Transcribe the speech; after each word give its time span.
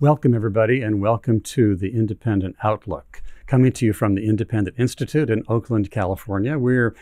Welcome, 0.00 0.32
everybody, 0.32 0.80
and 0.80 1.00
welcome 1.00 1.40
to 1.40 1.74
the 1.74 1.92
Independent 1.92 2.54
Outlook. 2.62 3.20
Coming 3.48 3.72
to 3.72 3.84
you 3.84 3.92
from 3.92 4.14
the 4.14 4.28
Independent 4.28 4.78
Institute 4.78 5.28
in 5.28 5.42
Oakland, 5.48 5.90
California. 5.90 6.56
We're 6.56 6.94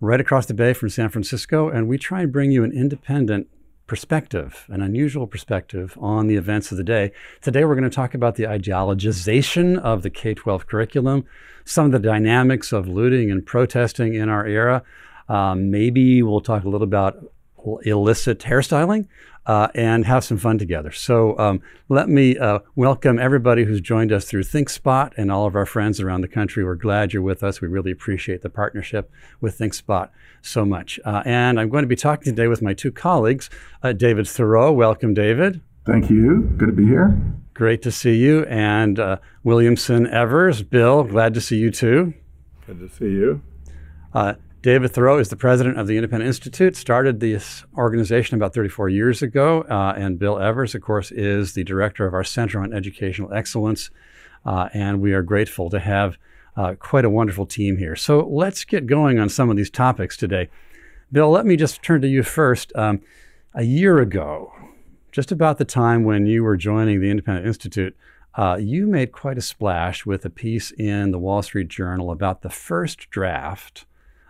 right 0.00 0.20
across 0.20 0.46
the 0.46 0.54
bay 0.54 0.72
from 0.72 0.88
San 0.88 1.08
Francisco, 1.08 1.68
and 1.68 1.88
we 1.88 1.98
try 1.98 2.22
and 2.22 2.32
bring 2.32 2.52
you 2.52 2.62
an 2.62 2.70
independent 2.70 3.48
perspective, 3.88 4.66
an 4.68 4.82
unusual 4.82 5.26
perspective 5.26 5.98
on 6.00 6.28
the 6.28 6.36
events 6.36 6.70
of 6.70 6.78
the 6.78 6.84
day. 6.84 7.10
Today, 7.40 7.64
we're 7.64 7.74
going 7.74 7.90
to 7.90 7.90
talk 7.90 8.14
about 8.14 8.36
the 8.36 8.44
ideologization 8.44 9.76
of 9.80 10.02
the 10.02 10.10
K 10.10 10.32
12 10.32 10.68
curriculum, 10.68 11.24
some 11.64 11.86
of 11.86 11.90
the 11.90 11.98
dynamics 11.98 12.70
of 12.70 12.86
looting 12.86 13.32
and 13.32 13.44
protesting 13.44 14.14
in 14.14 14.28
our 14.28 14.46
era. 14.46 14.84
Um, 15.28 15.72
maybe 15.72 16.22
we'll 16.22 16.40
talk 16.40 16.62
a 16.62 16.68
little 16.68 16.86
about 16.86 17.16
illicit 17.84 18.40
hairstyling 18.40 19.06
uh, 19.46 19.68
and 19.74 20.04
have 20.06 20.24
some 20.24 20.38
fun 20.38 20.58
together. 20.58 20.90
So 20.90 21.38
um, 21.38 21.60
let 21.88 22.08
me 22.08 22.38
uh, 22.38 22.60
welcome 22.74 23.18
everybody 23.18 23.64
who's 23.64 23.80
joined 23.80 24.12
us 24.12 24.24
through 24.24 24.44
ThinkSpot 24.44 25.12
and 25.16 25.30
all 25.30 25.46
of 25.46 25.54
our 25.54 25.66
friends 25.66 26.00
around 26.00 26.22
the 26.22 26.28
country. 26.28 26.64
We're 26.64 26.76
glad 26.76 27.12
you're 27.12 27.22
with 27.22 27.42
us. 27.42 27.60
We 27.60 27.68
really 27.68 27.90
appreciate 27.90 28.42
the 28.42 28.50
partnership 28.50 29.10
with 29.40 29.58
ThinkSpot 29.58 30.08
so 30.40 30.64
much. 30.64 30.98
Uh, 31.04 31.22
and 31.24 31.60
I'm 31.60 31.68
going 31.68 31.82
to 31.82 31.88
be 31.88 31.96
talking 31.96 32.32
today 32.32 32.48
with 32.48 32.62
my 32.62 32.74
two 32.74 32.92
colleagues, 32.92 33.50
uh, 33.82 33.92
David 33.92 34.26
Theroux. 34.26 34.74
Welcome, 34.74 35.14
David. 35.14 35.60
Thank 35.84 36.08
you. 36.08 36.42
Good 36.56 36.66
to 36.66 36.72
be 36.72 36.86
here. 36.86 37.20
Great 37.52 37.82
to 37.82 37.92
see 37.92 38.16
you. 38.16 38.44
And 38.46 38.98
uh, 38.98 39.18
Williamson 39.42 40.06
Evers. 40.06 40.62
Bill, 40.62 41.04
glad 41.04 41.34
to 41.34 41.40
see 41.40 41.58
you 41.58 41.70
too. 41.70 42.14
Good 42.66 42.80
to 42.80 42.88
see 42.88 43.10
you. 43.10 43.42
Uh, 44.14 44.34
David 44.64 44.94
Theroux 44.94 45.20
is 45.20 45.28
the 45.28 45.36
president 45.36 45.78
of 45.78 45.86
the 45.86 45.98
Independent 45.98 46.26
Institute, 46.26 46.74
started 46.74 47.20
this 47.20 47.66
organization 47.76 48.36
about 48.36 48.54
34 48.54 48.88
years 48.88 49.20
ago. 49.20 49.60
Uh, 49.68 49.92
and 49.94 50.18
Bill 50.18 50.38
Evers, 50.38 50.74
of 50.74 50.80
course, 50.80 51.12
is 51.12 51.52
the 51.52 51.64
director 51.64 52.06
of 52.06 52.14
our 52.14 52.24
Center 52.24 52.60
on 52.60 52.72
Educational 52.72 53.30
Excellence. 53.34 53.90
Uh, 54.46 54.70
and 54.72 55.02
we 55.02 55.12
are 55.12 55.20
grateful 55.20 55.68
to 55.68 55.78
have 55.78 56.16
uh, 56.56 56.76
quite 56.78 57.04
a 57.04 57.10
wonderful 57.10 57.44
team 57.44 57.76
here. 57.76 57.94
So 57.94 58.26
let's 58.26 58.64
get 58.64 58.86
going 58.86 59.18
on 59.18 59.28
some 59.28 59.50
of 59.50 59.58
these 59.58 59.68
topics 59.68 60.16
today. 60.16 60.48
Bill, 61.12 61.28
let 61.28 61.44
me 61.44 61.56
just 61.56 61.82
turn 61.82 62.00
to 62.00 62.08
you 62.08 62.22
first. 62.22 62.72
Um, 62.74 63.02
a 63.52 63.64
year 63.64 63.98
ago, 63.98 64.50
just 65.12 65.30
about 65.30 65.58
the 65.58 65.66
time 65.66 66.04
when 66.04 66.24
you 66.24 66.42
were 66.42 66.56
joining 66.56 67.02
the 67.02 67.10
Independent 67.10 67.46
Institute, 67.46 67.94
uh, 68.34 68.56
you 68.58 68.86
made 68.86 69.12
quite 69.12 69.36
a 69.36 69.42
splash 69.42 70.06
with 70.06 70.24
a 70.24 70.30
piece 70.30 70.70
in 70.70 71.10
the 71.10 71.18
Wall 71.18 71.42
Street 71.42 71.68
Journal 71.68 72.10
about 72.10 72.40
the 72.40 72.48
first 72.48 73.10
draft 73.10 73.84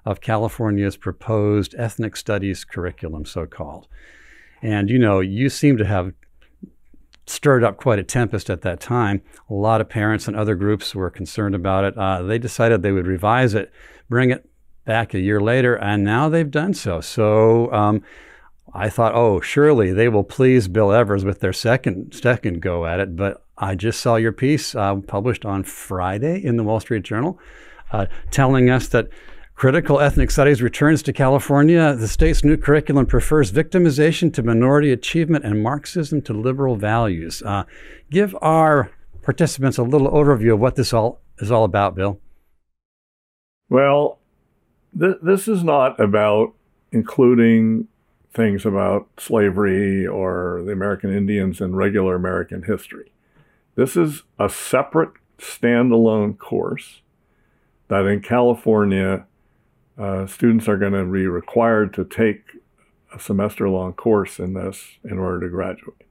of 0.04 0.20
California's 0.20 0.96
proposed 0.96 1.74
ethnic 1.76 2.16
studies 2.16 2.64
curriculum, 2.64 3.24
so 3.24 3.46
called. 3.46 3.88
And 4.62 4.90
you 4.90 4.98
know, 4.98 5.20
you 5.20 5.48
seem 5.48 5.76
to 5.78 5.84
have 5.84 6.12
stirred 7.26 7.64
up 7.64 7.76
quite 7.76 7.98
a 7.98 8.04
tempest 8.04 8.50
at 8.50 8.62
that 8.62 8.80
time. 8.80 9.22
A 9.48 9.54
lot 9.54 9.80
of 9.80 9.88
parents 9.88 10.28
and 10.28 10.36
other 10.36 10.54
groups 10.54 10.94
were 10.94 11.10
concerned 11.10 11.54
about 11.54 11.84
it. 11.84 11.96
Uh, 11.96 12.22
they 12.22 12.38
decided 12.38 12.82
they 12.82 12.92
would 12.92 13.06
revise 13.06 13.54
it, 13.54 13.72
bring 14.08 14.30
it 14.30 14.48
back 14.84 15.14
a 15.14 15.20
year 15.20 15.40
later, 15.40 15.74
and 15.74 16.04
now 16.04 16.28
they've 16.28 16.50
done 16.50 16.74
so. 16.74 17.00
So 17.00 17.72
um, 17.72 18.02
I 18.74 18.90
thought, 18.90 19.14
oh, 19.14 19.40
surely 19.40 19.92
they 19.92 20.08
will 20.08 20.24
please 20.24 20.68
Bill 20.68 20.92
Evers 20.92 21.24
with 21.24 21.40
their 21.40 21.52
second 21.52 22.14
second 22.14 22.60
go 22.60 22.86
at 22.86 23.00
it. 23.00 23.16
But 23.16 23.44
I 23.56 23.74
just 23.74 24.00
saw 24.00 24.16
your 24.16 24.32
piece 24.32 24.74
uh, 24.74 24.96
published 24.96 25.44
on 25.44 25.62
Friday 25.62 26.44
in 26.44 26.56
the 26.56 26.64
Wall 26.64 26.80
Street 26.80 27.04
Journal, 27.04 27.38
uh, 27.92 28.06
telling 28.30 28.68
us 28.68 28.88
that 28.88 29.08
Critical 29.54 30.00
Ethnic 30.00 30.32
Studies 30.32 30.60
returns 30.60 31.02
to 31.04 31.12
California. 31.12 31.94
The 31.94 32.08
state's 32.08 32.42
new 32.42 32.56
curriculum 32.56 33.06
prefers 33.06 33.52
victimization 33.52 34.34
to 34.34 34.42
minority 34.42 34.90
achievement 34.90 35.44
and 35.44 35.62
Marxism 35.62 36.22
to 36.22 36.32
liberal 36.32 36.76
values. 36.76 37.40
Uh, 37.42 37.64
give 38.10 38.36
our 38.42 38.90
participants 39.22 39.78
a 39.78 39.84
little 39.84 40.10
overview 40.10 40.54
of 40.54 40.60
what 40.60 40.74
this 40.74 40.92
all 40.92 41.20
is 41.38 41.52
all 41.52 41.64
about, 41.64 41.94
Bill. 41.94 42.20
Well, 43.68 44.18
th- 44.98 45.18
this 45.22 45.46
is 45.46 45.62
not 45.62 45.98
about 46.00 46.52
including 46.90 47.86
things 48.32 48.66
about 48.66 49.08
slavery 49.18 50.04
or 50.04 50.62
the 50.66 50.72
American 50.72 51.16
Indians 51.16 51.60
in 51.60 51.76
regular 51.76 52.16
American 52.16 52.64
history. 52.64 53.12
This 53.76 53.96
is 53.96 54.24
a 54.38 54.48
separate 54.48 55.12
standalone 55.38 56.36
course 56.36 57.02
that 57.88 58.06
in 58.06 58.20
California 58.20 59.26
uh, 59.98 60.26
students 60.26 60.68
are 60.68 60.76
going 60.76 60.92
to 60.92 61.04
be 61.04 61.26
required 61.26 61.94
to 61.94 62.04
take 62.04 62.42
a 63.14 63.18
semester 63.18 63.68
long 63.68 63.92
course 63.92 64.38
in 64.38 64.54
this 64.54 64.98
in 65.04 65.18
order 65.18 65.40
to 65.40 65.48
graduate. 65.48 66.02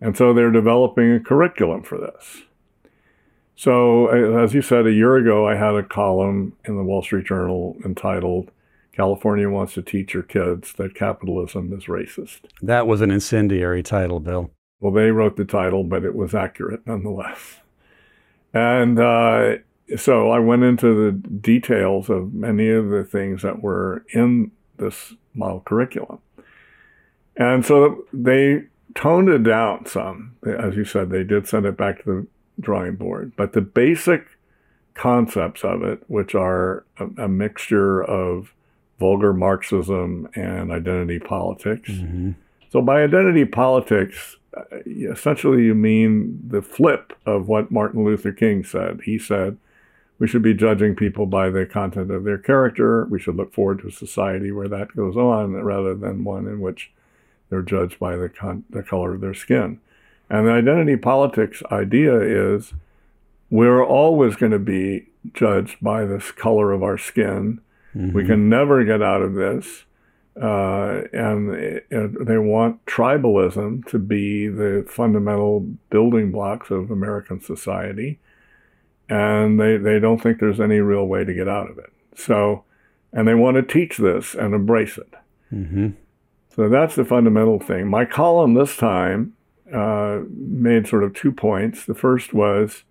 And 0.00 0.16
so 0.16 0.34
they're 0.34 0.50
developing 0.50 1.12
a 1.12 1.20
curriculum 1.20 1.82
for 1.82 1.98
this. 1.98 2.42
So, 3.56 4.08
as 4.08 4.52
you 4.52 4.62
said, 4.62 4.86
a 4.86 4.92
year 4.92 5.16
ago, 5.16 5.46
I 5.46 5.54
had 5.54 5.74
a 5.74 5.82
column 5.82 6.56
in 6.64 6.76
the 6.76 6.82
Wall 6.82 7.02
Street 7.02 7.26
Journal 7.26 7.76
entitled 7.84 8.50
California 8.92 9.48
Wants 9.48 9.74
to 9.74 9.82
Teach 9.82 10.12
Your 10.12 10.24
Kids 10.24 10.72
That 10.74 10.94
Capitalism 10.94 11.72
is 11.72 11.84
Racist. 11.84 12.40
That 12.60 12.86
was 12.86 13.00
an 13.00 13.10
incendiary 13.10 13.82
title, 13.82 14.18
Bill. 14.20 14.50
Well, 14.80 14.92
they 14.92 15.10
wrote 15.10 15.36
the 15.36 15.44
title, 15.44 15.84
but 15.84 16.04
it 16.04 16.14
was 16.14 16.34
accurate 16.34 16.86
nonetheless. 16.86 17.60
And 18.52 18.98
uh, 18.98 19.56
so 19.96 20.30
I 20.30 20.38
went 20.38 20.62
into 20.62 20.94
the 20.94 21.12
details 21.12 22.08
of 22.08 22.32
many 22.32 22.70
of 22.70 22.88
the 22.88 23.04
things 23.04 23.42
that 23.42 23.62
were 23.62 24.04
in 24.12 24.50
this 24.78 25.14
model 25.34 25.60
curriculum. 25.60 26.18
And 27.36 27.64
so 27.64 28.04
they 28.12 28.64
toned 28.94 29.28
it 29.28 29.42
down 29.42 29.86
some. 29.86 30.36
As 30.46 30.76
you 30.76 30.84
said, 30.84 31.10
they 31.10 31.24
did 31.24 31.48
send 31.48 31.66
it 31.66 31.76
back 31.76 32.04
to 32.04 32.04
the 32.04 32.26
drawing 32.60 32.96
board. 32.96 33.32
But 33.36 33.52
the 33.52 33.60
basic 33.60 34.26
concepts 34.94 35.64
of 35.64 35.82
it, 35.82 36.02
which 36.06 36.34
are 36.34 36.84
a, 36.98 37.24
a 37.24 37.28
mixture 37.28 38.02
of 38.02 38.52
vulgar 38.98 39.32
Marxism 39.32 40.28
and 40.34 40.70
identity 40.70 41.18
politics. 41.18 41.90
Mm-hmm. 41.90 42.32
So 42.70 42.80
by 42.80 43.02
identity 43.02 43.44
politics, 43.44 44.36
uh, 44.56 44.62
essentially 44.86 45.64
you 45.64 45.74
mean 45.74 46.40
the 46.46 46.62
flip 46.62 47.12
of 47.26 47.48
what 47.48 47.72
Martin 47.72 48.04
Luther 48.04 48.32
King 48.32 48.64
said. 48.64 49.00
He 49.04 49.18
said, 49.18 49.58
we 50.18 50.28
should 50.28 50.42
be 50.42 50.54
judging 50.54 50.94
people 50.94 51.26
by 51.26 51.50
the 51.50 51.66
content 51.66 52.10
of 52.10 52.24
their 52.24 52.38
character. 52.38 53.04
We 53.06 53.20
should 53.20 53.36
look 53.36 53.52
forward 53.52 53.80
to 53.80 53.88
a 53.88 53.92
society 53.92 54.52
where 54.52 54.68
that 54.68 54.94
goes 54.94 55.16
on 55.16 55.54
rather 55.54 55.94
than 55.94 56.24
one 56.24 56.46
in 56.46 56.60
which 56.60 56.92
they're 57.50 57.62
judged 57.62 57.98
by 57.98 58.16
the, 58.16 58.28
con- 58.28 58.64
the 58.70 58.82
color 58.82 59.14
of 59.14 59.20
their 59.20 59.34
skin. 59.34 59.80
And 60.30 60.46
the 60.46 60.52
identity 60.52 60.96
politics 60.96 61.62
idea 61.70 62.20
is 62.20 62.74
we're 63.50 63.84
always 63.84 64.36
going 64.36 64.52
to 64.52 64.58
be 64.58 65.06
judged 65.32 65.78
by 65.82 66.04
this 66.04 66.30
color 66.30 66.72
of 66.72 66.82
our 66.82 66.98
skin. 66.98 67.60
Mm-hmm. 67.94 68.12
We 68.12 68.24
can 68.24 68.48
never 68.48 68.84
get 68.84 69.02
out 69.02 69.22
of 69.22 69.34
this. 69.34 69.84
Uh, 70.40 71.02
and, 71.12 71.80
and 71.92 72.26
they 72.26 72.38
want 72.38 72.84
tribalism 72.86 73.86
to 73.86 73.98
be 74.00 74.48
the 74.48 74.84
fundamental 74.88 75.60
building 75.90 76.32
blocks 76.32 76.70
of 76.70 76.90
American 76.90 77.40
society 77.40 78.18
and 79.08 79.60
they, 79.60 79.76
they 79.76 79.98
don't 79.98 80.22
think 80.22 80.38
there's 80.38 80.60
any 80.60 80.78
real 80.78 81.04
way 81.04 81.24
to 81.24 81.34
get 81.34 81.48
out 81.48 81.70
of 81.70 81.78
it. 81.78 81.92
So, 82.16 82.64
and 83.12 83.28
they 83.28 83.34
want 83.34 83.56
to 83.56 83.62
teach 83.62 83.96
this 83.98 84.34
and 84.34 84.54
embrace 84.54 84.98
it. 84.98 85.12
Mm-hmm. 85.52 85.90
So 86.54 86.68
that's 86.68 86.94
the 86.94 87.04
fundamental 87.04 87.58
thing. 87.58 87.88
My 87.88 88.04
column 88.04 88.54
this 88.54 88.76
time 88.76 89.34
uh, 89.72 90.20
made 90.30 90.86
sort 90.86 91.02
of 91.02 91.14
two 91.14 91.32
points. 91.32 91.84
The 91.84 91.94
first 91.94 92.32
was 92.32 92.84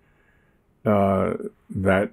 uh, 0.84 1.34
that 1.70 2.10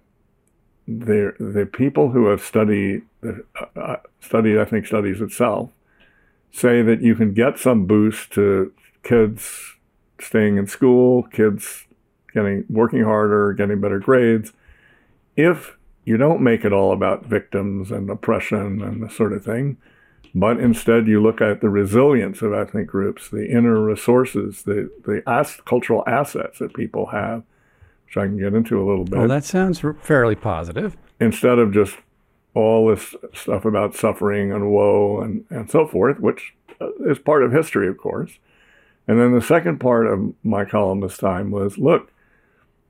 the 0.87 1.33
the 1.39 1.65
people 1.65 2.11
who 2.11 2.27
have 2.27 2.41
studied 2.41 3.03
uh, 3.23 3.79
uh, 3.79 3.97
studied 4.19 4.57
ethnic 4.57 4.85
studies 4.85 5.21
itself 5.21 5.69
say 6.51 6.81
that 6.81 7.01
you 7.01 7.15
can 7.15 7.33
get 7.33 7.59
some 7.59 7.85
boost 7.85 8.31
to 8.33 8.73
kids 9.03 9.75
staying 10.19 10.57
in 10.57 10.67
school, 10.67 11.23
kids 11.23 11.85
getting 12.33 12.65
working 12.69 13.03
harder, 13.03 13.53
getting 13.53 13.79
better 13.81 13.99
grades. 13.99 14.53
If 15.35 15.77
you 16.05 16.17
don't 16.17 16.41
make 16.41 16.65
it 16.65 16.73
all 16.73 16.91
about 16.91 17.25
victims 17.25 17.91
and 17.91 18.09
oppression 18.09 18.81
and 18.81 19.01
the 19.01 19.09
sort 19.09 19.33
of 19.33 19.45
thing, 19.45 19.77
but 20.33 20.59
instead 20.59 21.07
you 21.07 21.21
look 21.21 21.41
at 21.41 21.61
the 21.61 21.69
resilience 21.69 22.41
of 22.41 22.53
ethnic 22.53 22.87
groups, 22.87 23.29
the 23.29 23.49
inner 23.49 23.81
resources, 23.81 24.63
the 24.63 24.89
the 25.03 25.23
as- 25.27 25.61
cultural 25.65 26.03
assets 26.07 26.59
that 26.59 26.73
people 26.73 27.07
have, 27.07 27.43
which 28.05 28.17
I 28.17 28.27
can 28.27 28.37
get 28.37 28.53
into 28.53 28.81
a 28.81 28.85
little 28.87 29.05
bit. 29.05 29.19
Well, 29.19 29.27
that 29.27 29.43
sounds 29.43 29.81
fairly 30.01 30.35
positive. 30.35 30.95
Instead 31.19 31.59
of 31.59 31.73
just 31.73 31.97
all 32.53 32.89
this 32.89 33.15
stuff 33.33 33.65
about 33.65 33.95
suffering 33.95 34.51
and 34.51 34.71
woe 34.71 35.21
and, 35.21 35.45
and 35.49 35.69
so 35.69 35.87
forth, 35.87 36.19
which 36.19 36.53
uh, 36.81 36.91
is 37.05 37.19
part 37.19 37.43
of 37.43 37.51
history, 37.51 37.87
of 37.87 37.97
course. 37.97 38.39
And 39.07 39.19
then 39.19 39.33
the 39.33 39.41
second 39.41 39.79
part 39.79 40.07
of 40.07 40.33
my 40.43 40.65
column 40.65 41.01
this 41.01 41.17
time 41.17 41.51
was 41.51 41.77
look, 41.77 42.11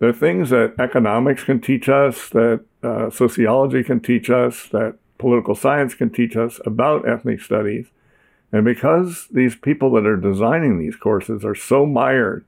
there 0.01 0.09
are 0.09 0.13
things 0.13 0.49
that 0.49 0.73
economics 0.79 1.43
can 1.43 1.61
teach 1.61 1.87
us, 1.87 2.27
that 2.29 2.65
uh, 2.81 3.11
sociology 3.11 3.83
can 3.83 3.99
teach 3.99 4.31
us, 4.31 4.67
that 4.69 4.95
political 5.19 5.53
science 5.53 5.93
can 5.93 6.09
teach 6.09 6.35
us 6.35 6.59
about 6.65 7.07
ethnic 7.07 7.39
studies. 7.39 7.85
And 8.51 8.65
because 8.65 9.27
these 9.29 9.55
people 9.55 9.91
that 9.91 10.07
are 10.07 10.17
designing 10.17 10.79
these 10.79 10.95
courses 10.95 11.45
are 11.45 11.53
so 11.53 11.85
mired 11.85 12.43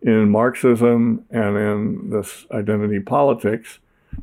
in 0.00 0.30
Marxism 0.30 1.24
and 1.28 1.56
in 1.56 2.10
this 2.10 2.46
identity 2.52 3.00
politics, 3.00 3.80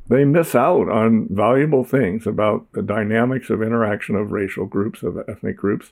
they 0.07 0.23
miss 0.23 0.55
out 0.55 0.87
on 0.87 1.27
valuable 1.29 1.83
things 1.83 2.25
about 2.25 2.71
the 2.71 2.81
dynamics 2.81 3.49
of 3.49 3.61
interaction 3.61 4.15
of 4.15 4.31
racial 4.31 4.67
groups, 4.67 5.03
of 5.03 5.17
ethnic 5.27 5.57
groups. 5.57 5.91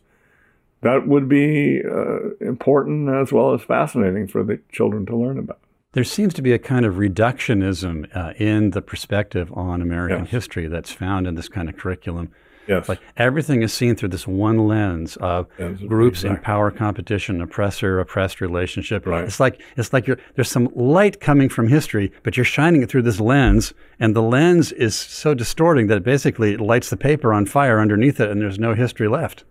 That 0.84 1.06
would 1.06 1.28
be 1.28 1.82
uh, 1.84 2.34
important 2.40 3.10
as 3.10 3.34
well 3.34 3.54
as 3.54 3.62
fascinating 3.62 4.30
for 4.30 4.42
the 4.42 4.62
children 4.72 5.06
to 5.08 5.18
learn 5.18 5.38
about. 5.38 5.60
There 5.94 6.04
seems 6.06 6.34
to 6.36 6.42
be 6.42 6.54
a 6.54 6.60
kind 6.60 6.86
of 6.86 6.96
reductionism 6.96 8.08
uh, 8.16 8.34
in 8.38 8.70
the 8.70 8.82
perspective 8.82 9.52
on 9.54 9.82
American 9.82 10.20
Yes. 10.20 10.30
history 10.30 10.68
that's 10.68 10.92
found 10.92 11.28
in 11.28 11.36
this 11.36 11.50
kind 11.50 11.68
of 11.68 11.76
curriculum. 11.76 12.32
Yes. 12.66 12.88
Like 12.88 13.00
everything 13.18 13.62
is 13.62 13.74
seen 13.74 13.96
through 13.98 14.10
this 14.10 14.26
one 14.26 14.68
lens 14.68 15.18
of 15.18 15.48
Yes, 15.60 15.80
groups 15.82 16.24
in 16.24 16.38
power 16.38 16.72
competition, 16.72 17.42
oppressor 17.42 18.00
oppressed 18.00 18.40
relationship. 18.40 19.06
Right. 19.06 19.26
It's 19.26 19.40
like 19.42 19.62
it's 19.76 19.92
like 19.92 20.08
you're, 20.08 20.20
there's 20.36 20.50
some 20.50 20.70
light 20.76 21.20
coming 21.20 21.50
from 21.50 21.68
history, 21.68 22.14
but 22.24 22.38
you're 22.38 22.46
shining 22.46 22.84
it 22.84 22.90
through 22.90 23.02
this 23.02 23.20
lens, 23.20 23.74
and 24.00 24.16
the 24.16 24.22
lens 24.22 24.72
is 24.72 24.96
so 24.96 25.34
distorting 25.34 25.88
that 25.88 25.98
it 25.98 26.04
basically 26.04 26.54
it 26.54 26.62
lights 26.62 26.90
the 26.90 26.98
paper 26.98 27.34
on 27.34 27.46
fire 27.48 27.82
underneath 27.82 28.20
it, 28.22 28.30
and 28.30 28.40
there's 28.40 28.60
no 28.60 28.76
history 28.76 29.10
left. 29.10 29.44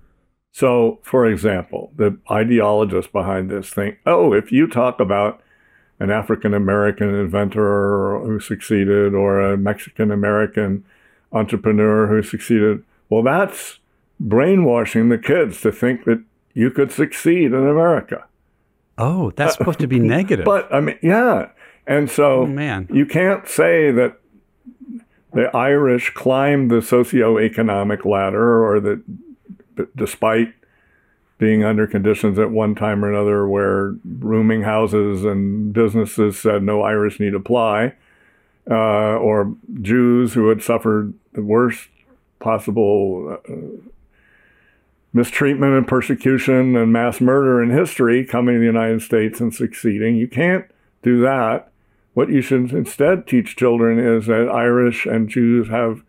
So, 0.53 1.01
for 1.03 1.27
example, 1.27 1.93
the 1.97 2.17
ideologists 2.31 3.13
behind 3.13 3.51
this 3.51 3.69
think, 3.71 3.99
oh, 4.07 4.33
if 4.33 4.51
you 4.53 4.67
talk 4.67 5.01
about 5.01 5.43
an 6.01 6.11
African 6.11 6.55
American 6.55 7.15
inventor 7.15 8.19
who 8.21 8.41
succeeded 8.41 9.15
or 9.15 9.41
a 9.41 9.57
Mexican 9.57 10.11
American 10.11 10.85
entrepreneur 11.33 12.07
who 12.07 12.23
succeeded, 12.23 12.83
well, 13.09 13.23
that's 13.23 13.79
brainwashing 14.19 15.11
the 15.11 15.19
kids 15.19 15.61
to 15.61 15.71
think 15.71 16.05
that 16.05 16.23
you 16.55 16.71
could 16.71 16.91
succeed 16.91 17.53
in 17.53 17.67
America. 17.67 18.25
Oh, 18.99 19.31
that's 19.33 19.57
supposed 19.57 19.79
to 19.81 19.87
be 19.87 19.99
negative. 20.01 20.45
But 20.45 20.73
I 20.75 20.81
mean, 20.81 20.99
yeah. 21.03 21.51
And 21.87 22.11
so 22.11 22.43
oh 22.43 22.47
man, 22.47 22.89
you 22.93 23.07
can't 23.07 23.47
say 23.47 23.91
that 23.93 24.19
the 25.33 25.55
Irish 25.57 26.13
climbed 26.15 26.71
the 26.71 26.77
socioeconomic 26.77 28.05
ladder 28.05 28.65
or 28.65 28.81
that 28.81 29.03
despite 29.97 30.53
being 31.41 31.65
under 31.65 31.87
conditions 31.87 32.39
at 32.39 32.51
one 32.51 32.75
time 32.75 33.03
or 33.03 33.11
another 33.11 33.49
where 33.49 33.95
rooming 34.19 34.61
houses 34.61 35.25
and 35.25 35.73
businesses 35.73 36.39
said 36.39 36.63
no 36.63 36.83
Irish 36.83 37.19
need 37.19 37.35
apply, 37.35 37.95
uh, 38.71 38.75
or 39.17 39.57
Jews 39.81 40.35
who 40.35 40.51
had 40.51 40.63
suffered 40.63 41.15
the 41.33 41.41
worst 41.41 41.89
possible 42.41 43.39
uh, 43.49 43.53
mistreatment 45.15 45.73
and 45.73 45.89
persecution 45.89 46.77
and 46.77 46.93
mass 46.93 47.23
murder 47.23 47.63
in 47.63 47.71
history 47.71 48.23
coming 48.23 48.57
to 48.57 48.61
the 48.61 48.67
United 48.67 49.01
States 49.01 49.41
and 49.41 49.53
succeeding. 49.53 50.17
You 50.17 50.29
can't 50.29 50.67
do 51.03 51.23
that. 51.23 51.73
What 52.13 52.29
you 52.29 52.43
should 52.43 52.71
instead 52.73 53.27
teach 53.27 53.57
children 53.57 53.99
is 53.99 54.27
that 54.27 54.51
Irish 54.51 55.07
and 55.07 55.27
Jews 55.27 55.69
have 55.69 56.03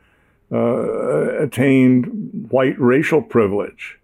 uh, 0.51 1.37
attained 1.41 2.49
white 2.49 2.77
racial 2.77 3.21
privilege. 3.21 3.97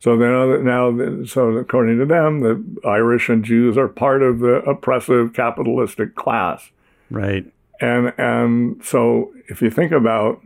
So 0.00 0.14
uh, 0.14 0.16
now, 0.16 0.90
now, 0.90 1.24
so 1.24 1.50
according 1.50 1.98
to 1.98 2.06
them, 2.06 2.40
the 2.40 2.88
Irish 2.88 3.28
and 3.28 3.44
Jews 3.44 3.76
are 3.76 3.86
part 3.86 4.22
of 4.22 4.40
the 4.40 4.56
oppressive 4.62 5.34
capitalistic 5.34 6.14
class. 6.14 6.70
right? 7.10 7.44
And 7.80 8.12
and 8.18 8.84
so 8.84 9.32
if 9.48 9.60
you 9.60 9.70
think 9.70 9.92
about 9.92 10.40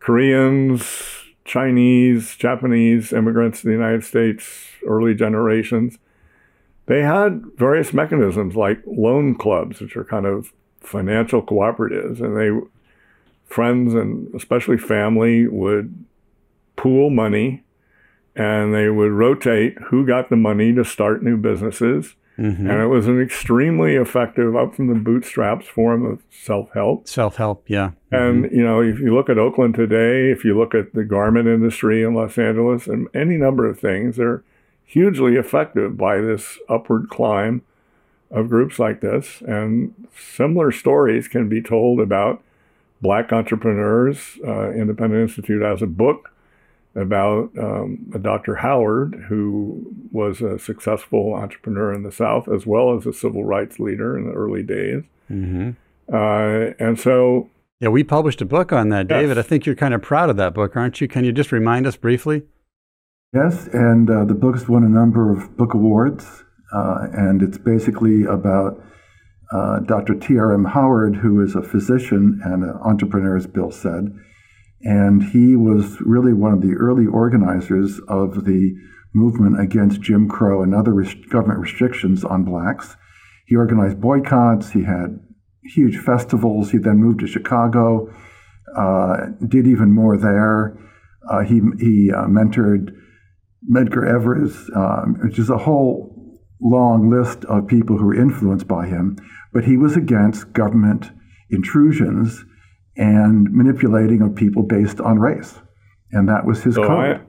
Koreans, 0.00 0.84
Chinese, 1.44 2.36
Japanese 2.36 3.12
immigrants 3.12 3.60
to 3.60 3.68
the 3.68 3.72
United 3.72 4.04
States, 4.04 4.68
early 4.86 5.14
generations, 5.14 5.98
they 6.86 7.02
had 7.02 7.42
various 7.56 7.94
mechanisms 7.94 8.54
like 8.54 8.82
loan 8.86 9.34
clubs, 9.34 9.80
which 9.80 9.96
are 9.96 10.04
kind 10.04 10.26
of 10.26 10.52
financial 10.80 11.42
cooperatives, 11.42 12.20
and 12.20 12.36
they 12.36 12.66
friends 13.46 13.94
and 13.94 14.34
especially 14.34 14.76
family 14.76 15.46
would 15.46 16.04
pool 16.76 17.10
money 17.10 17.61
and 18.34 18.74
they 18.74 18.88
would 18.88 19.12
rotate 19.12 19.76
who 19.86 20.06
got 20.06 20.30
the 20.30 20.36
money 20.36 20.72
to 20.74 20.84
start 20.84 21.22
new 21.22 21.36
businesses. 21.36 22.14
hmm 22.36 22.70
And 22.70 22.80
it 22.80 22.86
was 22.86 23.06
an 23.06 23.20
extremely 23.20 23.94
effective, 23.94 24.56
up 24.56 24.74
from 24.74 24.86
the 24.86 24.94
bootstraps 24.94 25.66
form 25.66 26.04
of 26.04 26.22
self 26.30 26.70
help. 26.72 27.06
Self 27.06 27.36
help, 27.36 27.64
yeah. 27.68 27.90
And, 28.10 28.50
you 28.50 28.62
know, 28.62 28.80
if 28.80 28.98
you 28.98 29.14
look 29.14 29.28
at 29.28 29.38
Oakland 29.38 29.74
today, 29.74 30.30
if 30.30 30.44
you 30.44 30.58
look 30.58 30.74
at 30.74 30.94
the 30.94 31.04
garment 31.04 31.46
industry 31.46 32.02
in 32.02 32.14
Los 32.14 32.38
Angeles 32.38 32.86
and 32.86 33.08
any 33.14 33.36
number 33.36 33.68
of 33.68 33.78
things, 33.78 34.16
they're 34.16 34.42
hugely 34.84 35.36
effective 35.36 35.96
by 35.96 36.18
this 36.20 36.58
upward 36.68 37.08
climb 37.08 37.62
of 38.30 38.48
groups 38.48 38.78
like 38.78 39.00
this. 39.00 39.42
And 39.46 40.08
similar 40.16 40.72
stories 40.72 41.28
can 41.28 41.48
be 41.48 41.62
told 41.62 42.00
about 42.00 42.42
black 43.02 43.32
entrepreneurs. 43.32 44.38
Uh, 44.46 44.70
Independent 44.70 45.22
Institute 45.22 45.62
has 45.62 45.82
a 45.82 45.86
book 45.86 46.30
about 46.94 47.50
um, 47.58 48.10
a 48.14 48.18
Dr. 48.18 48.56
Howard, 48.56 49.24
who 49.28 49.94
was 50.10 50.40
a 50.42 50.58
successful 50.58 51.34
entrepreneur 51.34 51.92
in 51.92 52.02
the 52.02 52.12
South, 52.12 52.48
as 52.48 52.66
well 52.66 52.94
as 52.96 53.06
a 53.06 53.12
civil 53.12 53.44
rights 53.44 53.78
leader 53.78 54.16
in 54.18 54.26
the 54.26 54.32
early 54.32 54.62
days. 54.62 55.02
hmm 55.28 55.70
Uh, 56.12 56.72
and 56.78 56.98
so 57.00 57.48
Yeah, 57.80 57.88
we 57.88 58.04
published 58.04 58.42
a 58.42 58.44
book 58.44 58.72
on 58.72 58.90
that, 58.90 59.06
Yes. 59.08 59.20
David. 59.20 59.38
I 59.38 59.42
think 59.42 59.64
you're 59.66 59.74
kind 59.74 59.94
of 59.94 60.02
proud 60.02 60.28
of 60.30 60.36
that 60.36 60.52
book, 60.54 60.76
aren't 60.76 61.00
you? 61.00 61.08
Can 61.08 61.24
you 61.24 61.32
just 61.32 61.50
remind 61.52 61.86
us 61.86 61.96
briefly? 61.96 62.42
Yes, 63.32 63.66
and 63.72 64.10
uh, 64.10 64.24
the 64.26 64.34
book's 64.34 64.68
won 64.68 64.84
a 64.84 64.88
number 64.88 65.32
of 65.32 65.56
book 65.56 65.72
awards, 65.72 66.44
uh, 66.74 67.06
and 67.14 67.40
it's 67.42 67.56
basically 67.56 68.24
about 68.24 68.84
uh, 69.52 69.80
Dr. 69.80 70.14
T.R.M. 70.14 70.64
Howard, 70.66 71.16
who 71.16 71.40
is 71.42 71.54
a 71.54 71.62
physician 71.62 72.40
and 72.44 72.62
an 72.62 72.76
entrepreneur, 72.82 73.36
as 73.36 73.46
Bill 73.46 73.70
said. 73.70 74.14
And 74.82 75.22
he 75.22 75.56
was 75.56 76.00
really 76.00 76.32
one 76.32 76.52
of 76.52 76.60
the 76.60 76.74
early 76.74 77.06
organizers 77.06 78.00
of 78.08 78.44
the 78.44 78.74
movement 79.14 79.60
against 79.60 80.00
Jim 80.00 80.28
Crow 80.28 80.62
and 80.62 80.74
other 80.74 80.92
res- 80.92 81.14
government 81.30 81.60
restrictions 81.60 82.24
on 82.24 82.44
blacks. 82.44 82.96
He 83.46 83.56
organized 83.56 84.00
boycotts, 84.00 84.70
he 84.70 84.84
had 84.84 85.20
huge 85.64 85.98
festivals. 85.98 86.70
He 86.70 86.78
then 86.78 86.96
moved 86.96 87.20
to 87.20 87.26
Chicago, 87.26 88.12
uh, 88.76 89.26
did 89.46 89.66
even 89.66 89.92
more 89.94 90.16
there. 90.16 90.78
Uh, 91.28 91.40
he 91.40 91.60
he 91.78 92.10
uh, 92.10 92.26
mentored 92.26 92.90
Medgar 93.70 94.08
Evers, 94.08 94.70
um, 94.74 95.18
which 95.22 95.38
is 95.38 95.50
a 95.50 95.58
whole 95.58 96.40
long 96.60 97.10
list 97.10 97.44
of 97.44 97.66
people 97.66 97.98
who 97.98 98.06
were 98.06 98.20
influenced 98.20 98.66
by 98.66 98.86
him. 98.86 99.16
But 99.52 99.64
he 99.64 99.76
was 99.76 99.96
against 99.96 100.52
government 100.52 101.10
intrusions 101.50 102.44
and 102.96 103.50
manipulating 103.52 104.22
of 104.22 104.34
people 104.34 104.62
based 104.62 105.00
on 105.00 105.18
race, 105.18 105.58
and 106.10 106.28
that 106.28 106.44
was 106.44 106.62
his 106.62 106.74
So 106.74 106.86
code. 106.86 107.20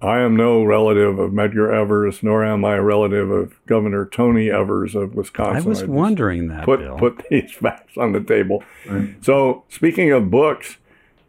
I, 0.00 0.06
I 0.06 0.20
am 0.20 0.36
no 0.36 0.64
relative 0.64 1.18
of 1.18 1.30
Medgar 1.30 1.72
Evers, 1.72 2.22
nor 2.22 2.44
am 2.44 2.64
I 2.64 2.74
a 2.74 2.82
relative 2.82 3.30
of 3.30 3.64
Governor 3.66 4.04
Tony 4.04 4.50
Evers 4.50 4.96
of 4.96 5.14
Wisconsin. 5.14 5.64
I 5.64 5.68
was 5.68 5.78
just 5.78 5.90
wondering 5.90 6.48
that, 6.48 6.64
Put 6.64 6.80
Bill. 6.80 6.98
put 6.98 7.22
these 7.30 7.52
facts 7.52 7.96
on 7.96 8.12
the 8.12 8.20
table. 8.20 8.64
Right. 8.88 9.14
So 9.24 9.64
speaking 9.68 10.10
of 10.10 10.30
books, 10.30 10.78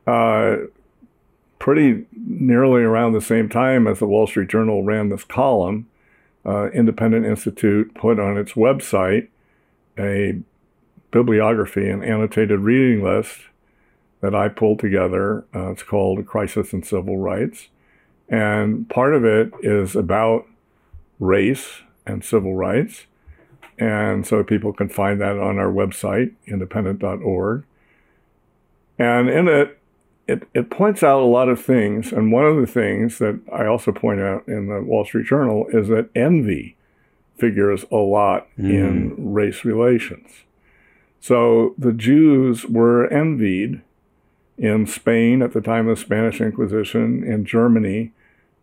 uh, 0.07 0.55
pretty 1.59 2.05
nearly 2.13 2.81
around 2.81 3.13
the 3.13 3.21
same 3.21 3.47
time 3.47 3.87
as 3.87 3.99
the 3.99 4.07
Wall 4.07 4.25
Street 4.27 4.49
Journal 4.49 4.83
ran 4.83 5.09
this 5.09 5.23
column, 5.23 5.87
uh, 6.45 6.69
Independent 6.71 7.25
Institute 7.25 7.93
put 7.93 8.19
on 8.19 8.37
its 8.37 8.53
website 8.53 9.27
a 9.97 10.41
bibliography, 11.11 11.89
and 11.89 12.03
annotated 12.03 12.59
reading 12.59 13.03
list 13.03 13.41
that 14.23 14.33
I 14.33 14.47
pulled 14.47 14.79
together. 14.79 15.43
Uh, 15.53 15.71
it's 15.71 15.83
called 15.83 16.17
A 16.17 16.23
Crisis 16.23 16.71
in 16.71 16.81
Civil 16.81 17.17
Rights. 17.17 17.67
And 18.29 18.89
part 18.89 19.13
of 19.13 19.25
it 19.25 19.51
is 19.61 19.97
about 19.97 20.47
race 21.19 21.81
and 22.05 22.23
civil 22.23 22.55
rights. 22.55 23.05
And 23.77 24.25
so 24.25 24.41
people 24.41 24.71
can 24.71 24.87
find 24.87 25.19
that 25.19 25.37
on 25.37 25.59
our 25.59 25.69
website, 25.69 26.31
independent.org. 26.47 27.65
And 28.97 29.29
in 29.29 29.49
it, 29.49 29.77
it, 30.25 30.47
it 30.53 30.69
points 30.69 31.03
out 31.03 31.21
a 31.21 31.25
lot 31.25 31.49
of 31.49 31.61
things. 31.61 32.13
And 32.13 32.31
one 32.31 32.45
of 32.45 32.55
the 32.55 32.65
things 32.65 33.19
that 33.19 33.41
I 33.51 33.65
also 33.65 33.91
point 33.91 34.21
out 34.21 34.47
in 34.47 34.69
the 34.69 34.81
Wall 34.81 35.03
Street 35.03 35.27
Journal 35.27 35.65
is 35.73 35.89
that 35.89 36.09
envy 36.15 36.77
figures 37.37 37.83
a 37.91 37.97
lot 37.97 38.47
in 38.57 39.33
race 39.33 39.65
relations. 39.65 40.29
So 41.19 41.75
the 41.77 41.91
Jews 41.91 42.65
were 42.65 43.07
envied 43.07 43.81
in 44.57 44.85
Spain 44.85 45.41
at 45.41 45.53
the 45.53 45.61
time 45.61 45.87
of 45.87 45.97
the 45.97 46.01
Spanish 46.01 46.39
Inquisition, 46.39 47.23
in 47.23 47.45
Germany 47.45 48.11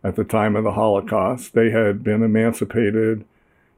at 0.03 0.15
the 0.15 0.23
time 0.23 0.55
of 0.55 0.63
the 0.63 0.71
Holocaust. 0.71 1.53
They 1.53 1.69
had 1.71 2.03
been 2.03 2.23
emancipated. 2.23 3.25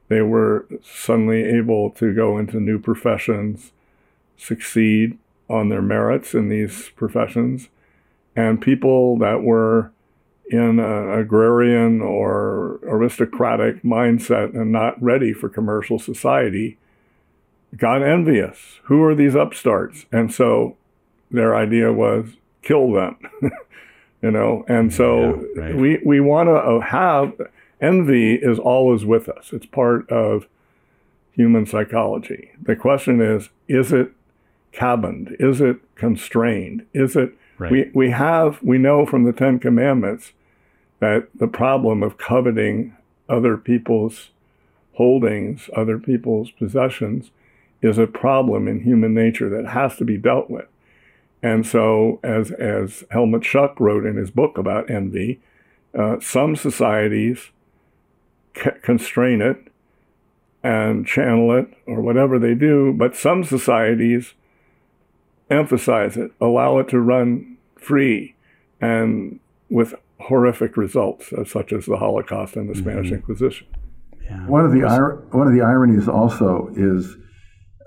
They 0.08 0.22
were 0.22 0.66
suddenly 0.82 1.44
able 1.44 1.90
to 1.90 2.14
go 2.14 2.38
into 2.38 2.60
new 2.60 2.78
professions, 2.78 3.72
succeed 4.36 5.18
on 5.48 5.68
their 5.68 5.82
merits 5.82 6.34
in 6.34 6.48
these 6.48 6.90
professions. 6.96 7.68
And 8.36 8.60
people 8.60 9.18
that 9.18 9.42
were 9.42 9.92
in 10.50 10.78
an 10.78 11.10
agrarian 11.10 12.00
or 12.00 12.78
aristocratic 12.82 13.82
mindset 13.82 14.54
and 14.54 14.70
not 14.70 15.02
ready 15.02 15.32
for 15.32 15.48
commercial 15.48 15.98
society 15.98 16.76
got 17.76 18.02
envious. 18.02 18.80
Who 18.84 19.02
are 19.02 19.14
these 19.14 19.34
upstarts? 19.34 20.06
And 20.12 20.32
so 20.32 20.76
their 21.34 21.56
idea 21.56 21.92
was 21.92 22.26
kill 22.62 22.92
them. 22.92 23.16
you 24.22 24.30
know, 24.30 24.64
and 24.68 24.92
so 24.92 25.46
yeah, 25.56 25.62
right. 25.62 25.76
we 25.76 25.98
we 26.04 26.20
want 26.20 26.48
to 26.48 26.54
uh, 26.54 26.80
have 26.80 27.34
envy 27.80 28.34
is 28.34 28.58
always 28.58 29.04
with 29.04 29.28
us. 29.28 29.52
It's 29.52 29.66
part 29.66 30.08
of 30.10 30.46
human 31.32 31.66
psychology. 31.66 32.52
The 32.62 32.76
question 32.76 33.20
is, 33.20 33.50
is 33.68 33.92
it 33.92 34.12
cabined? 34.72 35.36
Is 35.38 35.60
it 35.60 35.76
constrained? 35.94 36.86
Is 36.94 37.16
it 37.16 37.34
right. 37.58 37.70
we, 37.70 37.90
we 37.94 38.10
have 38.10 38.62
we 38.62 38.78
know 38.78 39.04
from 39.04 39.24
the 39.24 39.32
Ten 39.32 39.58
Commandments 39.58 40.32
that 41.00 41.28
the 41.34 41.48
problem 41.48 42.02
of 42.02 42.16
coveting 42.16 42.96
other 43.28 43.56
people's 43.56 44.30
holdings, 44.94 45.68
other 45.76 45.98
people's 45.98 46.50
possessions, 46.50 47.30
is 47.82 47.98
a 47.98 48.06
problem 48.06 48.68
in 48.68 48.80
human 48.80 49.12
nature 49.12 49.50
that 49.50 49.68
has 49.68 49.96
to 49.96 50.04
be 50.04 50.16
dealt 50.16 50.48
with. 50.48 50.66
And 51.44 51.66
so, 51.66 52.20
as, 52.24 52.52
as 52.52 53.04
Helmut 53.10 53.42
Schoeck 53.42 53.78
wrote 53.78 54.06
in 54.06 54.16
his 54.16 54.30
book 54.30 54.56
about 54.56 54.88
envy, 54.88 55.42
uh, 55.96 56.18
some 56.18 56.56
societies 56.56 57.50
c- 58.56 58.70
constrain 58.80 59.42
it 59.42 59.58
and 60.62 61.06
channel 61.06 61.54
it 61.54 61.68
or 61.86 62.00
whatever 62.00 62.38
they 62.38 62.54
do, 62.54 62.94
but 62.96 63.14
some 63.14 63.44
societies 63.44 64.32
emphasize 65.50 66.16
it, 66.16 66.32
allow 66.40 66.78
it 66.78 66.88
to 66.88 66.98
run 66.98 67.58
free 67.76 68.34
and 68.80 69.38
with 69.68 69.94
horrific 70.20 70.78
results, 70.78 71.30
uh, 71.34 71.44
such 71.44 71.74
as 71.74 71.84
the 71.84 71.98
Holocaust 71.98 72.56
and 72.56 72.70
the 72.70 72.74
Spanish 72.74 73.08
mm-hmm. 73.08 73.16
Inquisition. 73.16 73.66
Yeah. 74.24 74.46
One 74.46 74.64
of 74.64 74.72
the 74.72 74.80
ir- 74.80 75.22
one 75.32 75.46
of 75.46 75.52
the 75.52 75.60
ironies 75.60 76.08
also 76.08 76.72
is 76.74 77.18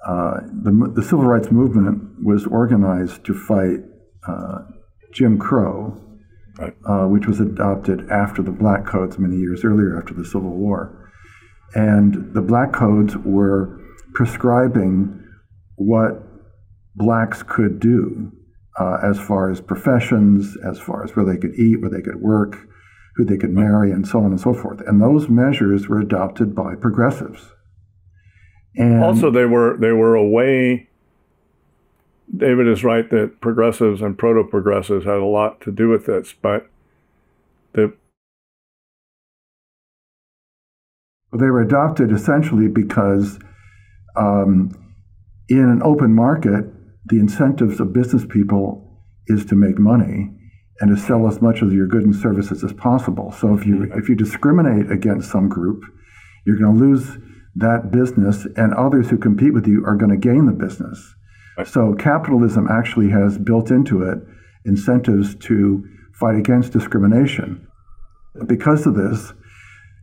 uh, 0.08 0.40
the 0.64 0.92
the 0.96 1.04
civil 1.04 1.26
rights 1.26 1.52
movement 1.52 2.24
was 2.24 2.46
organized 2.48 3.26
to 3.26 3.34
fight 3.34 3.80
uh, 4.28 4.60
Jim 5.12 5.38
Crow, 5.38 5.98
right. 6.58 6.74
Uh, 6.88 7.08
which 7.08 7.28
was 7.28 7.40
adopted 7.40 8.10
after 8.10 8.42
the 8.42 8.52
Black 8.52 8.86
Codes 8.86 9.20
many 9.20 9.38
years 9.38 9.66
earlier, 9.66 10.00
after 10.00 10.14
the 10.14 10.26
Civil 10.26 10.52
War, 10.52 11.12
and 11.76 12.34
the 12.34 12.42
Black 12.42 12.72
Codes 12.72 13.18
were 13.18 13.80
prescribing 14.14 15.24
what 15.76 16.24
blacks 16.96 17.44
could 17.44 17.80
do 17.80 18.32
uh, 18.80 18.98
as 19.04 19.20
far 19.20 19.52
as 19.52 19.62
professions, 19.62 20.58
as 20.66 20.80
far 20.80 21.04
as 21.04 21.16
where 21.16 21.26
they 21.26 21.38
could 21.38 21.54
eat, 21.56 21.82
where 21.82 21.90
they 21.90 22.02
could 22.02 22.22
work, 22.22 22.68
who 23.16 23.26
they 23.26 23.38
could 23.38 23.52
marry, 23.52 23.92
and 23.92 24.08
so 24.08 24.20
on 24.20 24.28
and 24.28 24.40
so 24.40 24.54
forth. 24.54 24.82
And 24.88 25.02
those 25.02 25.30
measures 25.30 25.88
were 25.88 26.00
adopted 26.00 26.56
by 26.56 26.76
progressives. 26.76 27.54
And 28.78 29.04
also, 29.04 29.32
they 29.32 29.46
were 29.46 29.76
they 29.78 29.92
were 29.92 30.16
a 30.16 30.28
way. 30.28 30.88
David 32.36 32.68
is 32.68 32.84
right 32.84 33.10
that 33.10 33.40
progressives 33.40 34.02
and 34.02 34.18
proto 34.18 34.44
progressives 34.44 35.06
had 35.06 35.16
a 35.16 35.26
lot 35.26 35.62
to 35.62 35.72
do 35.72 35.90
with 35.90 36.06
this, 36.06 36.34
but 36.42 36.70
the 37.74 37.94
they 41.34 41.48
were 41.48 41.62
adopted 41.62 42.12
essentially 42.12 42.68
because 42.68 43.40
um, 44.16 44.72
in 45.50 45.60
an 45.60 45.82
open 45.84 46.14
market, 46.14 46.66
the 47.06 47.20
incentives 47.20 47.80
of 47.80 47.94
business 47.94 48.26
people 48.28 49.04
is 49.28 49.46
to 49.46 49.56
make 49.56 49.78
money 49.78 50.30
and 50.80 50.96
to 50.96 51.02
sell 51.02 51.28
as 51.28 51.42
much 51.42 51.62
of 51.62 51.74
your 51.74 51.88
goods 51.88 52.06
and 52.06 52.16
services 52.16 52.64
as 52.64 52.74
possible. 52.74 53.32
So 53.32 53.56
if 53.56 53.66
you 53.66 53.92
if 53.96 54.10
you 54.10 54.16
discriminate 54.16 54.92
against 54.92 55.32
some 55.32 55.50
group, 55.50 55.84
you're 56.46 56.60
going 56.60 56.78
to 56.78 56.86
lose 56.86 57.18
that 57.58 57.92
business, 57.92 58.46
and 58.56 58.74
others 58.74 59.10
who 59.10 59.18
compete 59.18 59.54
with 59.54 59.68
you 59.68 59.84
are 59.86 59.96
going 59.96 60.12
to 60.12 60.18
gain 60.18 60.46
the 60.46 60.54
business. 60.54 61.16
Right. 61.58 61.68
So 61.68 61.96
capitalism 61.96 62.68
actually 62.70 63.10
has 63.10 63.38
built 63.38 63.72
into 63.72 64.04
it 64.04 64.20
incentives 64.66 65.36
to 65.36 65.84
fight 66.14 66.36
against 66.36 66.74
discrimination. 66.74 67.68
Because 68.46 68.86
of 68.86 68.96
this, 68.96 69.34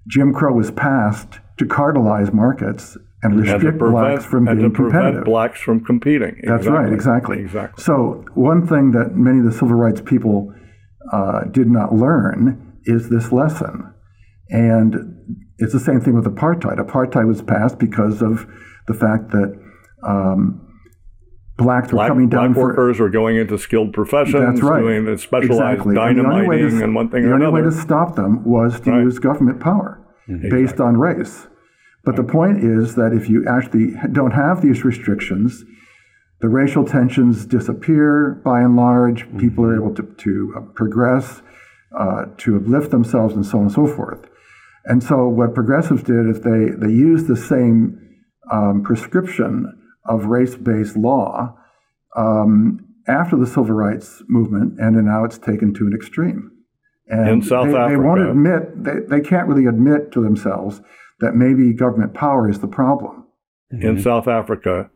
Jim 0.08 0.32
Crow 0.32 0.54
was 0.54 0.70
passed 0.70 1.38
to 1.58 1.64
cartelize 1.64 2.32
markets 2.32 2.96
and 3.22 3.40
restrict 3.40 3.78
prevent, 3.78 3.92
blacks 3.92 4.24
from 4.24 4.44
being 4.44 4.72
competitive. 4.72 5.24
blacks 5.24 5.60
from 5.60 5.82
competing. 5.84 6.40
That's 6.44 6.66
right, 6.66 6.92
exactly. 6.92 7.40
Exactly. 7.40 7.82
So 7.82 8.24
one 8.34 8.66
thing 8.66 8.90
that 8.92 9.14
many 9.14 9.38
of 9.38 9.44
the 9.44 9.52
civil 9.52 9.76
rights 9.76 10.02
people 10.04 10.52
uh, 11.12 11.44
did 11.44 11.68
not 11.68 11.94
learn 11.94 12.80
is 12.84 13.08
this 13.08 13.32
lesson, 13.32 13.94
and 14.50 15.43
it's 15.58 15.72
the 15.72 15.80
same 15.80 16.00
thing 16.00 16.14
with 16.14 16.24
apartheid. 16.24 16.78
Apartheid 16.78 17.26
was 17.26 17.42
passed 17.42 17.78
because 17.78 18.22
of 18.22 18.46
the 18.86 18.94
fact 18.94 19.30
that. 19.30 19.60
Um, 20.06 20.60
blacks 21.56 21.92
were 21.92 22.06
coming 22.06 22.28
down. 22.28 22.52
Black 22.52 22.64
workers 22.64 23.00
were 23.00 23.08
going 23.08 23.36
into 23.36 23.56
skilled 23.58 23.92
professions, 23.92 24.44
that's 24.44 24.60
right. 24.60 24.80
doing 24.80 25.16
specialized 25.16 25.80
exactly. 25.80 25.94
dynamiting 25.94 26.60
and, 26.60 26.70
to, 26.78 26.84
and, 26.84 26.94
one 26.94 27.08
thing 27.08 27.22
the 27.22 27.30
or 27.30 27.34
another. 27.34 27.52
The 27.52 27.58
only 27.58 27.62
way 27.62 27.70
to 27.70 27.82
stop 27.82 28.16
them 28.16 28.44
was 28.44 28.80
to 28.80 28.90
right. 28.90 29.02
use 29.02 29.18
government 29.18 29.60
power 29.60 30.04
mm-hmm. 30.28 30.48
based 30.50 30.80
on 30.80 30.96
race. 30.96 31.46
But 32.04 32.16
the 32.16 32.24
point 32.24 32.58
is 32.62 32.96
that 32.96 33.12
if 33.12 33.30
you 33.30 33.46
actually 33.48 33.94
don't 34.12 34.32
have 34.32 34.60
these 34.60 34.84
restrictions, 34.84 35.64
the 36.40 36.48
racial 36.48 36.84
tensions 36.84 37.46
disappear 37.46 38.42
by 38.44 38.60
and 38.60 38.76
large. 38.76 39.22
Mm-hmm. 39.22 39.38
People 39.38 39.64
are 39.64 39.76
able 39.76 39.94
to, 39.94 40.02
to 40.02 40.54
uh, 40.56 40.60
progress, 40.74 41.40
uh, 41.98 42.26
to 42.38 42.56
uplift 42.56 42.90
themselves, 42.90 43.34
and 43.34 43.46
so 43.46 43.58
on 43.58 43.64
and 43.64 43.72
so 43.72 43.86
forth. 43.86 44.28
And 44.84 45.02
so, 45.02 45.28
what 45.28 45.54
progressives 45.54 46.02
did 46.02 46.28
is 46.28 46.40
they, 46.40 46.70
they 46.76 46.92
used 46.92 47.26
the 47.26 47.36
same 47.36 48.00
um, 48.52 48.82
prescription 48.82 49.72
of 50.06 50.26
race 50.26 50.54
based 50.54 50.96
law 50.96 51.56
um, 52.16 52.84
after 53.08 53.36
the 53.36 53.46
civil 53.46 53.74
rights 53.74 54.22
movement, 54.28 54.78
and 54.78 54.96
now 55.04 55.24
it's 55.24 55.38
taken 55.38 55.72
to 55.74 55.86
an 55.86 55.94
extreme. 55.94 56.50
And 57.06 57.28
in 57.28 57.42
South 57.42 57.68
they, 57.68 57.76
Africa, 57.76 57.90
they 57.90 57.96
won't 57.96 58.28
admit, 58.28 58.84
they, 58.84 59.00
they 59.08 59.20
can't 59.20 59.48
really 59.48 59.66
admit 59.66 60.12
to 60.12 60.22
themselves 60.22 60.80
that 61.20 61.34
maybe 61.34 61.72
government 61.72 62.14
power 62.14 62.48
is 62.48 62.60
the 62.60 62.66
problem. 62.66 63.26
Mm-hmm. 63.72 63.86
In 63.86 64.02
South 64.02 64.28
Africa, 64.28 64.90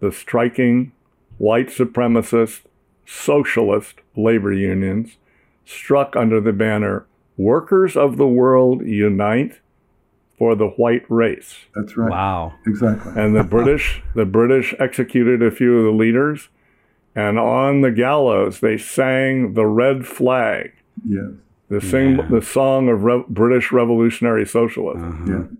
the 0.00 0.12
striking 0.12 0.92
white 1.38 1.68
supremacist 1.68 2.62
socialist 3.06 3.96
labor 4.16 4.52
unions 4.52 5.16
struck 5.64 6.16
under 6.16 6.40
the 6.40 6.52
banner 6.52 7.06
Workers 7.36 7.96
of 7.96 8.16
the 8.16 8.26
World 8.26 8.86
Unite 8.86 9.60
for 10.38 10.54
the 10.54 10.68
White 10.68 11.04
Race. 11.08 11.56
That's 11.74 11.96
right. 11.96 12.10
Wow. 12.10 12.54
Exactly. 12.66 13.12
And 13.16 13.36
the 13.36 13.44
British 13.44 14.02
the 14.14 14.26
British 14.26 14.74
executed 14.78 15.42
a 15.42 15.50
few 15.50 15.78
of 15.78 15.84
the 15.84 15.96
leaders 15.96 16.48
and 17.14 17.38
on 17.38 17.82
the 17.82 17.90
gallows 17.90 18.60
they 18.60 18.78
sang 18.78 19.54
the 19.54 19.66
red 19.66 20.06
flag. 20.06 20.72
Yes 21.06 21.32
the 21.72 21.80
sing, 21.80 22.18
yeah. 22.18 22.26
the 22.30 22.42
song 22.42 22.88
of 22.88 23.02
Re- 23.02 23.24
British 23.28 23.72
revolutionary 23.72 24.46
socialism. 24.46 25.28
Uh-huh. 25.28 25.38
Yeah. 25.38 25.58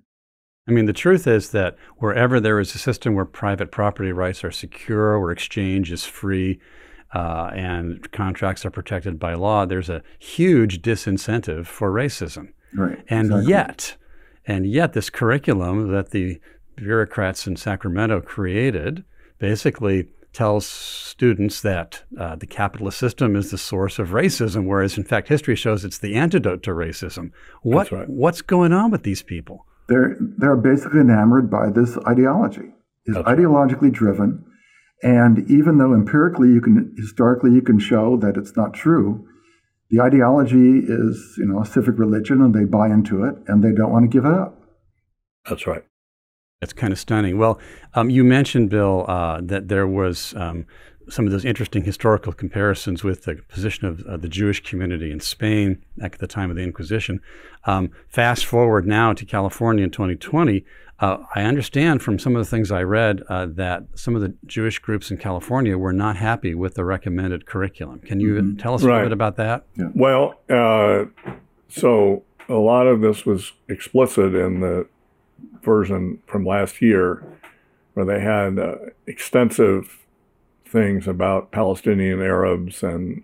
I 0.68 0.70
mean, 0.70 0.84
the 0.84 0.92
truth 0.92 1.26
is 1.26 1.50
that 1.50 1.76
wherever 1.96 2.38
there 2.38 2.60
is 2.60 2.74
a 2.74 2.78
system 2.78 3.14
where 3.14 3.24
private 3.24 3.72
property 3.72 4.12
rights 4.12 4.44
are 4.44 4.52
secure, 4.52 5.18
where 5.18 5.32
exchange 5.32 5.90
is 5.90 6.04
free, 6.04 6.60
uh, 7.14 7.50
and 7.54 8.10
contracts 8.12 8.64
are 8.64 8.70
protected 8.70 9.18
by 9.18 9.34
law, 9.34 9.66
there's 9.66 9.90
a 9.90 10.02
huge 10.18 10.80
disincentive 10.82 11.66
for 11.66 11.92
racism. 11.92 12.52
Right. 12.74 12.98
And 13.08 13.26
exactly. 13.26 13.50
yet, 13.50 13.96
and 14.46 14.66
yet, 14.66 14.92
this 14.92 15.10
curriculum 15.10 15.92
that 15.92 16.10
the 16.10 16.40
bureaucrats 16.76 17.46
in 17.46 17.56
Sacramento 17.56 18.20
created 18.22 19.04
basically 19.38 20.08
tells 20.32 20.66
students 20.66 21.60
that 21.60 22.02
uh, 22.18 22.36
the 22.36 22.46
capitalist 22.46 22.98
system 22.98 23.36
is 23.36 23.50
the 23.50 23.58
source 23.58 23.98
of 23.98 24.10
racism, 24.10 24.66
whereas 24.66 24.96
in 24.96 25.04
fact 25.04 25.28
history 25.28 25.54
shows 25.54 25.84
it's 25.84 25.98
the 25.98 26.14
antidote 26.14 26.62
to 26.62 26.70
racism. 26.70 27.30
What 27.62 27.92
right. 27.92 28.08
what's 28.08 28.40
going 28.40 28.72
on 28.72 28.90
with 28.90 29.02
these 29.02 29.22
people? 29.22 29.66
They're 29.88 30.16
they're 30.38 30.56
basically 30.56 31.00
enamored 31.00 31.50
by 31.50 31.70
this 31.70 31.98
ideology. 32.06 32.72
It's 33.04 33.16
That's 33.16 33.28
ideologically 33.28 33.82
right. 33.82 33.92
driven, 33.92 34.44
and 35.02 35.50
even 35.50 35.78
though 35.78 35.94
empirically 35.94 36.48
you 36.48 36.60
can 36.60 36.94
historically 36.96 37.52
you 37.52 37.62
can 37.62 37.78
show 37.78 38.16
that 38.18 38.36
it's 38.36 38.56
not 38.56 38.72
true, 38.72 39.26
the 39.90 40.00
ideology 40.00 40.78
is 40.78 41.34
you 41.38 41.46
know 41.46 41.60
a 41.60 41.66
civic 41.66 41.98
religion, 41.98 42.40
and 42.40 42.54
they 42.54 42.64
buy 42.64 42.88
into 42.88 43.24
it, 43.24 43.34
and 43.46 43.62
they 43.62 43.72
don't 43.72 43.92
want 43.92 44.04
to 44.04 44.08
give 44.08 44.24
it 44.24 44.32
up. 44.32 44.60
That's 45.48 45.66
right. 45.66 45.84
It's 46.62 46.72
kind 46.72 46.92
of 46.92 46.98
stunning. 46.98 47.38
Well, 47.38 47.58
um, 47.94 48.08
you 48.08 48.22
mentioned, 48.22 48.70
Bill, 48.70 49.04
uh, 49.08 49.40
that 49.42 49.66
there 49.66 49.86
was 49.86 50.32
um, 50.36 50.64
some 51.12 51.26
of 51.26 51.32
those 51.32 51.44
interesting 51.44 51.84
historical 51.84 52.32
comparisons 52.32 53.04
with 53.04 53.24
the 53.24 53.36
position 53.48 53.86
of 53.86 54.00
uh, 54.06 54.16
the 54.16 54.28
Jewish 54.28 54.62
community 54.62 55.12
in 55.12 55.20
Spain 55.20 55.82
at 56.00 56.18
the 56.18 56.26
time 56.26 56.48
of 56.48 56.56
the 56.56 56.62
Inquisition. 56.62 57.20
Um, 57.64 57.90
fast 58.08 58.46
forward 58.46 58.86
now 58.86 59.12
to 59.12 59.24
California 59.26 59.84
in 59.84 59.90
2020. 59.90 60.64
Uh, 61.00 61.18
I 61.34 61.42
understand 61.42 62.02
from 62.02 62.18
some 62.18 62.34
of 62.34 62.40
the 62.40 62.48
things 62.48 62.70
I 62.70 62.82
read 62.82 63.22
uh, 63.28 63.46
that 63.50 63.84
some 63.94 64.14
of 64.16 64.22
the 64.22 64.34
Jewish 64.46 64.78
groups 64.78 65.10
in 65.10 65.18
California 65.18 65.76
were 65.76 65.92
not 65.92 66.16
happy 66.16 66.54
with 66.54 66.74
the 66.74 66.84
recommended 66.84 67.44
curriculum. 67.44 67.98
Can 67.98 68.20
you 68.20 68.34
mm-hmm. 68.34 68.56
tell 68.56 68.74
us 68.74 68.82
right. 68.82 68.92
a 68.92 68.94
little 68.94 69.08
bit 69.08 69.12
about 69.12 69.36
that? 69.36 69.66
Yeah. 69.76 69.88
Well, 69.94 70.40
uh, 70.48 71.06
so 71.68 72.22
a 72.48 72.54
lot 72.54 72.86
of 72.86 73.00
this 73.00 73.26
was 73.26 73.52
explicit 73.68 74.34
in 74.34 74.60
the 74.60 74.86
version 75.62 76.20
from 76.26 76.46
last 76.46 76.80
year, 76.80 77.22
where 77.94 78.06
they 78.06 78.20
had 78.20 78.58
uh, 78.58 78.76
extensive 79.06 80.01
things 80.72 81.06
about 81.06 81.52
Palestinian 81.52 82.20
Arabs 82.20 82.82
and 82.82 83.22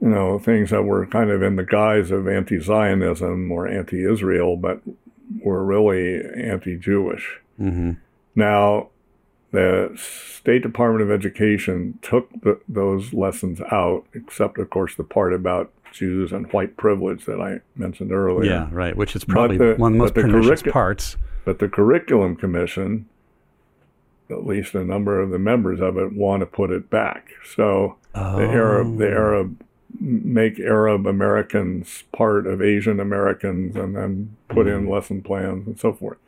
you 0.00 0.08
know 0.08 0.38
things 0.38 0.70
that 0.70 0.84
were 0.84 1.04
kind 1.06 1.30
of 1.30 1.42
in 1.42 1.56
the 1.56 1.64
guise 1.64 2.10
of 2.10 2.26
anti-Zionism 2.28 3.52
or 3.52 3.68
anti-Israel, 3.68 4.56
but 4.56 4.80
were 5.42 5.62
really 5.64 6.22
anti-Jewish. 6.36 7.40
Mm-hmm. 7.60 7.92
Now, 8.34 8.88
the 9.50 9.92
State 9.96 10.62
Department 10.62 11.02
of 11.02 11.10
Education 11.10 11.98
took 12.02 12.30
the, 12.40 12.60
those 12.68 13.12
lessons 13.12 13.60
out, 13.72 14.04
except 14.14 14.58
of 14.58 14.70
course 14.70 14.94
the 14.94 15.04
part 15.04 15.34
about 15.34 15.70
Jews 15.92 16.32
and 16.32 16.50
white 16.52 16.76
privilege 16.76 17.24
that 17.24 17.40
I 17.40 17.60
mentioned 17.74 18.12
earlier. 18.12 18.48
Yeah, 18.48 18.68
right. 18.70 18.96
Which 18.96 19.16
is 19.16 19.24
probably 19.24 19.58
the, 19.58 19.74
one 19.76 19.92
of 19.92 19.98
the 19.98 20.04
most 20.04 20.14
pernicious 20.14 20.62
curricu- 20.62 20.72
parts. 20.72 21.16
But 21.44 21.58
the 21.58 21.68
Curriculum 21.68 22.36
Commission 22.36 23.08
at 24.30 24.46
least 24.46 24.74
a 24.74 24.84
number 24.84 25.20
of 25.20 25.30
the 25.30 25.38
members 25.38 25.80
of 25.80 25.96
it 25.96 26.12
want 26.12 26.40
to 26.40 26.46
put 26.46 26.70
it 26.70 26.90
back. 26.90 27.30
So 27.54 27.96
oh. 28.14 28.36
the 28.36 28.44
Arab, 28.44 28.98
the 28.98 29.08
Arab, 29.08 29.62
make 29.98 30.58
Arab 30.58 31.06
Americans 31.06 32.04
part 32.12 32.46
of 32.46 32.62
Asian 32.62 33.00
Americans, 33.00 33.76
and 33.76 33.96
then 33.96 34.36
put 34.48 34.66
mm. 34.66 34.76
in 34.78 34.88
lesson 34.88 35.22
plans 35.22 35.66
and 35.66 35.78
so 35.78 35.92
forth. 35.92 36.18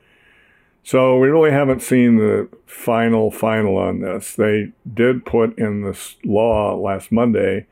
So 0.84 1.16
we 1.18 1.28
really 1.28 1.52
haven't 1.52 1.80
seen 1.80 2.16
the 2.16 2.48
final 2.66 3.30
final 3.30 3.76
on 3.76 4.00
this. 4.00 4.34
They 4.34 4.72
did 4.92 5.24
put 5.24 5.56
in 5.56 5.84
this 5.84 6.16
law 6.24 6.74
last 6.74 7.12
Monday 7.12 7.66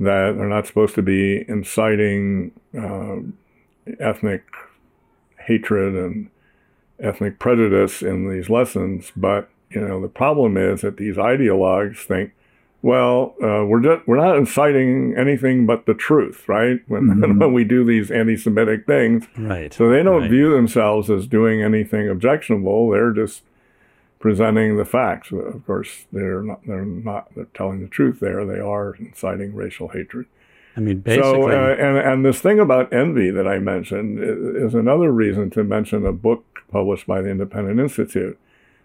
that 0.00 0.34
they're 0.36 0.48
not 0.48 0.66
supposed 0.66 0.94
to 0.94 1.02
be 1.02 1.44
inciting 1.48 2.52
uh, 2.78 3.16
ethnic 4.00 4.44
hatred 5.38 5.94
and 5.94 6.30
ethnic 7.00 7.38
prejudice 7.38 8.02
in 8.02 8.28
these 8.30 8.48
lessons. 8.48 9.12
But 9.16 9.50
you 9.70 9.80
know, 9.80 10.00
the 10.00 10.08
problem 10.08 10.56
is 10.56 10.82
that 10.82 10.96
these 10.96 11.16
ideologues 11.16 11.98
think, 11.98 12.32
well, 12.82 13.34
uh, 13.42 13.64
we're 13.64 13.80
just, 13.80 14.06
we're 14.06 14.24
not 14.24 14.36
inciting 14.36 15.14
anything 15.16 15.66
but 15.66 15.86
the 15.86 15.94
truth, 15.94 16.48
right? 16.48 16.80
When, 16.86 17.02
mm-hmm. 17.06 17.38
when 17.38 17.52
we 17.52 17.64
do 17.64 17.84
these 17.84 18.10
anti-Semitic 18.10 18.86
things, 18.86 19.26
right? 19.36 19.72
So 19.72 19.90
they 19.90 20.02
don't 20.02 20.22
right. 20.22 20.30
view 20.30 20.52
themselves 20.54 21.10
as 21.10 21.26
doing 21.26 21.62
anything 21.62 22.08
objectionable. 22.08 22.90
They're 22.90 23.12
just 23.12 23.42
presenting 24.18 24.76
the 24.76 24.84
facts. 24.84 25.32
Of 25.32 25.66
course, 25.66 26.06
they're 26.12 26.42
not. 26.42 26.60
They're 26.66 26.84
not. 26.84 27.34
They're 27.34 27.48
telling 27.54 27.80
the 27.80 27.88
truth. 27.88 28.20
There, 28.20 28.44
they 28.44 28.60
are 28.60 28.94
inciting 28.94 29.54
racial 29.54 29.88
hatred. 29.88 30.26
I 30.76 30.80
mean, 30.80 31.00
basically. 31.00 31.22
So, 31.22 31.50
uh, 31.50 31.74
and, 31.78 31.96
and 31.96 32.24
this 32.24 32.40
thing 32.40 32.60
about 32.60 32.92
envy 32.92 33.30
that 33.30 33.48
I 33.48 33.58
mentioned 33.58 34.18
is 34.22 34.74
another 34.74 35.10
reason 35.10 35.48
to 35.50 35.64
mention 35.64 36.04
a 36.04 36.12
book 36.12 36.44
published 36.70 37.06
by 37.06 37.22
the 37.22 37.30
Independent 37.30 37.80
Institute, 37.80 38.38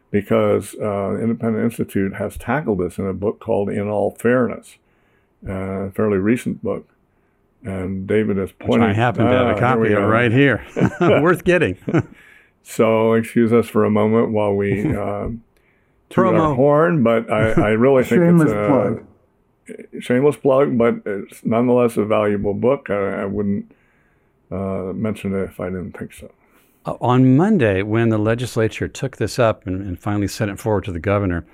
because 0.10 0.74
uh, 0.76 1.18
Independent 1.22 1.66
Institute 1.66 2.16
has 2.16 2.38
tackled 2.38 2.80
this 2.80 2.98
in 2.98 3.06
a 3.06 3.14
book 3.14 3.42
called 3.42 3.70
In 3.70 3.90
All 3.90 4.12
Fairness, 4.12 4.78
uh, 5.48 5.52
a 5.52 5.92
fairly 5.92 6.18
recent 6.18 6.64
book. 6.64 6.88
And 7.64 8.08
David 8.08 8.38
is 8.38 8.52
pointing. 8.54 8.88
Which 8.88 8.98
I 8.98 9.00
happen 9.00 9.26
to 9.26 9.32
have 9.32 9.48
a 9.48 9.56
ah, 9.56 9.60
copy 9.60 9.94
of 9.94 10.04
right 10.04 10.32
here. 10.32 10.66
Worth 11.02 11.44
getting. 11.44 11.78
so 12.64 13.14
excuse 13.14 13.54
us 13.54 13.68
for 13.68 13.84
a 13.84 13.92
moment 13.92 14.32
while 14.32 14.56
we 14.56 14.96
uh, 14.96 15.30
toot 16.10 16.36
our 16.36 16.56
horn, 16.56 17.04
but 17.04 17.30
I, 17.30 17.52
I 17.52 17.70
really 17.72 18.04
think 18.04 18.42
it's 18.42 18.52
a, 18.52 18.68
plug 18.68 19.06
shameless 20.00 20.38
plug, 20.38 20.78
but 20.78 20.96
it's 21.06 21.44
nonetheless 21.46 21.98
a 21.98 22.06
valuable 22.06 22.54
book. 22.54 22.90
I, 22.90 23.22
I 23.22 23.26
wouldn't 23.26 23.72
uh, 24.52 24.92
mention 24.94 25.34
it 25.34 25.44
if 25.44 25.60
I 25.60 25.66
didn't 25.66 25.98
think 25.98 26.14
so. 26.14 26.32
Uh, 26.86 26.96
on 27.00 27.38
Monday, 27.38 27.84
when 27.84 28.10
the 28.10 28.18
legislature 28.18 28.88
took 28.88 29.18
this 29.18 29.38
up 29.38 29.68
and, 29.68 29.82
and, 29.82 30.00
finally 30.00 30.28
sent 30.28 30.50
it 30.50 30.60
forward 30.60 30.84
to 30.84 30.92
the 30.92 31.00
governor, 31.00 31.46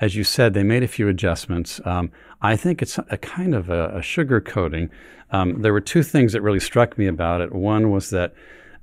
as 0.00 0.16
you 0.16 0.24
said, 0.24 0.52
they 0.52 0.64
made 0.64 0.82
a 0.82 0.88
few 0.88 1.06
adjustments. 1.06 1.80
Um, 1.84 2.10
I 2.40 2.56
think 2.56 2.82
it's 2.82 2.98
a 3.08 3.16
kind 3.16 3.54
of 3.54 3.70
a, 3.70 3.96
a 3.98 4.02
sugar 4.02 4.40
coating. 4.40 4.90
Um, 5.30 5.62
there 5.62 5.72
were 5.72 5.80
two 5.80 6.02
things 6.02 6.32
that 6.32 6.42
really 6.42 6.58
struck 6.58 6.98
me 6.98 7.06
about 7.06 7.40
it. 7.40 7.52
One 7.52 7.92
was 7.92 8.10
that 8.10 8.34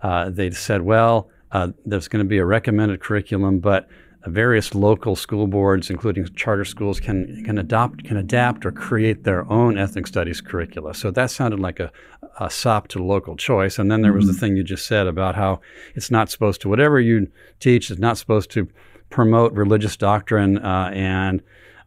uh, 0.01 0.29
they 0.29 0.51
said, 0.51 0.81
well, 0.81 1.29
uh, 1.51 1.69
there's 1.85 2.07
going 2.07 2.23
to 2.23 2.29
be 2.29 2.37
a 2.37 2.45
recommended 2.45 3.01
curriculum, 3.01 3.59
but 3.59 3.89
various 4.27 4.75
local 4.75 5.15
school 5.15 5.47
boards, 5.47 5.89
including 5.89 6.25
charter 6.35 6.65
schools, 6.65 6.99
can 6.99 7.43
can 7.43 7.57
adopt, 7.57 8.03
can 8.03 8.17
adapt, 8.17 8.65
or 8.65 8.71
create 8.71 9.23
their 9.23 9.49
own 9.51 9.77
ethnic 9.77 10.07
studies 10.07 10.41
curricula. 10.41 10.93
So 10.93 11.11
that 11.11 11.31
sounded 11.31 11.59
like 11.59 11.79
a, 11.79 11.91
a 12.39 12.49
sop 12.49 12.87
to 12.89 13.03
local 13.03 13.35
choice. 13.35 13.79
And 13.79 13.89
then 13.89 14.01
there 14.01 14.13
was 14.13 14.25
mm-hmm. 14.25 14.33
the 14.33 14.39
thing 14.39 14.57
you 14.57 14.63
just 14.63 14.87
said 14.87 15.07
about 15.07 15.35
how 15.35 15.61
it's 15.95 16.11
not 16.11 16.29
supposed 16.29 16.61
to 16.61 16.69
whatever 16.69 16.99
you 16.99 17.31
teach 17.59 17.89
is 17.89 17.99
not 17.99 18.17
supposed 18.17 18.51
to 18.51 18.67
promote 19.09 19.53
religious 19.53 19.97
doctrine 19.97 20.57
uh, 20.59 20.91
and 20.93 21.41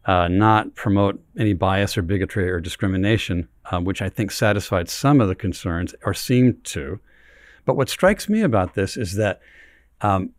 uh, 0.05 0.27
not 0.27 0.75
promote 0.75 1.23
any 1.37 1.53
bias 1.53 1.97
or 1.97 2.01
bigotry 2.01 2.49
or 2.49 2.59
discrimination, 2.59 3.47
uh, 3.71 3.79
which 3.79 4.01
I 4.01 4.09
think 4.09 4.31
satisfied 4.31 4.89
some 4.89 5.21
of 5.21 5.27
the 5.27 5.35
concerns 5.35 5.95
or 6.05 6.13
seemed 6.13 6.63
to. 6.65 6.99
But 7.65 7.77
what 7.77 7.89
strikes 7.89 8.27
me 8.27 8.41
about 8.41 8.73
this 8.73 8.97
is 8.97 9.15
that 9.15 9.39
um, 10.01 10.31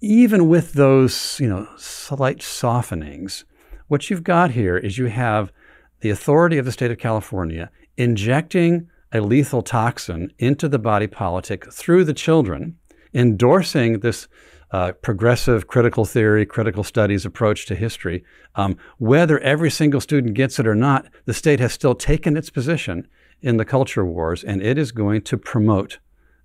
even 0.00 0.48
with 0.48 0.74
those, 0.74 1.38
you 1.40 1.48
know, 1.48 1.68
slight 1.76 2.38
softenings, 2.38 3.44
what 3.88 4.10
you've 4.10 4.24
got 4.24 4.50
here 4.50 4.76
is 4.76 4.98
you 4.98 5.06
have 5.06 5.52
the 6.00 6.10
authority 6.10 6.58
of 6.58 6.64
the 6.64 6.72
state 6.72 6.90
of 6.90 6.98
California 6.98 7.70
injecting 7.96 8.88
a 9.12 9.20
lethal 9.20 9.62
toxin 9.62 10.30
into 10.38 10.68
the 10.68 10.78
body 10.78 11.06
politic 11.06 11.72
through 11.72 12.04
the 12.04 12.12
children, 12.12 12.76
endorsing 13.14 14.00
this 14.00 14.28
uh, 14.72 14.92
progressive 15.00 15.68
critical 15.68 16.04
theory, 16.04 16.44
critical 16.44 16.82
studies 16.82 17.24
approach 17.24 17.66
to 17.66 17.74
history. 17.74 18.24
Um, 18.56 18.76
whether 18.98 19.38
every 19.38 19.70
single 19.70 20.00
student 20.00 20.34
gets 20.34 20.58
it 20.58 20.66
or 20.66 20.74
not, 20.74 21.06
the 21.24 21.32
state 21.32 21.60
has 21.60 21.72
still 21.72 21.94
taken 21.94 22.36
its 22.36 22.50
position 22.50 23.06
in 23.40 23.56
the 23.56 23.64
culture 23.64 24.04
wars, 24.04 24.42
and 24.42 24.60
it 24.60 24.76
is 24.76 24.92
going 24.92 25.22
to 25.22 25.38
promote 25.38 25.98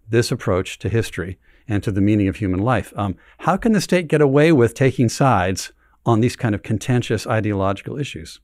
this 0.07 0.31
approach 0.31 0.77
to 0.79 0.89
history 0.89 1.39
and 1.67 1.83
to 1.83 1.91
the 1.91 2.01
meaning 2.01 2.27
of 2.27 2.37
human 2.37 2.59
life. 2.59 2.93
Um, 2.95 3.15
how 3.39 3.57
can 3.57 3.71
the 3.71 3.81
state 3.81 4.07
get 4.07 4.21
away 4.21 4.51
with 4.51 4.73
taking 4.73 5.09
sides 5.09 5.71
on 6.05 6.21
these 6.21 6.35
kind 6.35 6.55
of 6.55 6.63
contentious 6.63 7.27
ideological 7.27 7.99
issues? 7.99 8.39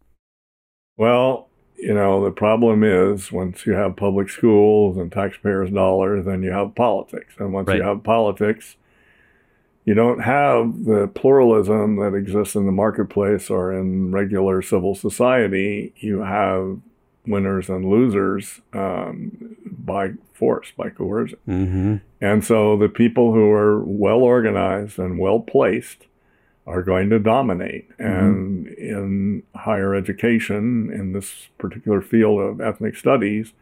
Well, 0.97 1.49
you 1.77 1.93
know, 1.93 2.23
the 2.23 2.31
problem 2.31 2.83
is 2.83 3.31
once 3.31 3.65
you 3.65 3.73
have 3.73 3.95
public 3.95 4.29
schools 4.29 4.97
and 4.97 5.11
taxpayers' 5.11 5.71
dollars, 5.71 6.25
then 6.25 6.41
you 6.41 6.51
have 6.51 6.75
politics. 6.75 7.35
And 7.37 7.53
once 7.53 7.67
right. 7.67 7.77
you 7.77 7.83
have 7.83 8.03
politics, 8.03 8.77
you 9.85 9.93
don't 9.93 10.19
have 10.19 10.85
the 10.85 11.07
pluralism 11.13 11.97
that 11.97 12.15
exists 12.15 12.55
in 12.55 12.65
the 12.65 12.71
marketplace 12.71 13.49
or 13.49 13.71
in 13.71 14.11
regular 14.11 14.61
civil 14.61 14.95
society. 14.95 15.93
You 15.97 16.21
have 16.21 16.79
winners 17.27 17.69
and 17.69 17.85
losers 17.85 18.61
um, 18.73 19.55
by 19.65 20.13
force, 20.33 20.71
by 20.75 20.89
coercion. 20.89 21.39
Mm-hmm. 21.47 21.95
And 22.21 22.45
so 22.45 22.77
the 22.77 22.89
people 22.89 23.33
who 23.33 23.49
are 23.51 23.83
well 23.83 24.19
organized 24.19 24.99
and 24.99 25.19
well 25.19 25.39
placed 25.39 26.05
are 26.65 26.83
going 26.83 27.09
to 27.09 27.19
dominate. 27.19 27.89
Mm-hmm. 27.97 28.03
And 28.03 28.67
in 28.67 29.43
higher 29.55 29.95
education, 29.95 30.91
in 30.91 31.13
this 31.13 31.47
particular 31.57 32.01
field 32.01 32.41
of 32.41 32.61
ethnic 32.61 32.95
studies, 32.95 33.53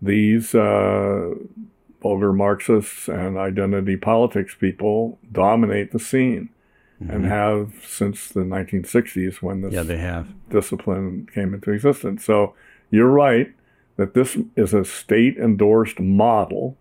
these 0.00 0.54
uh, 0.54 1.34
vulgar 2.00 2.32
Marxists 2.32 3.08
and 3.08 3.36
identity 3.36 3.96
politics 3.96 4.54
people 4.58 5.18
dominate 5.30 5.92
the 5.92 5.98
scene. 5.98 6.48
Mm-hmm. 7.02 7.10
And 7.10 7.26
have 7.26 7.72
since 7.84 8.28
the 8.28 8.42
1960s 8.42 9.42
when 9.42 9.62
this 9.62 9.72
yeah, 9.72 9.82
they 9.82 9.96
have. 9.96 10.28
discipline 10.50 11.28
came 11.34 11.52
into 11.52 11.72
existence. 11.72 12.24
So 12.24 12.54
you're 12.92 13.10
right 13.10 13.52
that 13.96 14.14
this 14.14 14.38
is 14.54 14.72
a 14.72 14.84
state 14.84 15.36
endorsed 15.36 15.98
model. 15.98 16.76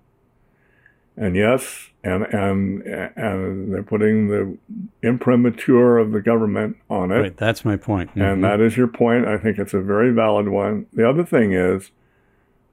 And 1.17 1.35
yes, 1.35 1.89
and, 2.03 2.23
and, 2.33 2.81
and 2.83 3.73
they're 3.73 3.83
putting 3.83 4.27
the 4.27 4.57
imprimatur 5.03 5.97
of 5.97 6.11
the 6.11 6.21
government 6.21 6.77
on 6.89 7.11
it. 7.11 7.19
Right, 7.19 7.37
that's 7.37 7.65
my 7.65 7.77
point. 7.77 8.11
Mm-hmm. 8.11 8.21
And 8.21 8.43
that 8.43 8.61
is 8.61 8.77
your 8.77 8.87
point. 8.87 9.27
I 9.27 9.37
think 9.37 9.57
it's 9.57 9.73
a 9.73 9.81
very 9.81 10.11
valid 10.11 10.49
one. 10.49 10.85
The 10.93 11.07
other 11.07 11.25
thing 11.25 11.53
is, 11.53 11.91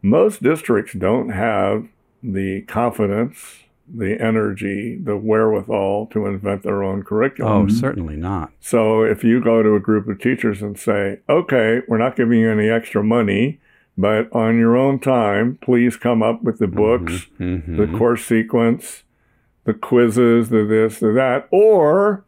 most 0.03 0.43
districts 0.43 0.93
don't 0.93 1.31
have 1.31 1.89
the 2.23 2.63
confidence 2.63 3.65
the 3.95 4.21
energy, 4.21 4.97
the 5.03 5.17
wherewithal 5.17 6.07
to 6.09 6.27
invent 6.27 6.63
their 6.63 6.83
own 6.83 7.03
curriculum. 7.03 7.67
Oh, 7.67 7.69
certainly 7.69 8.17
not. 8.17 8.53
So 8.61 9.03
if 9.03 9.25
you 9.25 9.41
go 9.43 9.63
to 9.63 9.75
a 9.75 9.81
group 9.81 10.09
of 10.09 10.21
teachers 10.21 10.63
and 10.63 10.79
say, 10.79 11.21
okay, 11.29 11.81
we're 11.89 11.99
not 11.99 12.17
giving 12.17 12.41
you 12.41 12.51
any 12.51 12.69
extra 12.69 13.03
money, 13.03 13.61
but 13.97 14.33
on 14.33 14.59
your 14.59 14.77
own 14.77 14.99
time, 15.01 15.59
please 15.61 15.97
come 15.97 16.23
up 16.23 16.43
with 16.43 16.59
the 16.59 16.67
books, 16.69 17.27
Mhm. 17.41 17.77
the 17.77 17.99
course 17.99 18.25
sequence, 18.25 19.03
the 19.65 19.75
quizzes, 19.75 20.51
the 20.51 20.65
this, 20.65 21.01
the 21.01 21.13
that, 21.13 21.49
or 21.51 22.25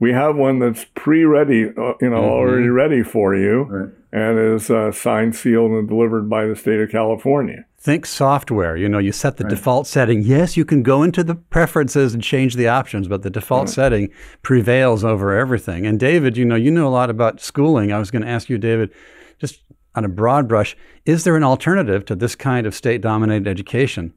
we 0.00 0.12
have 0.12 0.36
one 0.36 0.58
that's 0.60 0.84
pre-ready, 0.94 1.64
uh, 1.76 1.94
you 2.00 2.10
know, 2.10 2.22
already 2.22 2.68
ready 2.68 3.02
for 3.02 3.34
you, 3.34 3.62
Right. 3.64 3.88
And 4.12 4.38
is 4.38 4.70
uh, 4.70 4.90
signed, 4.90 5.36
sealed, 5.36 5.72
and 5.72 5.88
delivered 5.88 6.28
by 6.30 6.46
the 6.46 6.56
state 6.56 6.80
of 6.80 6.90
California. 6.90 7.66
Think 7.80 8.06
software. 8.06 8.76
You 8.76 8.88
know, 8.88 8.98
you 8.98 9.12
set 9.12 9.36
the 9.36 9.44
default 9.44 9.86
setting. 9.86 10.22
Yes, 10.22 10.56
you 10.56 10.64
can 10.64 10.82
go 10.82 11.02
into 11.02 11.22
the 11.22 11.36
preferences 11.36 12.12
and 12.12 12.22
change 12.22 12.54
the 12.54 12.68
options, 12.68 13.06
but 13.06 13.22
the 13.22 13.30
default 13.30 13.68
setting 13.68 14.10
prevails 14.42 15.04
over 15.04 15.36
everything. 15.36 15.86
And 15.86 16.00
David, 16.00 16.36
you 16.36 16.44
know, 16.44 16.56
you 16.56 16.70
know 16.70 16.88
a 16.88 16.90
lot 16.90 17.08
about 17.08 17.40
schooling. 17.40 17.92
I 17.92 17.98
was 17.98 18.10
going 18.10 18.22
to 18.22 18.28
ask 18.28 18.48
you, 18.48 18.58
David, 18.58 18.90
just 19.38 19.62
on 19.94 20.04
a 20.04 20.08
broad 20.08 20.48
brush, 20.48 20.76
is 21.04 21.24
there 21.24 21.36
an 21.36 21.44
alternative 21.44 22.04
to 22.06 22.16
this 22.16 22.34
kind 22.34 22.66
of 22.66 22.74
state 22.74 23.00
dominated 23.00 23.46
education? 23.46 24.12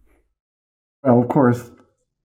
Well, 1.03 1.21
of 1.21 1.29
course, 1.29 1.71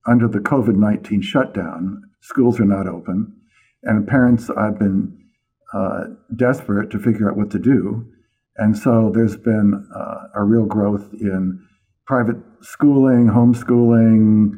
under 0.07 0.29
the 0.29 0.39
COVID 0.39 0.77
19 0.77 1.21
shutdown, 1.21 2.03
schools 2.21 2.61
are 2.61 2.65
not 2.65 2.87
open, 2.87 3.35
and 3.83 4.07
parents 4.07 4.51
I've 4.51 4.79
been 4.79 5.26
uh, 5.73 6.05
desperate 6.35 6.91
to 6.91 6.99
figure 6.99 7.31
out 7.31 7.37
what 7.37 7.51
to 7.51 7.59
do. 7.59 8.07
And 8.57 8.77
so 8.77 9.11
there's 9.15 9.37
been 9.37 9.89
uh, 9.95 10.29
a 10.35 10.43
real 10.43 10.65
growth 10.65 11.13
in 11.13 11.61
private 12.07 12.37
schooling, 12.63 13.27
homeschooling, 13.27 14.53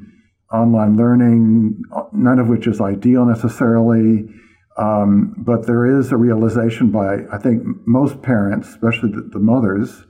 online 0.52 0.96
learning, 0.96 1.82
none 2.12 2.38
of 2.38 2.48
which 2.48 2.66
is 2.66 2.80
ideal 2.80 3.24
necessarily. 3.24 4.28
Um, 4.76 5.34
but 5.38 5.66
there 5.66 5.98
is 5.98 6.12
a 6.12 6.16
realization 6.16 6.90
by, 6.90 7.18
I 7.32 7.38
think, 7.38 7.62
most 7.86 8.22
parents, 8.22 8.68
especially 8.68 9.10
the, 9.10 9.28
the 9.32 9.40
mothers, 9.40 10.04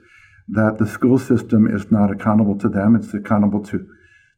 that 0.48 0.76
the 0.78 0.87
school 0.87 1.18
system 1.18 1.66
is 1.66 1.90
not 1.90 2.11
accountable 2.11 2.58
to 2.58 2.68
them. 2.68 2.94
It's 2.94 3.14
accountable 3.14 3.62
to 3.64 3.87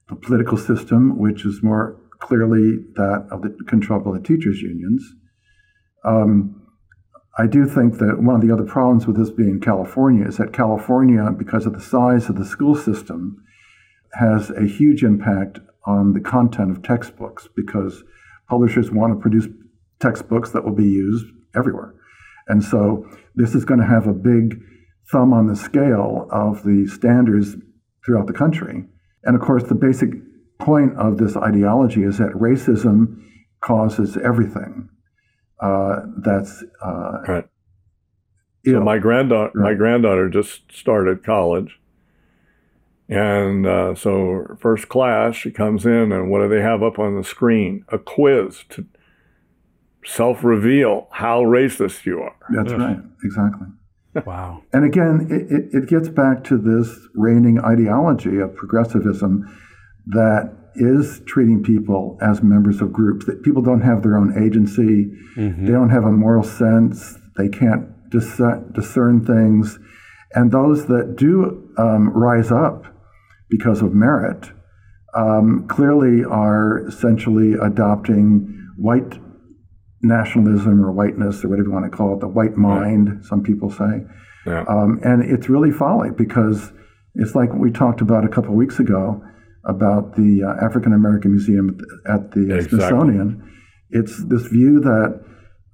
the 0.08 0.16
political 0.16 0.56
system, 0.56 1.18
which 1.18 1.44
is 1.44 1.62
more 1.62 1.96
clearly 2.20 2.76
that 2.94 3.26
of 3.30 3.42
the 3.42 3.56
control 3.66 4.06
of 4.06 4.14
the 4.14 4.26
teachers' 4.26 4.60
unions. 4.60 5.14
Um, 6.04 6.60
I 7.38 7.46
do 7.46 7.66
think 7.66 7.98
that 7.98 8.22
one 8.22 8.34
of 8.34 8.46
the 8.46 8.52
other 8.52 8.64
problems 8.64 9.06
with 9.06 9.16
this 9.16 9.30
being 9.30 9.60
California 9.60 10.26
is 10.26 10.36
that 10.38 10.52
California, 10.52 11.30
because 11.36 11.66
of 11.66 11.72
the 11.72 11.80
size 11.80 12.28
of 12.28 12.36
the 12.36 12.44
school 12.44 12.74
system, 12.74 13.42
has 14.14 14.50
a 14.50 14.66
huge 14.66 15.02
impact 15.02 15.60
on 15.86 16.12
the 16.12 16.20
content 16.20 16.70
of 16.70 16.82
textbooks 16.82 17.48
because 17.56 18.02
publishers 18.48 18.90
want 18.90 19.14
to 19.14 19.20
produce 19.20 19.46
textbooks 20.00 20.50
that 20.50 20.64
will 20.64 20.74
be 20.74 20.84
used 20.84 21.26
everywhere. 21.54 21.94
And 22.48 22.64
so 22.64 23.06
this 23.34 23.54
is 23.54 23.64
going 23.64 23.80
to 23.80 23.86
have 23.86 24.06
a 24.06 24.12
big 24.12 24.60
thumb 25.10 25.32
on 25.32 25.46
the 25.46 25.56
scale 25.56 26.28
of 26.30 26.64
the 26.64 26.86
standards 26.86 27.56
throughout 28.04 28.26
the 28.26 28.32
country. 28.32 28.84
And 29.24 29.36
of 29.36 29.40
course, 29.40 29.64
the 29.64 29.74
basic 29.74 30.10
point 30.58 30.96
of 30.96 31.18
this 31.18 31.36
ideology 31.36 32.02
is 32.02 32.18
that 32.18 32.32
racism 32.32 33.22
causes 33.60 34.16
everything 34.16 34.88
uh, 35.60 36.00
that's 36.18 36.64
uh, 36.82 37.22
Right. 37.26 37.44
So 38.64 38.72
ill. 38.72 38.80
my 38.82 38.98
granddaughter, 38.98 39.52
my 39.54 39.74
granddaughter 39.74 40.28
just 40.28 40.70
started 40.70 41.24
college, 41.24 41.80
and 43.08 43.66
uh, 43.66 43.94
so 43.94 44.56
first 44.60 44.88
class, 44.88 45.34
she 45.34 45.50
comes 45.50 45.86
in, 45.86 46.12
and 46.12 46.30
what 46.30 46.40
do 46.40 46.48
they 46.48 46.60
have 46.60 46.82
up 46.82 46.98
on 46.98 47.16
the 47.16 47.24
screen? 47.24 47.84
A 47.88 47.98
quiz 47.98 48.64
to 48.70 48.86
self-reveal 50.04 51.08
how 51.12 51.42
racist 51.42 52.04
you 52.04 52.20
are. 52.20 52.36
That's 52.50 52.72
right, 52.72 52.98
exactly. 53.24 53.68
Wow. 54.26 54.62
And 54.72 54.84
again, 54.84 55.28
it, 55.30 55.52
it, 55.52 55.82
it 55.84 55.88
gets 55.88 56.08
back 56.08 56.42
to 56.44 56.58
this 56.58 56.98
reigning 57.14 57.60
ideology 57.60 58.38
of 58.38 58.54
progressivism 58.56 59.46
that 60.06 60.52
is 60.74 61.20
treating 61.26 61.62
people 61.62 62.18
as 62.20 62.42
members 62.42 62.80
of 62.80 62.92
groups, 62.92 63.26
that 63.26 63.42
people 63.42 63.62
don't 63.62 63.82
have 63.82 64.02
their 64.02 64.16
own 64.16 64.42
agency, 64.42 65.10
they 65.66 65.72
don't 65.72 65.90
have 65.90 66.04
a 66.04 66.12
moral 66.12 66.44
sense, 66.44 67.18
they 67.36 67.48
can't 67.48 68.10
discern, 68.10 68.72
discern 68.72 69.24
things. 69.24 69.78
And 70.32 70.52
those 70.52 70.86
that 70.86 71.16
do 71.16 71.72
um, 71.76 72.10
rise 72.10 72.52
up 72.52 72.84
because 73.48 73.82
of 73.82 73.92
merit 73.92 74.50
um, 75.14 75.66
clearly 75.68 76.24
are 76.24 76.86
essentially 76.86 77.54
adopting 77.54 78.56
white 78.76 79.18
nationalism 80.02 80.84
or 80.84 80.92
whiteness 80.92 81.44
or 81.44 81.48
whatever 81.48 81.68
you 81.68 81.72
want 81.72 81.90
to 81.90 81.96
call 81.96 82.14
it, 82.14 82.20
the 82.20 82.28
white 82.28 82.56
mind, 82.56 83.24
some 83.24 83.42
people 83.42 83.70
say. 83.70 84.06
Yeah. 84.46 84.64
Um, 84.68 85.00
and 85.02 85.22
it's 85.22 85.48
really 85.48 85.70
folly 85.70 86.10
because 86.16 86.72
it's 87.14 87.34
like 87.34 87.52
we 87.52 87.70
talked 87.70 88.00
about 88.00 88.24
a 88.24 88.28
couple 88.28 88.50
of 88.50 88.56
weeks 88.56 88.78
ago 88.78 89.22
about 89.64 90.16
the 90.16 90.42
uh, 90.44 90.64
African 90.64 90.92
American 90.92 91.32
Museum 91.32 91.78
at 92.08 92.30
the 92.32 92.52
uh, 92.52 92.56
Exactly. 92.56 92.78
Smithsonian. 92.78 93.52
It's 93.90 94.22
this 94.24 94.42
view 94.46 94.80
that 94.80 95.20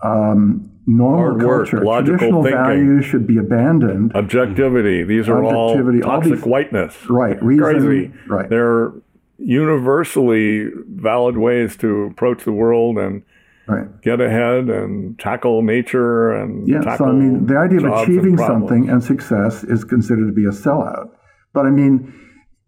um, 0.02 0.70
normal 0.86 1.46
work, 1.46 1.68
culture, 1.70 1.80
traditional 2.04 2.42
thinking. 2.42 2.60
values 2.60 3.04
should 3.04 3.26
be 3.26 3.38
abandoned. 3.38 4.12
Objectivity. 4.14 5.02
These 5.04 5.28
are 5.28 5.44
Objectivity, 5.44 6.02
all 6.02 6.10
all 6.10 6.16
toxic 6.20 6.34
these- 6.36 6.44
whiteness. 6.46 6.96
right, 7.10 7.42
reason, 7.42 7.64
Crazy. 7.80 8.12
right. 8.28 8.48
They're 8.48 8.92
universally 9.38 10.68
valid 10.88 11.36
ways 11.36 11.76
to 11.78 12.04
approach 12.04 12.44
the 12.44 12.52
world 12.52 12.98
and 12.98 13.22
Right. 13.68 13.88
get 14.00 14.20
ahead 14.20 14.68
and 14.68 15.18
tackle 15.18 15.60
nature 15.62 16.30
and 16.30 16.68
Yeah, 16.68 16.82
tackle 16.82 17.06
so 17.06 17.12
I 17.12 17.14
mean, 17.16 17.46
the 17.46 17.56
idea 17.58 17.78
of 17.78 17.82
jobs 17.84 18.08
and 18.08 18.18
achieving 18.18 18.36
something 18.38 18.88
and 18.88 19.02
success 19.02 19.64
is 19.64 19.82
considered 19.82 20.26
to 20.28 20.32
be 20.32 20.44
a 20.44 20.50
sellout. 20.50 21.08
But 21.52 21.66
I 21.66 21.70
mean, 21.70 22.14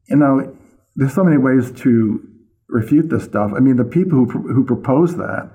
you 0.08 0.16
know, 0.16 0.52
there's 0.98 1.14
so 1.14 1.22
many 1.22 1.38
ways 1.38 1.70
to 1.70 2.20
refute 2.68 3.08
this 3.08 3.22
stuff. 3.22 3.52
I 3.56 3.60
mean, 3.60 3.76
the 3.76 3.84
people 3.84 4.24
who, 4.24 4.52
who 4.52 4.64
propose 4.64 5.16
that 5.16 5.48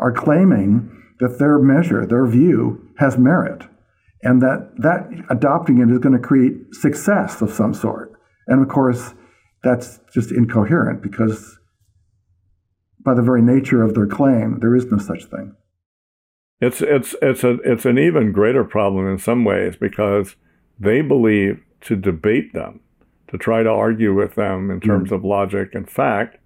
are 0.00 0.12
claiming 0.12 0.90
that 1.20 1.38
their 1.38 1.60
measure, 1.60 2.04
their 2.04 2.26
view, 2.26 2.90
has 2.98 3.16
merit, 3.16 3.62
and 4.22 4.42
that 4.42 4.72
that 4.78 5.08
adopting 5.30 5.78
it 5.78 5.90
is 5.90 5.98
going 5.98 6.20
to 6.20 6.28
create 6.28 6.74
success 6.74 7.40
of 7.40 7.52
some 7.52 7.72
sort. 7.72 8.12
And 8.48 8.60
of 8.60 8.68
course, 8.68 9.14
that's 9.62 10.00
just 10.12 10.32
incoherent 10.32 11.02
because, 11.02 11.56
by 13.04 13.14
the 13.14 13.22
very 13.22 13.42
nature 13.42 13.84
of 13.84 13.94
their 13.94 14.08
claim, 14.08 14.58
there 14.58 14.74
is 14.74 14.86
no 14.86 14.98
such 14.98 15.26
thing. 15.26 15.54
It's 16.60 16.82
it's 16.82 17.14
it's 17.22 17.44
a 17.44 17.54
it's 17.64 17.84
an 17.84 17.98
even 17.98 18.32
greater 18.32 18.64
problem 18.64 19.06
in 19.06 19.18
some 19.18 19.44
ways 19.44 19.76
because 19.76 20.34
they 20.80 21.00
believe 21.00 21.62
to 21.82 21.94
debate 21.94 22.52
them, 22.54 22.80
to 23.34 23.38
try 23.38 23.64
to 23.64 23.68
argue 23.68 24.14
with 24.14 24.36
them 24.36 24.70
in 24.70 24.78
hmm. 24.78 24.86
terms 24.86 25.10
of 25.10 25.24
logic 25.24 25.74
and 25.74 25.90
fact, 25.90 26.38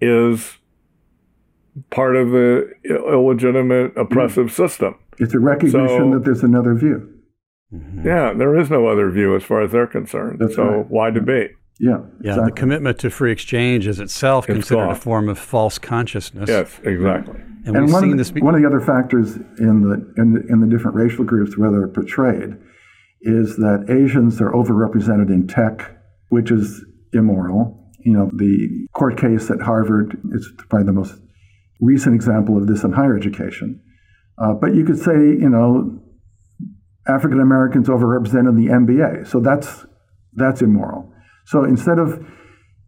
is 0.00 0.58
part 1.90 2.16
of 2.16 2.30
the 2.30 2.72
illegitimate 2.84 3.92
hmm. 3.92 4.00
oppressive 4.00 4.50
system. 4.50 4.96
It's 5.18 5.32
a 5.32 5.38
recognition 5.38 5.86
So- 5.88 6.10
that 6.10 6.24
there's 6.24 6.42
another 6.42 6.74
view. 6.74 7.12
Mm-hmm. 7.72 8.06
Yeah, 8.06 8.32
there 8.32 8.56
is 8.56 8.70
no 8.70 8.86
other 8.86 9.10
view 9.10 9.34
as 9.34 9.42
far 9.42 9.60
as 9.60 9.72
they're 9.72 9.88
concerned. 9.88 10.38
That's 10.38 10.54
so 10.54 10.64
right. 10.64 10.90
why 10.90 11.10
debate? 11.10 11.50
Yeah, 11.80 11.98
Yeah, 12.20 12.30
exactly. 12.30 12.44
the 12.44 12.52
commitment 12.52 12.98
to 13.00 13.10
free 13.10 13.32
exchange 13.32 13.88
is 13.88 13.98
itself 13.98 14.48
It's 14.48 14.54
considered 14.54 14.90
a 14.90 14.94
form 14.94 15.28
of 15.28 15.36
false 15.36 15.78
consciousness. 15.78 16.48
Yes, 16.48 16.78
exactly. 16.84 17.40
And, 17.66 17.76
and 17.76 17.86
we've 17.86 17.92
one, 17.92 18.02
seen 18.02 18.12
of 18.12 18.18
this. 18.18 18.28
the, 18.28 18.34
Be- 18.34 18.40
one 18.42 18.54
of 18.54 18.60
the 18.60 18.66
other 18.68 18.80
factors 18.80 19.34
in 19.58 19.82
the, 19.82 20.12
in 20.16 20.32
the 20.32 20.46
in 20.48 20.60
the 20.60 20.68
different 20.68 20.96
racial 20.96 21.24
groups 21.24 21.58
where 21.58 21.72
they're 21.72 21.88
portrayed 21.88 22.56
is 23.26 23.56
that 23.56 23.86
Asians 23.88 24.40
are 24.40 24.52
overrepresented 24.52 25.28
in 25.28 25.46
tech, 25.46 25.98
which 26.28 26.50
is 26.50 26.84
immoral. 27.12 27.90
You 28.00 28.12
know, 28.12 28.30
the 28.32 28.86
court 28.92 29.18
case 29.18 29.50
at 29.50 29.60
Harvard 29.60 30.16
is 30.32 30.48
probably 30.68 30.86
the 30.86 30.92
most 30.92 31.14
recent 31.80 32.14
example 32.14 32.56
of 32.56 32.66
this 32.66 32.84
in 32.84 32.92
higher 32.92 33.16
education. 33.16 33.82
Uh, 34.38 34.54
but 34.54 34.74
you 34.74 34.84
could 34.84 34.98
say, 34.98 35.12
you 35.12 35.48
know, 35.48 36.00
African 37.08 37.40
Americans 37.40 37.88
overrepresented 37.88 38.48
in 38.48 38.56
the 38.56 38.68
NBA, 38.72 39.26
so 39.26 39.40
that's 39.40 39.86
that's 40.34 40.62
immoral. 40.62 41.12
So 41.46 41.64
instead 41.64 41.98
of 41.98 42.24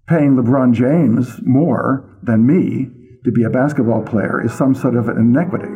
paying 0.08 0.36
LeBron 0.36 0.72
James 0.72 1.40
more 1.42 2.18
than 2.22 2.46
me 2.46 2.90
to 3.24 3.32
be 3.32 3.44
a 3.44 3.50
basketball 3.50 4.02
player 4.02 4.44
is 4.44 4.52
some 4.52 4.74
sort 4.74 4.96
of 4.96 5.08
an 5.08 5.18
inequity. 5.18 5.72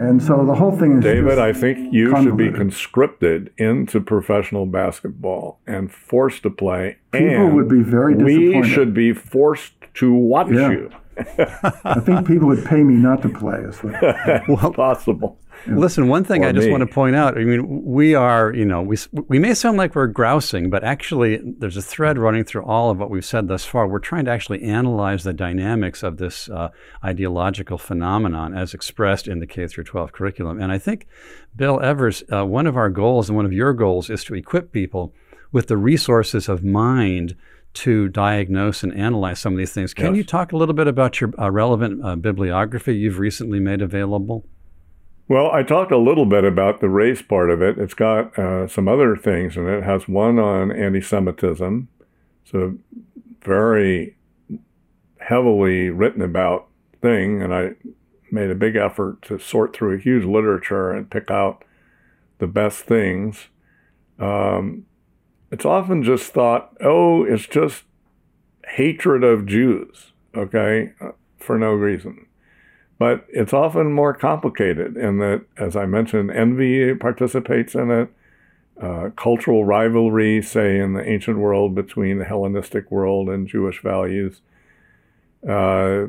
And 0.00 0.22
so 0.22 0.46
the 0.46 0.54
whole 0.54 0.74
thing 0.76 0.96
is 0.98 1.04
David, 1.04 1.38
I 1.38 1.52
think 1.52 1.92
you 1.92 2.16
should 2.22 2.36
be 2.38 2.50
conscripted 2.50 3.52
into 3.58 4.00
professional 4.00 4.64
basketball 4.64 5.60
and 5.66 5.92
forced 5.92 6.42
to 6.44 6.50
play. 6.50 6.96
People 7.12 7.50
would 7.50 7.68
be 7.68 7.82
very 7.82 8.14
disappointed. 8.14 8.62
We 8.62 8.68
should 8.68 8.94
be 8.94 9.12
forced 9.12 9.74
to 9.94 10.12
watch 10.14 10.48
Yeah. 10.50 10.70
you. 10.70 10.90
I 11.84 12.00
think 12.00 12.26
people 12.26 12.48
would 12.48 12.64
pay 12.64 12.82
me 12.82 12.94
not 12.94 13.20
to 13.22 13.28
play. 13.28 13.58
Is 13.58 13.76
what, 13.84 14.02
Well, 14.48 14.72
possible. 14.72 15.36
Listen, 15.66 16.08
one 16.08 16.24
thing 16.24 16.44
Or 16.44 16.48
I 16.48 16.52
just 16.52 16.66
me. 16.66 16.70
want 16.72 16.80
to 16.82 16.86
point 16.94 17.14
out. 17.16 17.36
I 17.38 17.44
mean, 17.44 17.84
we 17.84 18.14
are, 18.14 18.52
you 18.54 18.64
know, 18.64 18.82
we 18.82 18.96
we 19.28 19.38
may 19.38 19.54
sound 19.54 19.76
like 19.78 19.94
we're 19.94 20.06
grousing, 20.06 20.70
but 20.70 20.82
actually, 20.84 21.40
there's 21.44 21.76
a 21.76 21.82
thread 21.82 22.18
running 22.18 22.44
through 22.44 22.62
all 22.64 22.90
of 22.90 22.98
what 22.98 23.10
we've 23.10 23.24
said 23.24 23.48
thus 23.48 23.64
far. 23.64 23.86
We're 23.86 23.98
trying 23.98 24.24
to 24.26 24.30
actually 24.30 24.62
analyze 24.62 25.24
the 25.24 25.32
dynamics 25.32 26.02
of 26.02 26.16
this 26.18 26.48
uh, 26.48 26.70
ideological 27.04 27.78
phenomenon 27.78 28.56
as 28.56 28.74
expressed 28.74 29.28
in 29.28 29.40
the 29.40 29.46
K 29.46 29.66
through 29.66 29.84
12 29.84 30.12
curriculum. 30.12 30.60
And 30.60 30.72
I 30.72 30.78
think, 30.78 31.06
Bill 31.56 31.80
Evers, 31.80 32.22
uh, 32.32 32.46
one 32.46 32.66
of 32.66 32.76
our 32.76 32.88
goals 32.90 33.28
and 33.28 33.36
one 33.36 33.46
of 33.46 33.52
your 33.52 33.72
goals 33.72 34.08
is 34.10 34.24
to 34.24 34.34
equip 34.34 34.72
people 34.72 35.12
with 35.52 35.66
the 35.66 35.76
resources 35.76 36.48
of 36.48 36.62
mind 36.64 37.34
to 37.72 38.08
diagnose 38.08 38.82
and 38.82 38.92
analyze 38.94 39.38
some 39.38 39.52
of 39.52 39.58
these 39.58 39.72
things. 39.72 39.94
Can 39.94 40.06
Yes. 40.06 40.16
you 40.16 40.24
talk 40.24 40.52
a 40.52 40.56
little 40.56 40.74
bit 40.74 40.88
about 40.88 41.20
your 41.20 41.32
uh, 41.38 41.50
relevant 41.50 42.04
uh, 42.04 42.16
bibliography 42.16 42.96
you've 42.96 43.18
recently 43.20 43.60
made 43.60 43.80
available? 43.82 44.44
Well, 45.30 45.52
I 45.52 45.62
talked 45.62 45.92
a 45.92 45.96
little 45.96 46.26
bit 46.26 46.42
about 46.42 46.80
the 46.80 46.88
race 46.88 47.22
part 47.22 47.50
of 47.50 47.62
it. 47.62 47.78
It's 47.78 47.94
got 47.94 48.36
uh, 48.36 48.66
some 48.66 48.88
other 48.88 49.16
things 49.16 49.56
in 49.56 49.68
it. 49.68 49.78
It 49.78 49.84
has 49.84 50.08
one 50.08 50.40
on 50.40 50.72
anti 50.72 51.00
Semitism. 51.00 51.86
It's 52.42 52.52
a 52.52 52.74
very 53.40 54.16
heavily 55.20 55.88
written 55.88 56.20
about 56.20 56.66
thing, 57.00 57.42
and 57.42 57.54
I 57.54 57.76
made 58.32 58.50
a 58.50 58.56
big 58.56 58.74
effort 58.74 59.22
to 59.22 59.38
sort 59.38 59.72
through 59.72 59.94
a 59.94 60.00
huge 60.00 60.24
literature 60.24 60.90
and 60.90 61.08
pick 61.08 61.30
out 61.30 61.64
the 62.38 62.48
best 62.48 62.80
things. 62.80 63.50
Um, 64.18 64.84
it's 65.52 65.64
often 65.64 66.02
just 66.02 66.32
thought, 66.32 66.76
oh, 66.80 67.22
it's 67.22 67.46
just 67.46 67.84
hatred 68.66 69.22
of 69.22 69.46
Jews, 69.46 70.10
okay, 70.36 70.90
uh, 71.00 71.12
for 71.38 71.56
no 71.56 71.70
reason. 71.70 72.26
But 73.00 73.24
it's 73.30 73.54
often 73.54 73.94
more 73.94 74.12
complicated 74.12 74.94
in 74.94 75.20
that, 75.20 75.46
as 75.56 75.74
I 75.74 75.86
mentioned, 75.86 76.30
envy 76.32 76.94
participates 76.94 77.74
in 77.74 77.90
it, 77.90 78.12
uh, 78.78 79.08
cultural 79.16 79.64
rivalry, 79.64 80.42
say, 80.42 80.78
in 80.78 80.92
the 80.92 81.08
ancient 81.08 81.38
world 81.38 81.74
between 81.74 82.18
the 82.18 82.26
Hellenistic 82.26 82.90
world 82.90 83.30
and 83.30 83.48
Jewish 83.48 83.82
values, 83.82 84.42
uh, 85.48 86.08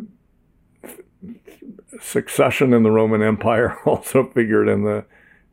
succession 2.01 2.73
in 2.73 2.83
the 2.83 2.91
Roman 2.91 3.21
Empire 3.21 3.77
also 3.85 4.29
figured 4.29 4.67
in 4.67 4.83
the 4.83 5.05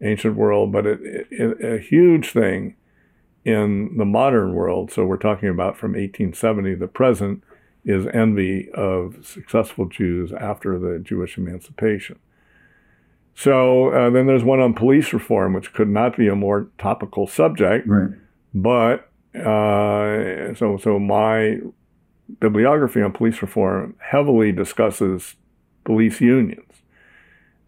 ancient 0.03 0.35
world, 0.35 0.73
but 0.73 0.87
it, 0.87 1.29
it, 1.31 1.65
a 1.65 1.79
huge 1.79 2.33
thing 2.33 2.75
in 3.45 3.97
the 3.97 4.05
modern 4.05 4.55
world. 4.55 4.91
So 4.91 5.07
we're 5.07 5.17
talking 5.17 5.51
about 5.51 5.77
from 5.77 5.93
1870 5.93 6.71
to 6.71 6.77
the 6.77 6.89
present 6.89 7.45
is 7.85 8.07
envy 8.13 8.71
of 8.73 9.25
successful 9.25 9.87
Jews 9.87 10.33
after 10.33 10.79
the 10.79 10.99
Jewish 10.99 11.39
emancipation. 11.39 12.19
So 13.35 13.91
uh, 13.91 14.11
then 14.11 14.27
there's 14.27 14.43
one 14.43 14.61
on 14.61 14.75
police 14.75 15.13
reform, 15.13 15.55
which 15.55 15.73
could 15.73 15.89
not 15.89 16.17
be 16.17 16.27
a 16.27 16.35
more 16.35 16.69
topical 16.77 17.27
subject. 17.29 17.87
Right. 17.87 18.11
But 18.53 19.09
uh, 19.39 20.55
so 20.55 20.77
so 20.77 20.99
my 20.99 21.59
bibliography 22.41 23.01
on 23.01 23.13
police 23.13 23.41
reform 23.41 23.95
heavily 23.99 24.53
discusses 24.53 25.37
police 25.85 26.21
unions. 26.21 26.83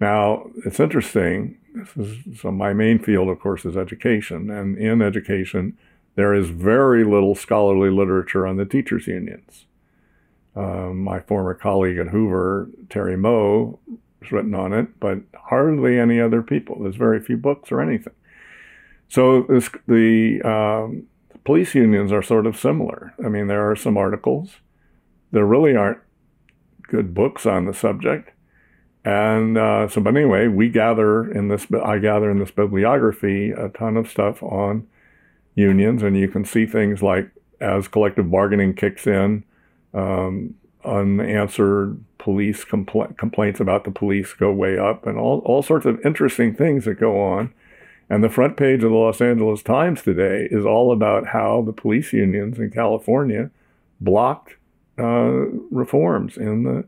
Now 0.00 0.50
it's 0.66 0.80
interesting. 0.80 1.56
This 1.72 1.96
is, 1.96 2.40
so 2.40 2.50
my 2.50 2.72
main 2.72 2.98
field, 2.98 3.28
of 3.28 3.38
course, 3.38 3.64
is 3.64 3.76
education, 3.76 4.50
and 4.50 4.76
in 4.76 5.00
education, 5.00 5.78
there 6.16 6.34
is 6.34 6.48
very 6.48 7.04
little 7.04 7.36
scholarly 7.36 7.90
literature 7.90 8.44
on 8.44 8.56
the 8.56 8.64
teachers' 8.64 9.06
unions. 9.06 9.66
Um, 10.56 10.98
my 10.98 11.20
former 11.20 11.54
colleague 11.54 11.98
at 11.98 12.08
Hoover, 12.08 12.68
Terry 12.88 13.16
Moe, 13.16 13.78
has 14.20 14.32
written 14.32 14.54
on 14.54 14.72
it, 14.72 14.98
but 14.98 15.18
hardly 15.34 15.98
any 15.98 16.20
other 16.20 16.42
people. 16.42 16.82
There's 16.82 16.96
very 16.96 17.20
few 17.20 17.36
books 17.36 17.70
or 17.70 17.80
anything. 17.80 18.14
So 19.08 19.42
this, 19.42 19.70
the 19.86 20.40
um, 20.42 21.06
police 21.44 21.74
unions 21.74 22.12
are 22.12 22.22
sort 22.22 22.46
of 22.46 22.56
similar. 22.56 23.14
I 23.24 23.28
mean, 23.28 23.46
there 23.46 23.70
are 23.70 23.76
some 23.76 23.96
articles. 23.96 24.56
There 25.32 25.44
really 25.44 25.76
aren't 25.76 26.00
good 26.88 27.14
books 27.14 27.46
on 27.46 27.66
the 27.66 27.74
subject. 27.74 28.30
And 29.04 29.56
uh, 29.56 29.88
so, 29.88 30.00
but 30.00 30.16
anyway, 30.16 30.48
we 30.48 30.68
gather 30.68 31.30
in 31.30 31.48
this, 31.48 31.66
I 31.84 31.98
gather 31.98 32.30
in 32.30 32.38
this 32.38 32.50
bibliography 32.50 33.52
a 33.52 33.68
ton 33.70 33.96
of 33.96 34.08
stuff 34.08 34.42
on 34.42 34.86
unions, 35.54 36.02
and 36.02 36.16
you 36.16 36.28
can 36.28 36.44
see 36.44 36.66
things 36.66 37.02
like 37.02 37.30
as 37.60 37.88
collective 37.88 38.30
bargaining 38.30 38.74
kicks 38.74 39.06
in, 39.06 39.44
um, 39.94 40.54
unanswered 40.84 42.02
police 42.18 42.64
compl- 42.64 43.16
complaints 43.16 43.60
about 43.60 43.84
the 43.84 43.90
police 43.90 44.32
go 44.34 44.52
way 44.52 44.78
up, 44.78 45.06
and 45.06 45.18
all, 45.18 45.38
all 45.44 45.62
sorts 45.62 45.86
of 45.86 45.98
interesting 46.04 46.54
things 46.54 46.84
that 46.84 46.94
go 47.00 47.20
on. 47.20 47.52
And 48.08 48.24
the 48.24 48.28
front 48.28 48.56
page 48.56 48.82
of 48.82 48.90
the 48.90 48.96
Los 48.96 49.20
Angeles 49.20 49.62
Times 49.62 50.02
today 50.02 50.48
is 50.50 50.66
all 50.66 50.92
about 50.92 51.28
how 51.28 51.62
the 51.62 51.72
police 51.72 52.12
unions 52.12 52.58
in 52.58 52.70
California 52.70 53.50
blocked 54.00 54.56
uh, 54.98 55.46
reforms 55.70 56.36
in 56.36 56.64
the 56.64 56.84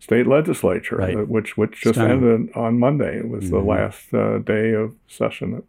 state 0.00 0.26
legislature, 0.26 0.96
Right. 0.96 1.16
uh, 1.16 1.20
which 1.24 1.56
which 1.56 1.80
just 1.82 1.94
Stunning. 1.96 2.24
ended 2.28 2.56
on 2.56 2.78
Monday. 2.78 3.18
It 3.18 3.28
was 3.28 3.50
the 3.50 3.60
Mhm. 3.60 3.66
last 3.66 4.12
uh, 4.14 4.38
day 4.38 4.72
of 4.72 4.92
session. 5.06 5.62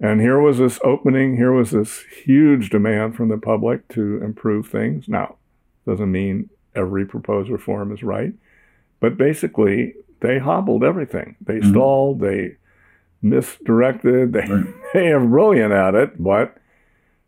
And 0.00 0.20
here 0.20 0.40
was 0.40 0.58
this 0.58 0.80
opening. 0.82 1.36
Here 1.36 1.52
was 1.52 1.70
this 1.70 2.00
huge 2.24 2.70
demand 2.70 3.14
from 3.16 3.28
the 3.28 3.38
public 3.38 3.86
to 3.88 4.20
improve 4.22 4.66
things. 4.68 5.08
Now, 5.08 5.36
doesn't 5.86 6.10
mean 6.10 6.50
every 6.74 7.06
proposed 7.06 7.50
reform 7.50 7.92
is 7.92 8.02
right, 8.02 8.32
but 9.00 9.16
basically 9.16 9.94
they 10.20 10.38
hobbled 10.38 10.82
everything. 10.84 11.36
They 11.40 11.58
Mhm. 11.60 11.70
stalled. 11.70 12.20
They 12.20 12.56
misdirected. 13.22 14.32
They 14.32 14.40
Right. 14.52 14.66
they 14.94 15.12
are 15.12 15.24
brilliant 15.24 15.72
at 15.72 15.94
it, 15.94 16.22
but 16.22 16.56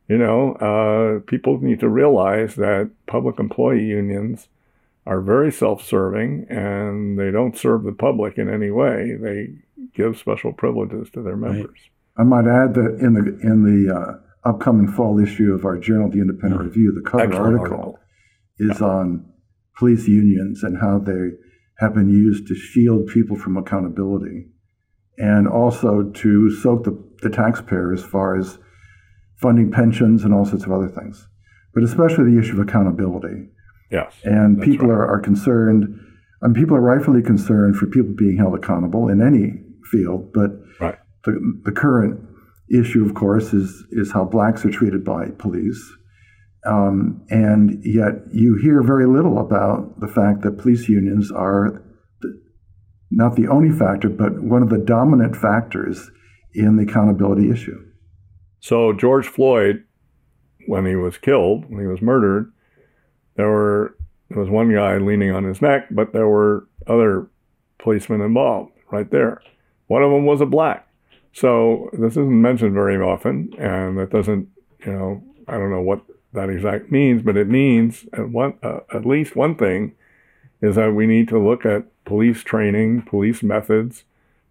you 0.09 0.16
know, 0.16 0.53
uh, 0.55 1.21
people 1.27 1.59
need 1.61 1.81
to 1.81 1.88
realize 1.88 2.55
that 2.57 2.88
public 3.07 3.38
employee 3.38 3.85
unions 3.85 4.49
are 5.07 5.21
very 5.21 5.53
self-serving 5.53 6.47
and 6.49 7.18
they 7.18 7.31
don't 7.31 7.57
serve 7.57 7.83
the 7.83 7.92
public 7.92 8.38
in 8.38 8.49
any 8.49 8.71
way. 8.71 9.14
They 9.21 9.51
give 9.94 10.16
special 10.16 10.53
privileges 10.53 11.11
to 11.11 11.23
their 11.23 11.37
members. 11.37 11.79
I 12.16 12.23
might 12.25 12.47
add 12.47 12.73
that 12.75 12.99
in 13.01 13.14
the 13.14 13.38
in 13.42 13.64
the 13.64 13.94
uh, 13.94 14.14
upcoming 14.49 14.88
fall 14.88 15.18
issue 15.18 15.53
of 15.55 15.64
our 15.66 15.77
journal, 15.77 16.09
The 16.09 16.21
Independent 16.21 16.62
Review, 16.62 16.90
the 16.92 17.03
cover 17.03 17.23
article, 17.35 17.61
article. 17.61 17.99
Is 18.59 18.83
on 18.83 19.25
police 19.77 20.09
unions 20.09 20.62
and 20.62 20.79
how 20.81 20.99
they 20.99 21.31
have 21.79 21.94
been 21.94 22.09
used 22.09 22.47
to 22.49 22.55
shield 22.55 23.07
people 23.07 23.37
from 23.37 23.57
accountability, 23.57 24.47
and 25.16 25.47
also 25.47 26.11
to 26.11 26.51
soak 26.57 26.85
the, 26.85 27.05
the 27.23 27.31
taxpayer 27.31 27.92
as 27.92 28.03
far 28.03 28.37
as 28.38 28.59
funding 29.37 29.71
pensions 29.71 30.25
and 30.25 30.35
all 30.35 30.44
sorts 30.44 30.64
of 30.64 30.73
other 30.73 30.88
things, 30.88 31.29
but 31.75 31.85
especially 31.85 32.33
the 32.33 32.38
issue 32.38 32.61
of 32.61 32.68
accountability. 32.68 33.49
Yes. 33.90 34.12
And 34.25 34.61
people 34.61 34.88
right. 34.88 34.97
are, 34.97 35.09
are 35.14 35.21
concerned, 35.21 36.01
and 36.42 36.55
people 36.55 36.77
are 36.77 36.81
rightfully 36.81 37.23
concerned 37.23 37.77
for 37.77 37.87
people 37.87 38.12
being 38.16 38.37
held 38.37 38.55
accountable 38.55 39.09
in 39.09 39.21
any 39.23 39.62
field, 39.90 40.33
but 40.33 40.51
Right. 40.81 40.99
the, 41.25 41.61
the 41.64 41.73
current 41.73 42.21
issue, 42.71 43.05
of 43.05 43.14
course, 43.14 43.55
is, 43.55 43.85
is 43.92 44.12
how 44.12 44.25
blacks 44.25 44.64
are 44.64 44.71
treated 44.71 45.05
by 45.05 45.31
police. 45.38 45.81
Um, 46.68 47.22
and 47.31 47.83
yet 47.83 48.12
you 48.31 48.59
hear 48.61 48.83
very 48.83 49.07
little 49.07 49.38
about 49.38 50.00
the 50.00 50.09
fact 50.09 50.42
that 50.42 50.59
police 50.59 50.88
unions 50.88 51.33
are 51.33 51.83
not 53.11 53.37
the 53.37 53.48
only 53.48 53.70
factor, 53.70 54.11
but 54.11 54.42
one 54.42 54.62
of 54.62 54.68
the 54.68 54.78
dominant 54.78 55.35
factors 55.35 56.11
in 56.52 56.76
the 56.76 56.83
accountability 56.83 57.50
issue. 57.50 57.83
So 58.61 58.92
George 58.92 59.26
Floyd, 59.26 59.85
when 60.66 60.85
he 60.85 60.94
was 60.94 61.16
killed, 61.16 61.64
when 61.70 61.81
he 61.81 61.87
was 61.87 62.02
murdered, 62.02 62.52
there 63.37 63.48
were 63.48 63.96
there 64.28 64.38
was 64.38 64.50
one 64.50 64.70
guy 64.74 64.98
leaning 64.98 65.31
on 65.31 65.44
his 65.44 65.62
neck, 65.62 65.87
but 65.90 66.12
there 66.12 66.28
were 66.28 66.68
other 66.87 67.31
policemen 67.78 68.20
involved 68.20 68.72
right 68.90 69.11
there. 69.11 69.40
One 69.87 70.02
of 70.02 70.11
them 70.11 70.26
was 70.26 70.42
a 70.42 70.46
black. 70.46 70.87
So 71.33 71.88
this 71.94 72.12
isn't 72.12 72.42
mentioned 72.42 72.74
very 72.74 72.96
often, 72.96 73.54
and 73.59 73.96
that 73.96 74.11
doesn't, 74.11 74.48
you 74.85 74.92
know, 74.92 75.22
I 75.46 75.52
don't 75.52 75.70
know 75.70 75.81
what 75.81 76.02
that 76.33 76.51
exact 76.51 76.91
means, 76.91 77.23
but 77.23 77.37
it 77.37 77.49
means 77.49 78.07
at 78.12 78.29
one 78.29 78.55
uh, 78.62 78.81
at 78.93 79.07
least 79.07 79.37
one 79.37 79.55
thing 79.57 79.95
is 80.61 80.77
that 80.77 80.95
we 80.95 81.07
need 81.07 81.29
to 81.29 81.38
look 81.38 81.64
at 81.64 81.85
police 82.05 82.43
training, 82.43 83.03
police 83.03 83.43
methods 83.43 84.05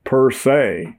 per 0.04 0.32
se, 0.32 0.98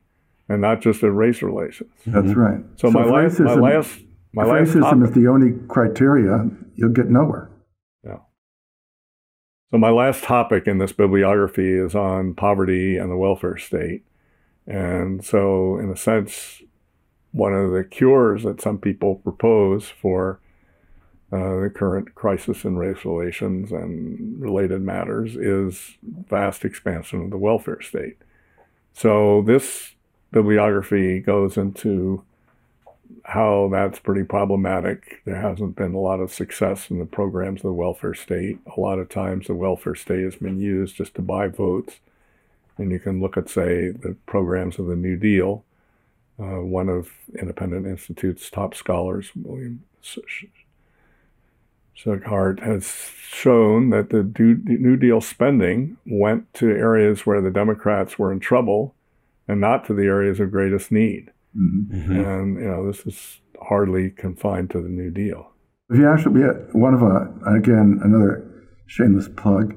and 0.48 0.60
not 0.60 0.80
just 0.80 1.02
at 1.02 1.14
race 1.14 1.42
relations. 1.42 1.90
That's 2.06 2.34
right. 2.34 2.60
So, 2.76 2.90
my 2.90 3.04
if 3.04 3.10
last, 3.10 3.40
my 3.40 3.46
racism- 3.46 3.62
last, 3.62 4.00
my 4.32 4.42
if 4.42 4.48
last 4.48 4.68
racism 4.68 4.80
topic. 4.80 5.08
is 5.08 5.14
the 5.14 5.26
only 5.28 5.58
criteria, 5.68 6.50
you'll 6.74 6.92
get 6.92 7.08
nowhere. 7.08 7.50
So 9.70 9.76
my 9.76 9.90
last 9.90 10.24
topic 10.24 10.66
in 10.66 10.78
this 10.78 10.92
bibliography 10.92 11.74
is 11.74 11.94
on 11.94 12.32
poverty 12.34 12.96
and 12.96 13.10
the 13.10 13.18
welfare 13.18 13.58
state, 13.58 14.02
and 14.66 15.22
so 15.22 15.76
in 15.78 15.90
a 15.90 15.96
sense, 15.96 16.62
one 17.32 17.52
of 17.52 17.72
the 17.72 17.84
cures 17.84 18.44
that 18.44 18.62
some 18.62 18.78
people 18.78 19.16
propose 19.16 19.88
for 19.88 20.40
uh, 21.30 21.60
the 21.60 21.72
current 21.74 22.14
crisis 22.14 22.64
in 22.64 22.76
race 22.76 23.04
relations 23.04 23.70
and 23.70 24.40
related 24.40 24.80
matters 24.80 25.36
is 25.36 25.96
vast 26.02 26.64
expansion 26.64 27.22
of 27.22 27.30
the 27.30 27.36
welfare 27.36 27.82
state. 27.82 28.16
So 28.94 29.42
this 29.42 29.94
bibliography 30.32 31.20
goes 31.20 31.56
into 31.56 32.22
how 33.24 33.68
that's 33.70 33.98
pretty 33.98 34.24
problematic. 34.24 35.22
There 35.26 35.40
hasn't 35.40 35.76
been 35.76 35.94
a 35.94 36.00
lot 36.00 36.20
of 36.20 36.32
success 36.32 36.90
in 36.90 36.98
the 36.98 37.04
programs 37.04 37.60
of 37.60 37.64
the 37.64 37.72
welfare 37.74 38.14
state. 38.14 38.58
A 38.76 38.80
lot 38.80 38.98
of 38.98 39.10
times 39.10 39.46
the 39.46 39.54
welfare 39.54 39.94
state 39.94 40.24
has 40.24 40.36
been 40.36 40.58
used 40.58 40.96
just 40.96 41.14
to 41.16 41.22
buy 41.22 41.48
votes. 41.48 41.96
And 42.78 42.90
you 42.90 42.98
can 42.98 43.20
look 43.20 43.36
at, 43.36 43.50
say, 43.50 43.90
the 43.90 44.16
programs 44.24 44.78
of 44.78 44.86
the 44.86 44.96
New 44.96 45.16
Deal. 45.16 45.64
Uh, 46.38 46.62
one 46.62 46.88
of 46.88 47.10
Independent 47.38 47.86
Institute's 47.86 48.48
top 48.48 48.74
scholars, 48.74 49.30
William 49.34 49.82
Shughart, 51.98 52.60
has 52.60 53.10
shown 53.28 53.90
that 53.90 54.10
the 54.10 54.22
New 54.66 54.96
Deal 54.96 55.20
spending 55.20 55.96
went 56.06 56.52
to 56.54 56.66
areas 56.70 57.26
where 57.26 57.40
the 57.40 57.50
Democrats 57.50 58.18
were 58.18 58.32
in 58.32 58.40
trouble 58.40 58.94
and 59.48 59.60
not 59.60 59.84
to 59.86 59.94
the 59.94 60.04
areas 60.04 60.40
of 60.40 60.50
greatest 60.50 60.92
need. 60.92 61.30
Mm-hmm. 61.56 61.94
mm-hmm. 61.94 62.20
And, 62.20 62.60
you 62.60 62.68
know, 62.68 62.86
this 62.86 63.04
is 63.06 63.40
hardly 63.68 64.10
confined 64.10 64.70
to 64.70 64.80
the 64.80 64.88
New 64.88 65.10
Deal. 65.10 65.50
If 65.90 65.98
you 65.98 66.08
actually, 66.08 66.42
one 66.72 66.94
of 66.94 67.02
a, 67.02 67.32
again, 67.56 68.00
another 68.04 68.66
shameless 68.86 69.28
plug, 69.36 69.74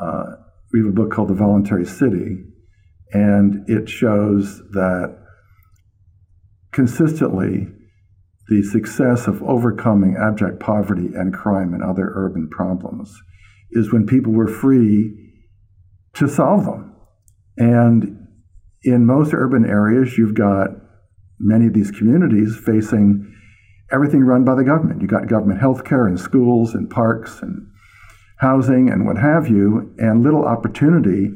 uh, 0.00 0.24
we 0.72 0.80
have 0.80 0.88
a 0.88 0.92
book 0.92 1.10
called 1.10 1.28
The 1.28 1.34
Voluntary 1.34 1.86
City, 1.86 2.44
and 3.12 3.68
it 3.68 3.88
shows 3.88 4.58
that 4.72 5.18
consistently 6.72 7.68
the 8.48 8.62
success 8.62 9.26
of 9.26 9.42
overcoming 9.42 10.16
abject 10.16 10.58
poverty 10.58 11.10
and 11.14 11.34
crime 11.34 11.74
and 11.74 11.82
other 11.82 12.10
urban 12.14 12.48
problems 12.48 13.14
is 13.72 13.92
when 13.92 14.06
people 14.06 14.32
were 14.32 14.48
free 14.48 15.14
to 16.14 16.28
solve 16.28 16.64
them. 16.64 16.96
And 17.58 18.26
in 18.82 19.04
most 19.04 19.34
urban 19.34 19.66
areas, 19.66 20.16
you've 20.16 20.34
got 20.34 20.68
many 21.38 21.66
of 21.66 21.74
these 21.74 21.90
communities 21.90 22.56
facing 22.64 23.34
everything 23.92 24.24
run 24.24 24.44
by 24.44 24.54
the 24.54 24.64
government. 24.64 25.02
You've 25.02 25.10
got 25.10 25.28
government 25.28 25.60
health 25.60 25.84
care 25.84 26.06
and 26.06 26.18
schools 26.18 26.74
and 26.74 26.88
parks 26.88 27.42
and 27.42 27.68
housing 28.38 28.88
and 28.88 29.04
what 29.04 29.18
have 29.18 29.48
you, 29.48 29.92
and 29.98 30.22
little 30.22 30.44
opportunity 30.44 31.30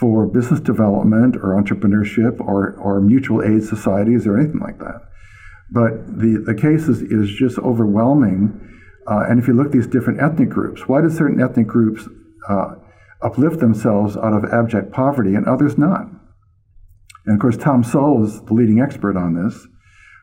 for 0.00 0.26
business 0.26 0.60
development 0.60 1.36
or 1.36 1.60
entrepreneurship 1.60 2.40
or, 2.40 2.74
or 2.74 3.00
mutual 3.00 3.42
aid 3.42 3.62
societies 3.62 4.26
or 4.26 4.36
anything 4.36 4.60
like 4.60 4.78
that. 4.78 5.00
But 5.74 6.06
the, 6.06 6.42
the 6.46 6.54
case 6.54 6.86
is, 6.88 7.02
is 7.02 7.34
just 7.34 7.58
overwhelming. 7.58 8.60
Uh, 9.10 9.24
and 9.28 9.40
if 9.40 9.48
you 9.48 9.54
look 9.54 9.66
at 9.66 9.72
these 9.72 9.88
different 9.88 10.22
ethnic 10.22 10.48
groups, 10.48 10.86
why 10.86 11.00
do 11.00 11.10
certain 11.10 11.42
ethnic 11.42 11.66
groups 11.66 12.08
uh, 12.48 12.76
uplift 13.22 13.58
themselves 13.58 14.16
out 14.16 14.32
of 14.32 14.44
abject 14.44 14.92
poverty 14.92 15.34
and 15.34 15.46
others 15.46 15.76
not? 15.76 16.06
And 17.26 17.34
of 17.34 17.40
course, 17.40 17.56
Tom 17.56 17.82
Sowell 17.82 18.24
is 18.24 18.40
the 18.42 18.54
leading 18.54 18.80
expert 18.80 19.16
on 19.16 19.34
this. 19.34 19.66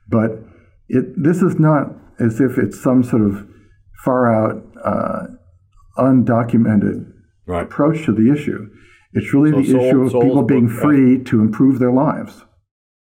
But 0.08 0.40
it, 0.88 1.22
this 1.22 1.42
is 1.42 1.60
not 1.60 1.96
as 2.20 2.40
if 2.40 2.58
it's 2.58 2.82
some 2.82 3.04
sort 3.04 3.24
of 3.24 3.46
far 4.06 4.34
out, 4.34 4.64
uh, 4.84 5.28
undocumented 5.98 7.12
right. 7.46 7.64
approach 7.64 8.06
to 8.06 8.14
the 8.14 8.32
issue. 8.32 8.70
It's 9.14 9.34
really 9.34 9.52
so 9.52 9.58
the 9.58 9.68
Soul, 9.68 9.86
issue 9.86 10.02
of 10.02 10.12
Sowell's 10.12 10.26
people 10.26 10.44
being 10.44 10.68
book, 10.68 10.82
free 10.82 11.24
to 11.26 11.42
improve 11.42 11.80
their 11.80 11.92
lives. 11.92 12.46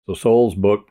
So 0.05 0.13
Sowell's 0.13 0.55
book, 0.55 0.85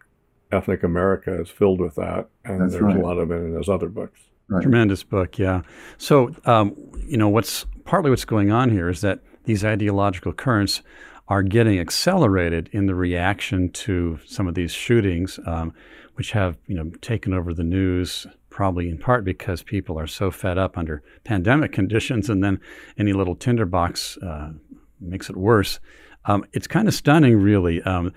Ethnic 0.57 0.83
America, 0.83 1.40
is 1.40 1.51
filled 1.51 1.81
with 1.81 1.95
that, 1.97 2.29
and 2.45 2.61
That's 2.61 2.73
there's 2.73 2.83
right. 2.83 2.97
a 2.97 3.01
lot 3.01 3.19
of 3.19 3.31
it 3.31 3.37
in 3.37 3.55
his 3.55 3.69
other 3.69 3.88
books. 3.88 4.21
Right. 4.49 4.62
Tremendous 4.62 5.03
book, 5.03 5.38
yeah. 5.38 5.62
So, 5.99 6.35
um, 6.45 6.77
you 7.07 7.16
know, 7.16 7.29
what's 7.29 7.66
partly 7.85 8.11
what's 8.11 8.25
going 8.25 8.51
on 8.51 8.71
here 8.71 8.88
is 8.88 9.01
that 9.01 9.21
these 9.45 9.64
ideological 9.64 10.33
currents 10.33 10.83
are 11.29 11.42
getting 11.42 11.81
accelerated 11.81 12.69
in 12.73 12.87
the 12.87 12.95
reaction 12.95 13.71
to 13.71 14.19
some 14.25 14.47
of 14.47 14.55
these 14.55 14.73
shootings, 14.73 15.40
um, 15.47 15.75
which 16.14 16.31
have 16.33 16.57
you 16.66 16.77
know 16.77 16.90
taken 17.01 17.33
over 17.33 17.53
the 17.53 17.64
news. 17.64 18.27
Probably 18.49 18.88
in 18.88 18.97
part 18.97 19.23
because 19.23 19.62
people 19.62 19.99
are 19.99 20.07
so 20.07 20.31
fed 20.31 20.57
up 20.57 20.79
under 20.79 21.03
pandemic 21.25 21.73
conditions, 21.81 22.31
and 22.31 22.42
then 22.42 22.61
any 22.97 23.12
little 23.12 23.35
tinderbox 23.35 24.16
uh, 24.19 24.53
makes 25.01 25.29
it 25.29 25.37
worse. 25.37 25.81
Um, 26.27 26.45
it's 26.53 26.66
kind 26.66 26.88
of 26.88 26.95
stunning, 26.95 27.37
really. 27.40 27.83
Um, 27.83 28.12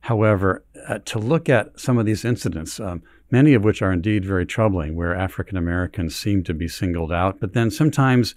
however, 0.00 0.64
uh, 0.88 0.98
to 1.04 1.18
look 1.18 1.48
at 1.48 1.78
some 1.78 1.98
of 1.98 2.06
these 2.06 2.24
incidents, 2.24 2.80
um, 2.80 3.02
many 3.30 3.54
of 3.54 3.64
which 3.64 3.82
are 3.82 3.92
indeed 3.92 4.24
very 4.24 4.46
troubling, 4.46 4.94
where 4.94 5.14
African 5.14 5.56
Americans 5.56 6.16
seem 6.16 6.42
to 6.44 6.54
be 6.54 6.68
singled 6.68 7.12
out, 7.12 7.40
but 7.40 7.52
then 7.52 7.70
sometimes 7.70 8.34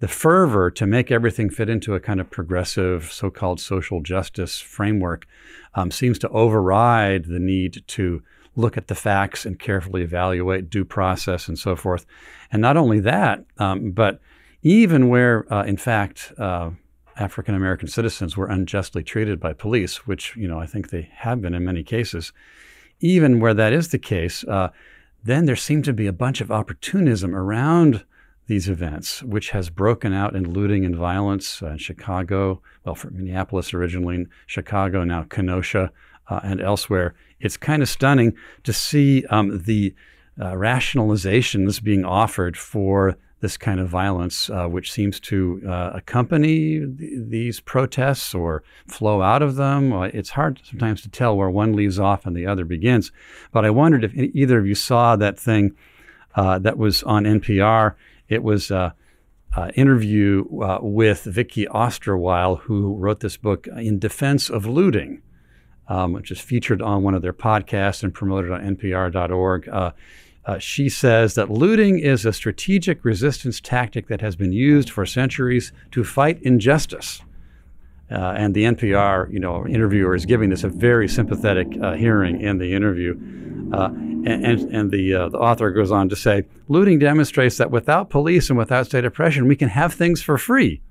the 0.00 0.08
fervor 0.08 0.68
to 0.70 0.86
make 0.86 1.12
everything 1.12 1.48
fit 1.48 1.68
into 1.68 1.94
a 1.94 2.00
kind 2.00 2.20
of 2.20 2.28
progressive 2.28 3.12
so 3.12 3.30
called 3.30 3.60
social 3.60 4.00
justice 4.00 4.58
framework 4.58 5.26
um, 5.74 5.92
seems 5.92 6.18
to 6.18 6.28
override 6.30 7.26
the 7.26 7.38
need 7.38 7.84
to 7.86 8.22
look 8.56 8.76
at 8.76 8.88
the 8.88 8.94
facts 8.94 9.46
and 9.46 9.58
carefully 9.58 10.02
evaluate 10.02 10.68
due 10.68 10.84
process 10.84 11.48
and 11.48 11.58
so 11.58 11.76
forth. 11.76 12.04
And 12.50 12.60
not 12.60 12.76
only 12.76 13.00
that, 13.00 13.44
um, 13.58 13.92
but 13.92 14.20
even 14.62 15.08
where, 15.08 15.50
uh, 15.52 15.62
in 15.64 15.76
fact, 15.76 16.32
uh, 16.36 16.70
African 17.16 17.54
American 17.54 17.88
citizens 17.88 18.36
were 18.36 18.46
unjustly 18.46 19.02
treated 19.02 19.38
by 19.38 19.52
police, 19.52 20.06
which 20.06 20.34
you 20.36 20.48
know 20.48 20.58
I 20.58 20.66
think 20.66 20.90
they 20.90 21.10
have 21.12 21.40
been 21.40 21.54
in 21.54 21.64
many 21.64 21.82
cases, 21.82 22.32
even 23.00 23.40
where 23.40 23.54
that 23.54 23.72
is 23.72 23.88
the 23.88 23.98
case, 23.98 24.44
uh, 24.44 24.70
then 25.24 25.46
there 25.46 25.56
seemed 25.56 25.84
to 25.84 25.92
be 25.92 26.06
a 26.06 26.12
bunch 26.12 26.40
of 26.40 26.50
opportunism 26.50 27.34
around 27.34 28.04
these 28.46 28.68
events, 28.68 29.22
which 29.22 29.50
has 29.50 29.70
broken 29.70 30.12
out 30.12 30.34
in 30.34 30.52
looting 30.52 30.84
and 30.84 30.96
violence 30.96 31.62
uh, 31.62 31.68
in 31.68 31.78
Chicago, 31.78 32.60
well, 32.84 32.94
from 32.94 33.16
Minneapolis 33.16 33.72
originally, 33.72 34.26
Chicago, 34.46 35.04
now 35.04 35.22
Kenosha, 35.22 35.92
uh, 36.28 36.40
and 36.42 36.60
elsewhere. 36.60 37.14
It's 37.40 37.56
kind 37.56 37.82
of 37.82 37.88
stunning 37.88 38.34
to 38.64 38.72
see 38.72 39.24
um, 39.26 39.62
the 39.64 39.94
uh, 40.40 40.52
rationalizations 40.52 41.82
being 41.82 42.04
offered 42.04 42.56
for 42.56 43.16
this 43.42 43.58
kind 43.58 43.78
of 43.78 43.88
violence, 43.88 44.48
uh, 44.48 44.66
which 44.66 44.90
seems 44.90 45.20
to 45.20 45.60
uh, 45.68 45.90
accompany 45.92 46.78
th- 46.78 47.12
these 47.28 47.60
protests 47.60 48.34
or 48.34 48.62
flow 48.86 49.20
out 49.20 49.42
of 49.42 49.56
them. 49.56 49.92
It's 49.92 50.30
hard 50.30 50.62
sometimes 50.64 51.02
to 51.02 51.10
tell 51.10 51.36
where 51.36 51.50
one 51.50 51.74
leaves 51.74 51.98
off 51.98 52.24
and 52.24 52.34
the 52.34 52.46
other 52.46 52.64
begins. 52.64 53.12
But 53.52 53.66
I 53.66 53.70
wondered 53.70 54.04
if 54.04 54.14
either 54.14 54.58
of 54.58 54.66
you 54.66 54.74
saw 54.74 55.16
that 55.16 55.38
thing 55.38 55.76
uh, 56.34 56.58
that 56.60 56.78
was 56.78 57.02
on 57.02 57.24
NPR 57.24 57.96
it 58.32 58.42
was 58.42 58.70
an 58.70 58.92
interview 59.74 60.46
uh, 60.62 60.78
with 60.80 61.24
Vicky 61.24 61.66
Osterweil, 61.66 62.60
who 62.60 62.96
wrote 62.96 63.20
this 63.20 63.36
book 63.36 63.66
in 63.66 63.98
defense 63.98 64.48
of 64.48 64.64
looting, 64.64 65.20
um, 65.88 66.14
which 66.14 66.30
is 66.30 66.40
featured 66.40 66.80
on 66.80 67.02
one 67.02 67.14
of 67.14 67.20
their 67.20 67.34
podcasts 67.34 68.02
and 68.02 68.14
promoted 68.14 68.50
on 68.50 68.76
npr.org. 68.76 69.68
Uh, 70.44 70.58
she 70.58 70.88
says 70.88 71.34
that 71.34 71.50
looting 71.50 71.98
is 71.98 72.26
a 72.26 72.32
strategic 72.32 73.04
resistance 73.04 73.60
tactic 73.60 74.08
that 74.08 74.20
has 74.20 74.34
been 74.34 74.52
used 74.52 74.90
for 74.90 75.06
centuries 75.06 75.72
to 75.92 76.02
fight 76.02 76.42
injustice. 76.42 77.22
Uh, 78.10 78.34
and 78.36 78.52
the 78.54 78.64
NPR, 78.64 79.32
you 79.32 79.38
know, 79.38 79.66
interviewer 79.66 80.14
is 80.14 80.26
giving 80.26 80.50
this 80.50 80.64
a 80.64 80.68
very 80.68 81.08
sympathetic 81.08 81.68
uh, 81.80 81.94
hearing 81.94 82.40
in 82.40 82.58
the 82.58 82.74
interview. 82.74 83.14
Uh, 83.72 83.86
and, 83.86 84.26
and, 84.26 84.60
and 84.74 84.90
the, 84.90 85.14
uh, 85.14 85.28
the 85.28 85.38
author 85.38 85.70
goes 85.70 85.90
on 85.90 86.08
to 86.08 86.16
say, 86.16 86.44
looting 86.68 86.98
demonstrates 86.98 87.56
that 87.56 87.70
without 87.70 88.10
police 88.10 88.50
and 88.50 88.58
without 88.58 88.86
state 88.86 89.04
oppression, 89.04 89.48
we 89.48 89.56
can 89.56 89.70
have 89.70 89.94
things 89.94 90.20
for 90.20 90.36
free. 90.36 90.82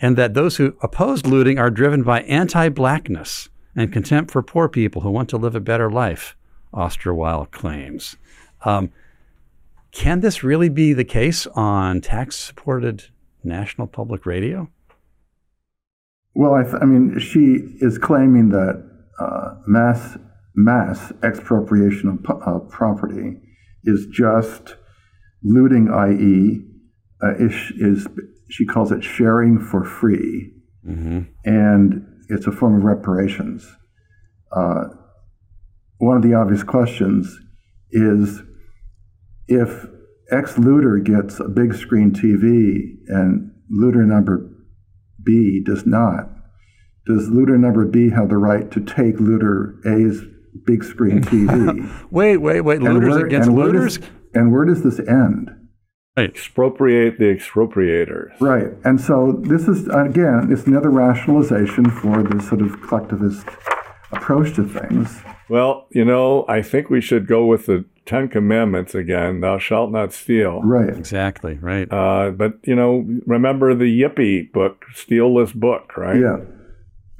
And 0.00 0.16
that 0.16 0.34
those 0.34 0.56
who 0.56 0.74
oppose 0.82 1.26
looting 1.26 1.58
are 1.58 1.70
driven 1.70 2.02
by 2.02 2.22
anti-blackness 2.22 3.50
and 3.76 3.92
contempt 3.92 4.32
for 4.32 4.42
poor 4.42 4.68
people 4.68 5.02
who 5.02 5.10
want 5.10 5.28
to 5.28 5.36
live 5.36 5.54
a 5.54 5.60
better 5.60 5.90
life, 5.90 6.36
Osterweil 6.74 7.50
claims. 7.50 8.16
Um, 8.62 8.90
can 9.92 10.20
this 10.20 10.42
really 10.42 10.68
be 10.68 10.92
the 10.92 11.04
case 11.04 11.46
on 11.48 12.00
tax-supported 12.00 13.04
national 13.42 13.86
public 13.86 14.26
radio? 14.26 14.68
Well, 16.34 16.54
I, 16.54 16.62
th- 16.62 16.76
I 16.80 16.84
mean, 16.84 17.18
she 17.18 17.76
is 17.84 17.98
claiming 17.98 18.50
that 18.50 18.88
uh, 19.18 19.54
mass 19.66 20.16
mass 20.54 21.12
expropriation 21.22 22.08
of 22.08 22.42
uh, 22.46 22.58
property 22.68 23.40
is 23.84 24.06
just 24.06 24.76
looting, 25.42 25.90
i.e., 25.90 26.60
uh, 27.22 27.34
is, 27.36 27.54
is, 27.76 28.06
she 28.48 28.66
calls 28.66 28.92
it 28.92 29.02
sharing 29.02 29.58
for 29.58 29.84
free, 29.84 30.52
mm-hmm. 30.86 31.20
and 31.44 32.06
it's 32.28 32.46
a 32.46 32.52
form 32.52 32.76
of 32.76 32.84
reparations. 32.84 33.66
Uh, 34.52 34.84
one 35.98 36.16
of 36.16 36.22
the 36.22 36.34
obvious 36.34 36.62
questions 36.62 37.38
is 37.90 38.42
if 39.50 39.86
ex 40.30 40.56
looter 40.56 40.98
gets 40.98 41.40
a 41.40 41.48
big 41.48 41.74
screen 41.74 42.12
TV 42.12 42.96
and 43.08 43.50
looter 43.68 44.04
number 44.04 44.48
B 45.22 45.60
does 45.64 45.84
not. 45.84 46.30
Does 47.06 47.28
looter 47.28 47.58
number 47.58 47.84
B 47.84 48.10
have 48.10 48.28
the 48.28 48.36
right 48.38 48.70
to 48.70 48.80
take 48.80 49.18
looter 49.18 49.74
A's 49.84 50.22
big 50.64 50.84
screen 50.84 51.22
TV? 51.24 51.90
wait, 52.10 52.38
wait, 52.38 52.60
wait. 52.62 52.80
Looters 52.80 53.08
where, 53.08 53.26
against 53.26 53.48
and 53.48 53.58
looters? 53.58 53.98
Does, 53.98 54.08
and 54.34 54.52
where 54.52 54.64
does 54.64 54.82
this 54.82 55.00
end? 55.00 55.50
Right. 56.16 56.30
Expropriate 56.30 57.18
the 57.18 57.24
expropriators. 57.24 58.38
Right. 58.40 58.68
And 58.84 59.00
so 59.00 59.40
this 59.42 59.68
is, 59.68 59.88
again, 59.88 60.48
it's 60.50 60.66
another 60.66 60.90
rationalization 60.90 61.90
for 61.90 62.22
this 62.22 62.48
sort 62.48 62.62
of 62.62 62.80
collectivist 62.82 63.46
approach 64.12 64.54
to 64.56 64.66
things. 64.66 65.20
Well, 65.48 65.86
you 65.90 66.04
know, 66.04 66.44
I 66.48 66.62
think 66.62 66.90
we 66.90 67.00
should 67.00 67.26
go 67.26 67.44
with 67.46 67.66
the 67.66 67.84
Ten 68.06 68.28
Commandments 68.28 68.94
again. 68.94 69.40
Thou 69.40 69.58
shalt 69.58 69.90
not 69.90 70.12
steal. 70.12 70.60
Right. 70.62 70.96
Exactly. 70.96 71.54
Right. 71.60 71.92
Uh, 71.92 72.30
but 72.30 72.54
you 72.64 72.74
know, 72.74 73.04
remember 73.26 73.74
the 73.74 74.02
Yippie 74.02 74.50
book, 74.52 74.84
Steal 74.94 75.34
This 75.36 75.52
Book, 75.52 75.96
right? 75.96 76.18
Yeah. 76.20 76.36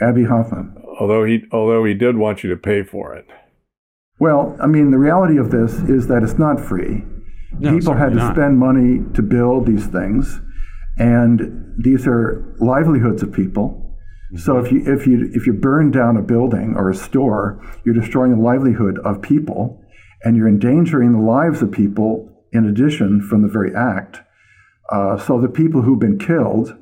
Abbie 0.01 0.25
Hoffman. 0.25 0.77
Although 0.99 1.25
he, 1.25 1.45
although 1.53 1.85
he 1.85 1.95
did 1.95 2.17
want 2.17 2.43
you 2.43 2.51
to 2.51 2.57
pay 2.57 2.83
for 2.83 3.15
it. 3.15 3.27
Well, 4.19 4.57
I 4.61 4.67
mean, 4.67 4.91
the 4.91 4.99
reality 4.99 5.39
of 5.39 5.51
this 5.51 5.75
is 5.75 6.07
that 6.09 6.23
it's 6.23 6.39
not 6.39 6.61
free. 6.61 7.03
No, 7.59 7.77
People 7.79 7.95
had 7.95 8.11
to 8.11 8.17
not. 8.17 8.35
spend 8.35 8.59
money 8.59 9.01
to 9.15 9.23
build 9.23 9.67
these 9.67 9.87
things, 9.87 10.41
and 10.99 11.75
these 11.79 12.07
are 12.07 12.55
livelihoods 12.61 13.23
of 13.23 13.33
people. 13.33 13.80
So 14.37 14.59
if 14.59 14.71
you 14.71 14.83
if 14.87 15.07
you 15.07 15.31
if 15.35 15.47
you 15.47 15.53
burn 15.53 15.91
down 15.91 16.17
a 16.17 16.23
building 16.23 16.75
or 16.77 16.89
a 16.89 16.95
store, 16.95 17.61
you're 17.85 17.95
destroying 17.95 18.37
the 18.37 18.43
livelihood 18.43 18.99
of 19.05 19.23
people, 19.23 19.83
and 20.23 20.37
you're 20.37 20.49
endangering 20.49 21.13
the 21.13 21.19
lives 21.19 21.63
of 21.63 21.73
people 21.73 22.31
in 22.53 22.67
addition 22.67 23.21
from 23.21 23.43
the 23.43 23.49
very 23.49 23.75
act. 23.75 24.21
Uh, 24.91 25.19
so 25.19 25.41
the 25.41 25.49
people 25.49 25.83
who've 25.83 26.01
been 26.01 26.19
killed 26.19 26.77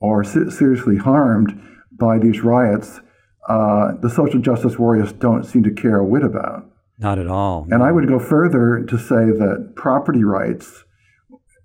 or 0.00 0.24
se- 0.24 0.50
seriously 0.50 0.96
harmed 0.96 1.60
by 1.92 2.18
these 2.18 2.40
riots, 2.42 3.00
uh, 3.48 3.92
the 4.00 4.10
social 4.10 4.40
justice 4.40 4.78
warriors 4.78 5.12
don't 5.12 5.44
seem 5.44 5.62
to 5.62 5.70
care 5.70 5.98
a 5.98 6.04
whit 6.04 6.24
about. 6.24 6.68
Not 6.98 7.18
at 7.18 7.26
all. 7.26 7.66
And 7.70 7.82
I 7.82 7.90
would 7.90 8.06
go 8.08 8.18
further 8.18 8.84
to 8.88 8.98
say 8.98 9.26
that 9.26 9.72
property 9.74 10.22
rights, 10.22 10.84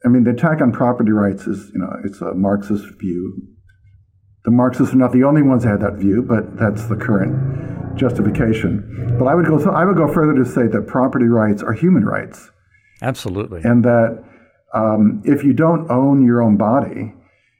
I 0.03 0.09
mean, 0.09 0.23
the 0.23 0.31
attack 0.31 0.61
on 0.61 0.71
property 0.71 1.11
rights 1.11 1.45
is, 1.45 1.71
you 1.73 1.79
know, 1.79 1.91
it's 2.03 2.21
a 2.21 2.33
Marxist 2.33 2.85
view. 2.99 3.47
The 4.47 4.51
Marxists 4.51 4.93
are 4.93 4.97
not 4.97 5.11
the 5.11 5.25
only 5.25 5.41
ones 5.41 5.63
that 5.63 5.71
had 5.71 5.81
that 5.81 5.95
view, 5.95 6.23
but 6.23 6.57
that's 6.57 6.85
the 6.85 6.95
current 6.95 7.97
justification. 7.97 9.17
But 9.19 9.25
I 9.25 9.35
would 9.35 9.45
go, 9.45 9.59
so 9.59 9.71
I 9.71 9.83
would 9.83 9.97
go 9.97 10.07
further 10.07 10.33
to 10.35 10.45
say 10.45 10.67
that 10.67 10.87
property 10.87 11.25
rights 11.25 11.61
are 11.61 11.73
human 11.73 12.05
rights, 12.05 12.49
Absolutely. 13.01 13.59
and 13.65 13.83
that 13.83 14.23
um, 14.73 15.21
if 15.25 15.43
you 15.43 15.51
don't 15.51 15.91
own 15.91 16.25
your 16.25 16.41
own 16.41 16.55
body, 16.55 17.13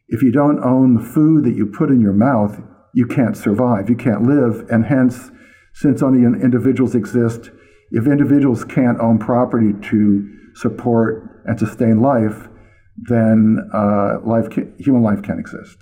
if 0.08 0.24
you 0.24 0.32
don't 0.32 0.64
own 0.64 0.94
the 0.94 1.04
food 1.04 1.44
that 1.44 1.58
you 1.58 1.66
put 1.66 1.90
in 1.90 2.00
your 2.00 2.14
mouth, 2.14 2.58
you 2.94 3.06
can't 3.06 3.36
survive, 3.36 3.90
you 3.90 3.98
can't 3.98 4.24
live, 4.24 4.66
and 4.70 4.86
hence, 4.86 5.30
since 5.74 6.02
only 6.02 6.24
individuals 6.42 6.96
exist, 6.96 7.52
if 7.92 8.08
individuals 8.08 8.64
can't 8.64 8.98
own 9.02 9.20
property 9.20 9.74
to 9.90 10.26
support 10.56 11.44
and 11.44 11.60
sustain 11.60 12.00
life, 12.00 12.48
then 12.96 13.58
uh, 13.74 14.20
life 14.24 14.50
ca 14.50 14.64
human 14.80 15.04
life 15.04 15.22
can't 15.22 15.42
exist. 15.42 15.78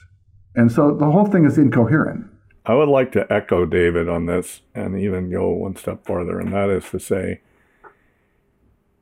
And 0.55 0.71
so 0.71 0.95
the 0.95 1.11
whole 1.11 1.25
thing 1.25 1.45
is 1.45 1.57
incoherent. 1.57 2.27
I 2.65 2.73
would 2.73 2.89
like 2.89 3.11
to 3.11 3.31
echo 3.31 3.65
David 3.65 4.09
on 4.09 4.25
this 4.25 4.61
and 4.73 4.99
even 4.99 5.29
go 5.29 5.49
one 5.49 5.75
step 5.75 6.05
farther, 6.05 6.39
and 6.39 6.51
that 6.53 6.69
is 6.69 6.89
to 6.89 6.99
say, 6.99 7.41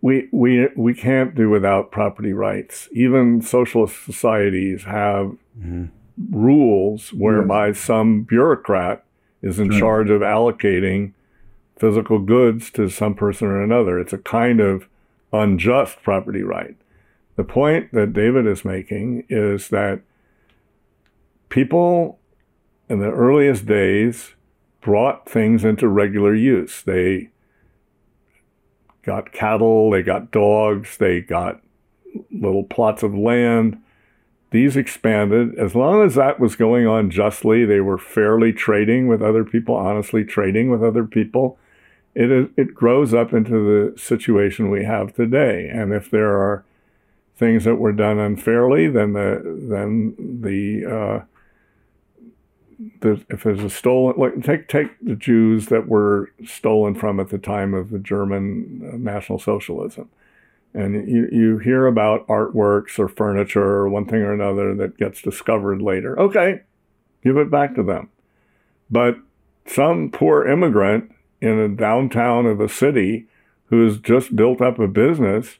we 0.01 0.27
we 0.33 0.67
we 0.75 0.93
can't 0.93 1.33
do 1.33 1.49
without 1.49 1.91
property 1.91 2.33
rights. 2.33 2.89
Even 2.91 3.41
socialist 3.41 4.03
societies 4.03 4.83
have 4.83 5.37
mm-hmm. 5.57 5.85
rules 6.29 7.13
whereby 7.13 7.71
some 7.71 8.23
bureaucrat 8.23 9.05
is 9.41 9.59
in 9.59 9.71
charge 9.71 10.09
of 10.09 10.21
allocating 10.21 11.13
physical 11.77 12.19
goods 12.19 12.69
to 12.71 12.89
some 12.89 13.15
person 13.15 13.47
or 13.47 13.61
another. 13.61 13.97
It's 13.97 14.13
a 14.13 14.17
kind 14.17 14.59
of 14.59 14.87
unjust 15.31 16.03
property 16.03 16.43
right. 16.43 16.75
The 17.37 17.43
point 17.43 17.93
that 17.93 18.13
David 18.13 18.45
is 18.45 18.65
making 18.65 19.25
is 19.29 19.69
that 19.69 20.01
people 21.53 22.19
in 22.89 22.99
the 22.99 23.11
earliest 23.11 23.67
days 23.67 24.33
brought 24.81 25.29
things 25.29 25.63
into 25.63 25.87
regular 25.87 26.33
use. 26.33 26.81
They 26.81 27.29
got 29.03 29.31
cattle, 29.31 29.91
they 29.91 30.01
got 30.01 30.31
dogs, 30.31 30.97
they 30.97 31.21
got 31.21 31.61
little 32.31 32.63
plots 32.63 33.03
of 33.03 33.13
land. 33.13 33.79
These 34.49 34.75
expanded. 34.75 35.53
As 35.59 35.75
long 35.75 36.03
as 36.03 36.15
that 36.15 36.39
was 36.39 36.55
going 36.55 36.87
on 36.87 37.11
justly, 37.11 37.65
they 37.65 37.81
were 37.81 37.99
fairly 37.99 38.51
trading 38.51 39.07
with 39.07 39.21
other 39.21 39.43
people, 39.43 39.75
honestly 39.75 40.23
trading 40.23 40.71
with 40.71 40.83
other 40.83 41.03
people. 41.03 41.59
It, 42.15 42.31
is, 42.31 42.47
it 42.57 42.73
grows 42.73 43.13
up 43.13 43.31
into 43.31 43.51
the 43.51 43.99
situation 43.99 44.71
we 44.71 44.85
have 44.85 45.13
today. 45.13 45.69
And 45.71 45.93
if 45.93 46.09
there 46.09 46.35
are 46.35 46.65
things 47.35 47.63
that 47.65 47.75
were 47.75 47.93
done 47.93 48.17
unfairly, 48.17 48.87
then 48.87 49.13
the 49.13 49.59
then 49.69 50.15
the 50.41 50.85
uh, 50.85 51.25
if 53.01 53.43
there's 53.43 53.63
a 53.63 53.69
stolen, 53.69 54.15
like 54.17 54.43
take 54.43 54.67
take 54.67 54.87
the 55.01 55.15
Jews 55.15 55.67
that 55.67 55.87
were 55.87 56.31
stolen 56.45 56.95
from 56.95 57.19
at 57.19 57.29
the 57.29 57.37
time 57.37 57.73
of 57.73 57.89
the 57.89 57.99
German 57.99 58.91
uh, 58.93 58.97
National 58.97 59.39
Socialism, 59.39 60.09
and 60.73 61.07
you 61.07 61.27
you 61.31 61.57
hear 61.59 61.85
about 61.87 62.27
artworks 62.27 62.99
or 62.99 63.07
furniture 63.07 63.63
or 63.63 63.89
one 63.89 64.05
thing 64.05 64.21
or 64.21 64.33
another 64.33 64.73
that 64.75 64.97
gets 64.97 65.21
discovered 65.21 65.81
later. 65.81 66.19
Okay, 66.19 66.61
give 67.23 67.37
it 67.37 67.51
back 67.51 67.75
to 67.75 67.83
them, 67.83 68.09
but 68.89 69.17
some 69.65 70.11
poor 70.11 70.45
immigrant 70.47 71.11
in 71.41 71.59
a 71.59 71.69
downtown 71.69 72.45
of 72.45 72.59
a 72.59 72.69
city 72.69 73.27
who's 73.65 73.99
just 73.99 74.35
built 74.35 74.61
up 74.61 74.79
a 74.79 74.87
business 74.87 75.57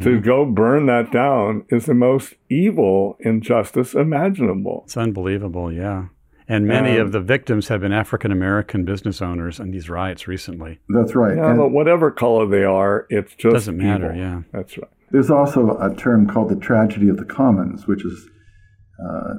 to 0.00 0.20
go 0.20 0.44
burn 0.44 0.86
that 0.86 1.10
down 1.10 1.64
is 1.68 1.86
the 1.86 1.94
most 1.94 2.34
evil 2.48 3.16
injustice 3.20 3.94
imaginable. 3.94 4.82
It's 4.84 4.96
unbelievable. 4.96 5.72
Yeah. 5.72 6.06
And 6.48 6.66
many 6.66 6.98
Um, 6.98 7.06
of 7.06 7.12
the 7.12 7.20
victims 7.20 7.68
have 7.68 7.80
been 7.80 7.92
African 7.92 8.32
American 8.32 8.84
business 8.84 9.22
owners 9.22 9.60
in 9.60 9.70
these 9.70 9.88
riots 9.88 10.26
recently. 10.26 10.80
That's 10.88 11.14
right. 11.14 11.36
Yeah, 11.36 11.50
And 11.50 11.58
but 11.58 11.70
whatever 11.70 12.10
color 12.10 12.46
they 12.46 12.64
are, 12.64 13.06
it's 13.10 13.34
just 13.34 13.54
Doesn't 13.54 13.76
matter. 13.76 14.06
evil. 14.06 14.16
Yeah. 14.18 14.42
That's 14.52 14.76
right. 14.78 14.90
There's 15.10 15.30
also 15.30 15.76
a 15.78 15.94
term 15.94 16.26
called 16.26 16.48
the 16.48 16.56
tragedy 16.56 17.08
of 17.08 17.16
the 17.18 17.24
commons, 17.24 17.86
which 17.86 18.04
is 18.04 18.28
uh, 19.04 19.34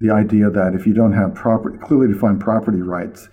the 0.00 0.10
idea 0.12 0.50
that 0.50 0.74
if 0.74 0.86
you 0.86 0.94
don't 0.94 1.12
have 1.12 1.34
proper, 1.34 1.76
clearly 1.78 2.08
defined 2.12 2.40
property 2.40 2.80
rights, 2.82 3.28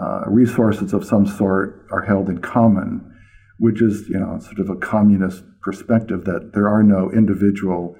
uh, 0.00 0.22
resources 0.26 0.92
of 0.94 1.04
some 1.04 1.26
sort 1.26 1.86
are 1.92 2.02
held 2.02 2.28
in 2.28 2.38
common, 2.38 3.12
which 3.58 3.82
is 3.82 4.08
you 4.08 4.18
know 4.18 4.38
sort 4.40 4.58
of 4.58 4.70
a 4.70 4.76
communist 4.76 5.44
perspective 5.62 6.24
that 6.24 6.52
there 6.54 6.66
are 6.68 6.82
no 6.82 7.10
individual 7.12 7.94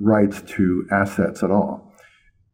rights 0.00 0.42
to 0.42 0.86
assets 0.92 1.42
at 1.42 1.50
all. 1.50 1.93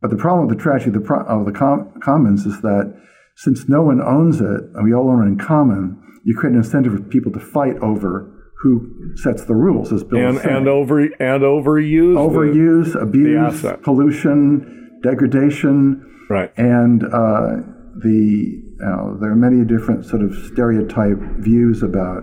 But 0.01 0.11
the 0.11 0.16
problem 0.16 0.46
with 0.48 0.57
the 0.57 0.62
tragedy 0.62 0.88
of 0.90 0.94
the, 0.94 1.01
pro- 1.07 1.24
of 1.26 1.44
the 1.46 1.53
com- 1.53 1.92
commons 2.03 2.46
is 2.46 2.61
that 2.62 2.94
since 3.36 3.68
no 3.68 3.82
one 3.82 4.01
owns 4.01 4.40
it 4.40 4.61
and 4.74 4.84
we 4.84 4.94
all 4.94 5.11
own 5.11 5.22
it 5.24 5.26
in 5.26 5.38
common, 5.38 6.01
you 6.24 6.34
create 6.36 6.53
an 6.53 6.59
incentive 6.59 6.92
for 6.94 7.01
people 7.03 7.32
to 7.32 7.40
fight 7.40 7.76
over 7.82 8.30
who 8.62 8.90
sets 9.16 9.44
the 9.46 9.55
rules, 9.55 9.90
as 9.92 10.05
Bill 10.05 10.18
And 10.28 10.38
saying. 10.38 10.57
and 10.57 10.68
over 10.68 11.01
and 11.01 11.42
overuse. 11.42 12.14
the- 12.14 12.20
Overuse, 12.20 13.03
abuse, 13.03 13.64
asset. 13.64 13.82
pollution, 13.82 14.98
degradation, 15.03 16.05
right. 16.28 16.53
and 16.59 17.03
uh, 17.05 17.57
the 18.03 18.62
you 18.80 18.86
know, 18.86 19.16
there 19.20 19.30
are 19.30 19.36
many 19.36 19.64
different 19.64 20.05
sort 20.05 20.20
of 20.22 20.34
stereotype 20.53 21.18
views 21.38 21.82
about 21.82 22.22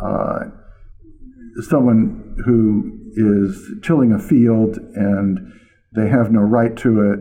uh, 0.00 0.40
someone 1.68 2.36
who 2.44 2.92
is 3.16 3.74
tilling 3.82 4.12
a 4.12 4.18
field 4.18 4.76
and 4.94 5.38
they 5.96 6.08
have 6.08 6.30
no 6.30 6.40
right 6.40 6.76
to 6.76 7.12
it, 7.12 7.20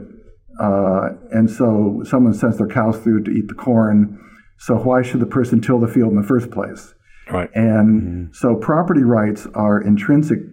uh, 0.61 1.09
and 1.31 1.49
so 1.49 2.03
someone 2.05 2.33
sends 2.33 2.57
their 2.57 2.67
cows 2.67 2.99
through 2.99 3.23
to 3.23 3.31
eat 3.31 3.47
the 3.47 3.53
corn. 3.53 4.19
So 4.57 4.75
why 4.75 5.01
should 5.01 5.19
the 5.19 5.25
person 5.25 5.61
till 5.61 5.79
the 5.79 5.87
field 5.87 6.11
in 6.11 6.21
the 6.21 6.27
first 6.27 6.51
place? 6.51 6.93
Right. 7.31 7.49
And 7.55 8.33
so 8.35 8.55
property 8.55 9.03
rights 9.03 9.47
are 9.53 9.81
intrinsically 9.81 10.45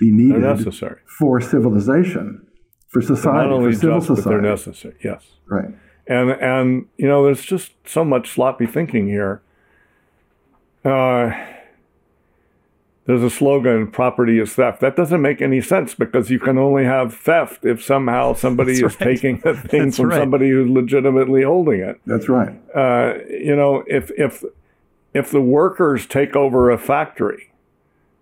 They're 0.00 0.10
needed 0.12 0.42
necessary. 0.42 1.00
for 1.06 1.40
civilization, 1.40 2.46
for 2.88 3.00
society, 3.00 3.48
Not 3.48 3.52
only 3.52 3.72
for 3.72 3.78
civil 3.78 4.00
just, 4.00 4.08
but 4.08 4.24
they're 4.28 4.40
necessary. 4.40 4.96
Yes. 5.02 5.24
Right. 5.48 5.70
And 6.08 6.30
and 6.30 6.86
you 6.96 7.06
know, 7.06 7.24
there's 7.24 7.42
just 7.42 7.72
so 7.86 8.04
much 8.04 8.30
sloppy 8.30 8.66
thinking 8.66 9.06
here. 9.06 9.42
Uh, 10.84 11.30
there's 13.06 13.22
a 13.22 13.30
slogan: 13.30 13.88
"Property 13.90 14.38
is 14.38 14.54
theft." 14.54 14.80
That 14.80 14.94
doesn't 14.96 15.20
make 15.20 15.40
any 15.42 15.60
sense 15.60 15.94
because 15.94 16.30
you 16.30 16.38
can 16.38 16.56
only 16.58 16.84
have 16.84 17.14
theft 17.14 17.64
if 17.64 17.82
somehow 17.82 18.32
somebody 18.34 18.80
That's 18.80 18.94
is 18.94 19.00
right. 19.00 19.08
taking 19.14 19.42
a 19.44 19.54
thing 19.68 19.84
That's 19.86 19.96
from 19.96 20.10
right. 20.10 20.18
somebody 20.20 20.50
who's 20.50 20.68
legitimately 20.70 21.42
holding 21.42 21.80
it. 21.80 22.00
That's 22.06 22.28
right. 22.28 22.54
uh, 22.74 23.14
you 23.28 23.56
know, 23.56 23.82
if 23.86 24.10
if 24.16 24.44
if 25.14 25.30
the 25.30 25.40
workers 25.42 26.06
take 26.06 26.34
over 26.36 26.70
a 26.70 26.78
factory 26.78 27.50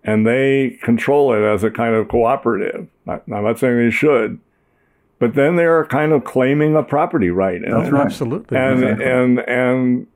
and 0.03 0.25
they 0.25 0.79
control 0.81 1.31
it 1.33 1.41
as 1.41 1.63
a 1.63 1.69
kind 1.71 1.93
of 1.95 2.07
cooperative, 2.07 2.87
I- 3.07 3.21
I'm 3.31 3.43
not 3.43 3.59
saying 3.59 3.77
they 3.77 3.91
should, 3.91 4.39
but 5.19 5.35
then 5.35 5.55
they're 5.57 5.85
kind 5.85 6.11
of 6.11 6.23
claiming 6.23 6.75
a 6.75 6.81
property 6.83 7.29
right. 7.29 7.61
That's 7.63 7.91
right. 7.91 8.05
Absolutely. 8.07 8.57
And 8.57 8.83
Exactly. 8.83 9.05
and 9.05 9.39
and 9.41 10.07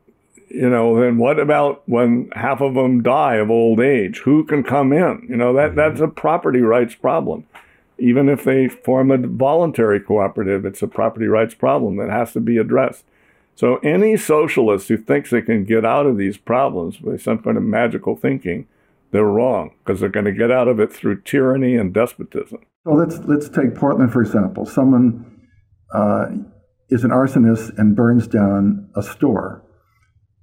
you 0.50 0.70
know, 0.70 1.00
then 1.00 1.18
what 1.18 1.40
about 1.40 1.84
when 1.88 2.30
half 2.34 2.62
of 2.62 2.76
them 2.76 3.04
die 3.04 3.36
of 3.36 3.50
old 3.50 3.80
age? 3.80 4.20
Who 4.20 4.44
can 4.44 4.64
come 4.64 4.94
in? 4.94 5.26
You 5.30 5.36
know, 5.36 5.54
that 5.54 5.76
that's 5.76 6.00
a 6.00 6.08
property 6.08 6.62
rights 6.62 6.96
problem. 6.96 7.46
Even 7.98 8.30
if 8.30 8.44
they 8.44 8.68
form 8.68 9.12
a 9.12 9.18
voluntary 9.18 10.00
cooperative, 10.00 10.66
it's 10.66 10.82
a 10.82 10.88
property 10.88 11.28
rights 11.28 11.56
problem 11.56 11.98
that 11.98 12.10
has 12.10 12.34
to 12.34 12.42
be 12.42 12.58
addressed. 12.58 13.06
So 13.56 13.78
any 13.78 14.18
socialist 14.18 14.90
who 14.90 14.98
thinks 14.98 15.30
they 15.30 15.42
can 15.42 15.64
get 15.64 15.86
out 15.86 16.06
of 16.06 16.18
these 16.18 16.38
problems 16.38 16.98
by 16.98 17.16
some 17.16 17.40
kind 17.40 17.56
of 17.56 17.64
magical 17.64 18.18
thinking, 18.18 18.68
they're 19.12 19.24
wrong 19.24 19.72
because 19.80 20.02
they're 20.02 20.10
going 20.10 20.26
to 20.26 20.34
get 20.34 20.52
out 20.52 20.68
of 20.68 20.80
it 20.80 20.92
through 20.92 21.22
tyranny 21.22 21.76
and 21.76 21.94
despotism. 21.94 22.60
Well, 22.84 22.98
let's 22.98 23.18
let's 23.20 23.50
take 23.50 23.76
Portland 23.76 24.12
for 24.12 24.22
example. 24.22 24.66
Someone 24.66 25.48
uh, 25.94 26.28
is 26.90 27.04
an 27.04 27.12
arsonist 27.12 27.78
and 27.78 27.96
burns 27.96 28.28
down 28.28 28.90
a 28.96 29.02
store. 29.02 29.65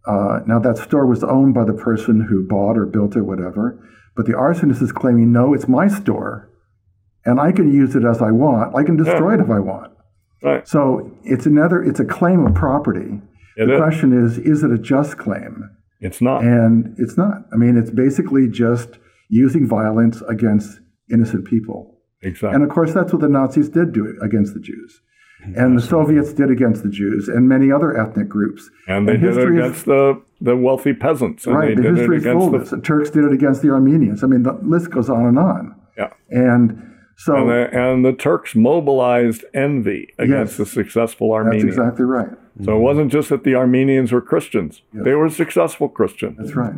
Uh, 0.06 0.40
now 0.46 0.58
that 0.58 0.78
store 0.78 1.06
was 1.06 1.22
owned 1.22 1.54
by 1.54 1.64
the 1.64 1.72
person 1.72 2.26
who 2.28 2.46
bought 2.46 2.76
or 2.76 2.86
built 2.86 3.16
it, 3.16 3.22
whatever. 3.22 3.88
But 4.16 4.26
the 4.26 4.32
arsonist 4.32 4.82
is 4.82 4.92
claiming, 4.92 5.32
no, 5.32 5.54
it's 5.54 5.68
my 5.68 5.88
store, 5.88 6.50
and 7.24 7.40
I 7.40 7.52
can 7.52 7.72
use 7.72 7.94
it 7.94 8.04
as 8.04 8.20
I 8.20 8.30
want. 8.30 8.74
I 8.74 8.82
can 8.82 8.96
destroy 8.96 9.34
yeah. 9.34 9.40
it 9.40 9.44
if 9.44 9.50
I 9.50 9.60
want. 9.60 9.92
Right. 10.42 10.66
So 10.66 11.16
it's 11.22 11.46
another. 11.46 11.82
It's 11.82 12.00
a 12.00 12.04
claim 12.04 12.44
of 12.44 12.54
property. 12.54 13.20
It 13.56 13.66
the 13.66 13.74
is. 13.74 13.78
question 13.78 14.12
is, 14.12 14.38
is 14.38 14.62
it 14.62 14.72
a 14.72 14.78
just 14.78 15.18
claim? 15.18 15.70
It's 16.00 16.20
not. 16.20 16.42
And 16.42 16.96
it's 16.98 17.16
not. 17.16 17.44
I 17.52 17.56
mean, 17.56 17.76
it's 17.76 17.90
basically 17.90 18.48
just 18.48 18.98
using 19.28 19.68
violence 19.68 20.20
against 20.28 20.80
innocent 21.12 21.46
people. 21.46 22.00
Exactly. 22.22 22.54
And 22.54 22.64
of 22.64 22.70
course, 22.70 22.92
that's 22.92 23.12
what 23.12 23.22
the 23.22 23.28
Nazis 23.28 23.68
did 23.68 23.92
do 23.92 24.18
against 24.20 24.54
the 24.54 24.60
Jews. 24.60 25.00
And 25.44 25.76
the 25.76 25.82
Soviets 25.82 26.32
did 26.32 26.50
against 26.50 26.82
the 26.82 26.88
Jews 26.88 27.28
and 27.28 27.48
many 27.48 27.70
other 27.72 27.98
ethnic 27.98 28.28
groups. 28.28 28.70
And 28.86 29.08
they 29.08 29.14
and 29.14 29.22
did 29.22 29.36
it 29.36 29.48
against 29.48 29.80
is, 29.80 29.84
the, 29.84 30.22
the 30.40 30.56
wealthy 30.56 30.92
peasants. 30.92 31.46
right. 31.46 31.76
the 31.76 31.82
history 31.82 32.18
is 32.18 32.24
full 32.24 32.54
of 32.54 32.60
this. 32.60 32.70
The 32.70 32.80
Turks 32.80 33.10
did 33.10 33.24
it 33.24 33.32
against 33.32 33.62
the 33.62 33.70
Armenians. 33.70 34.22
I 34.22 34.28
mean, 34.28 34.44
the 34.44 34.52
list 34.62 34.90
goes 34.90 35.10
on 35.10 35.26
and 35.26 35.38
on. 35.38 35.74
Yeah. 35.96 36.12
And 36.30 36.96
so. 37.16 37.36
And 37.36 37.48
the, 37.48 37.68
and 37.72 38.04
the 38.04 38.12
Turks 38.12 38.54
mobilized 38.54 39.44
envy 39.52 40.14
against 40.18 40.52
yes, 40.52 40.56
the 40.58 40.66
successful 40.66 41.32
Armenians. 41.32 41.76
That's 41.76 41.78
exactly 41.78 42.04
right. 42.04 42.30
So 42.64 42.76
it 42.76 42.80
wasn't 42.80 43.10
just 43.10 43.30
that 43.30 43.44
the 43.44 43.54
Armenians 43.54 44.12
were 44.12 44.20
Christians, 44.20 44.82
yes. 44.92 45.04
they 45.04 45.14
were 45.14 45.30
successful 45.30 45.88
Christians. 45.88 46.36
That's 46.38 46.54
right. 46.54 46.74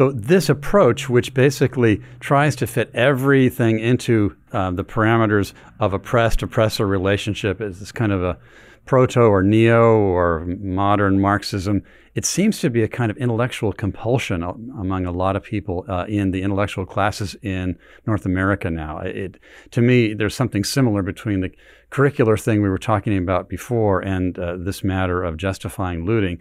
So, 0.00 0.12
this 0.12 0.48
approach, 0.48 1.10
which 1.10 1.34
basically 1.34 2.00
tries 2.20 2.56
to 2.56 2.66
fit 2.66 2.90
everything 2.94 3.80
into 3.80 4.34
uh, 4.50 4.70
the 4.70 4.82
parameters 4.82 5.52
of 5.78 5.92
oppressed 5.92 6.42
oppressor 6.42 6.86
relationship, 6.86 7.60
is 7.60 7.80
this 7.80 7.92
kind 7.92 8.10
of 8.10 8.24
a 8.24 8.38
proto 8.86 9.20
or 9.20 9.42
neo 9.42 9.98
or 9.98 10.46
modern 10.58 11.20
Marxism. 11.20 11.82
It 12.14 12.24
seems 12.24 12.60
to 12.60 12.70
be 12.70 12.82
a 12.82 12.88
kind 12.88 13.10
of 13.10 13.18
intellectual 13.18 13.74
compulsion 13.74 14.42
among 14.42 15.04
a 15.04 15.12
lot 15.12 15.36
of 15.36 15.42
people 15.42 15.84
uh, 15.86 16.06
in 16.08 16.30
the 16.30 16.40
intellectual 16.40 16.86
classes 16.86 17.36
in 17.42 17.76
North 18.06 18.24
America 18.24 18.70
now. 18.70 19.00
It, 19.00 19.36
to 19.72 19.82
me, 19.82 20.14
there's 20.14 20.34
something 20.34 20.64
similar 20.64 21.02
between 21.02 21.42
the 21.42 21.50
curricular 21.90 22.40
thing 22.42 22.62
we 22.62 22.70
were 22.70 22.78
talking 22.78 23.18
about 23.18 23.50
before 23.50 24.00
and 24.00 24.38
uh, 24.38 24.56
this 24.56 24.82
matter 24.82 25.22
of 25.22 25.36
justifying 25.36 26.06
looting. 26.06 26.38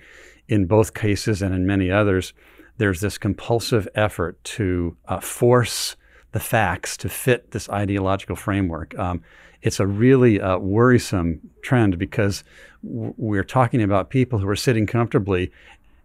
In 0.48 0.66
both 0.66 0.94
cases 0.94 1.42
and 1.42 1.54
in 1.54 1.68
many 1.68 1.92
others, 1.92 2.34
there's 2.80 3.02
this 3.02 3.18
compulsive 3.18 3.88
effort 3.94 4.42
to 4.44 4.96
uh, 5.08 5.20
force 5.20 5.96
the 6.32 6.40
facts 6.40 6.96
to 6.98 7.10
fit 7.10 7.52
this 7.52 7.70
ideological 7.70 8.36
framework. 8.36 8.98
Um, 8.98 9.22
it's 9.62 9.82
a 9.82 9.86
really 9.86 10.40
uh, 10.40 10.58
worrisome 10.58 11.42
trend 11.62 12.00
because 12.00 12.44
w- 12.82 13.14
we're 13.18 13.44
talking 13.44 13.84
about 13.84 14.10
people 14.10 14.40
who 14.40 14.48
are 14.48 14.56
sitting 14.56 14.88
comfortably 14.88 15.52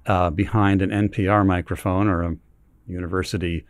uh, 0.07 0.31
behind 0.31 0.83
an 0.83 0.91
NPR 0.91 1.47
microphone 1.47 2.09
or 2.09 2.23
a 2.23 2.37
university 2.89 3.65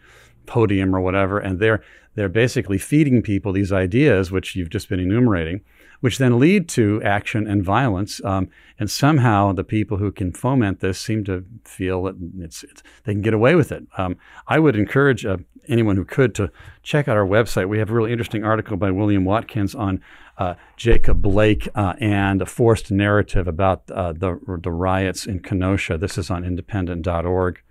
podium 0.46 0.96
or 0.96 1.00
whatever, 1.00 1.38
and 1.38 1.61
they're 1.61 1.84
they're 2.14 2.28
basically 2.28 2.78
feeding 2.78 3.22
people 3.22 3.52
these 3.52 3.72
ideas, 3.72 4.30
which 4.30 4.57
you've 4.57 4.70
just 4.70 4.88
been 4.88 5.00
enumerating, 5.00 5.61
which 6.05 6.18
then 6.18 6.38
lead 6.38 6.68
to 6.68 7.02
action 7.02 7.46
and 7.46 7.64
violence. 7.64 8.22
Um, 8.26 8.50
and 8.78 8.90
somehow 8.90 9.55
the 9.55 9.64
people 9.64 9.96
who 9.96 10.12
can 10.12 10.32
foment 10.32 10.80
this 10.80 10.98
seem 10.98 11.24
to 11.24 11.46
feel 11.64 12.02
that 12.02 12.16
it's, 12.40 12.62
it's 12.62 12.82
they 13.05 13.14
can 13.14 13.22
get 13.22 13.32
away 13.32 13.55
with 13.55 13.72
it. 13.72 13.86
Um, 13.96 14.18
I 14.46 14.59
would 14.59 14.76
encourage 14.76 15.24
uh, 15.24 15.38
anyone 15.66 15.96
who 15.96 16.05
could 16.05 16.34
to 16.34 16.50
check 16.82 17.09
out 17.09 17.16
our 17.16 17.24
website. 17.24 17.70
We 17.70 17.78
have 17.78 17.88
a 17.88 17.94
really 17.94 18.12
interesting 18.12 18.44
article 18.44 18.76
by 18.76 18.90
William 18.90 19.24
Watkins 19.24 19.74
on 19.74 20.02
uh, 20.36 20.57
Jacob 20.76 21.22
Blake 21.22 21.70
uh, 21.74 21.94
and 21.98 22.42
a 22.42 22.46
forced 22.46 22.90
narrative 22.90 23.48
about 23.48 23.90
uh, 23.90 24.12
the, 24.12 24.38
the 24.62 24.72
riots 24.72 25.24
in 25.24 25.40
Kenosha. 25.40 25.96
This 25.96 26.18
is 26.18 26.30
on 26.30 26.44
independent.org. 26.44 27.62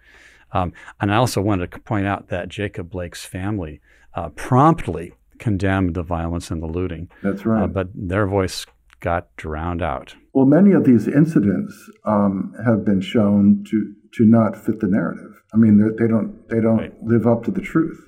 Um, 0.54 0.74
and 1.00 1.14
I 1.14 1.18
also 1.18 1.40
wanted 1.40 1.72
to 1.72 1.80
point 1.82 2.08
out 2.08 2.30
that 2.30 2.50
Jacob 2.50 2.90
Blake's 2.90 3.26
family 3.26 3.80
uh, 4.16 4.30
promptly 4.30 5.14
condemned 5.44 5.94
the 5.94 6.04
violence 6.04 6.50
and 6.52 6.64
the 6.64 6.68
looting. 6.68 7.10
That's 7.22 7.46
right. 7.46 7.64
Uh, 7.64 7.68
but 7.68 7.90
their 7.94 8.26
voice 8.26 8.66
got 9.02 9.36
drowned 9.36 9.82
out. 9.82 10.16
Well, 10.34 10.46
many 10.46 10.72
of 10.72 10.86
these 10.86 11.06
incidents 11.06 11.74
um, 12.06 12.54
have 12.66 12.86
been 12.86 13.02
shown 13.02 13.66
to 13.70 13.94
to 14.14 14.26
not 14.26 14.56
fit 14.56 14.80
the 14.80 14.88
narrative. 14.88 15.34
I 15.54 15.58
mean, 15.58 15.76
they 16.00 16.08
don't 16.08 16.48
they 16.50 16.62
don't 16.62 16.78
right. 16.78 17.04
live 17.04 17.28
up 17.28 17.44
to 17.44 17.52
the 17.52 17.62
truth. 17.62 18.00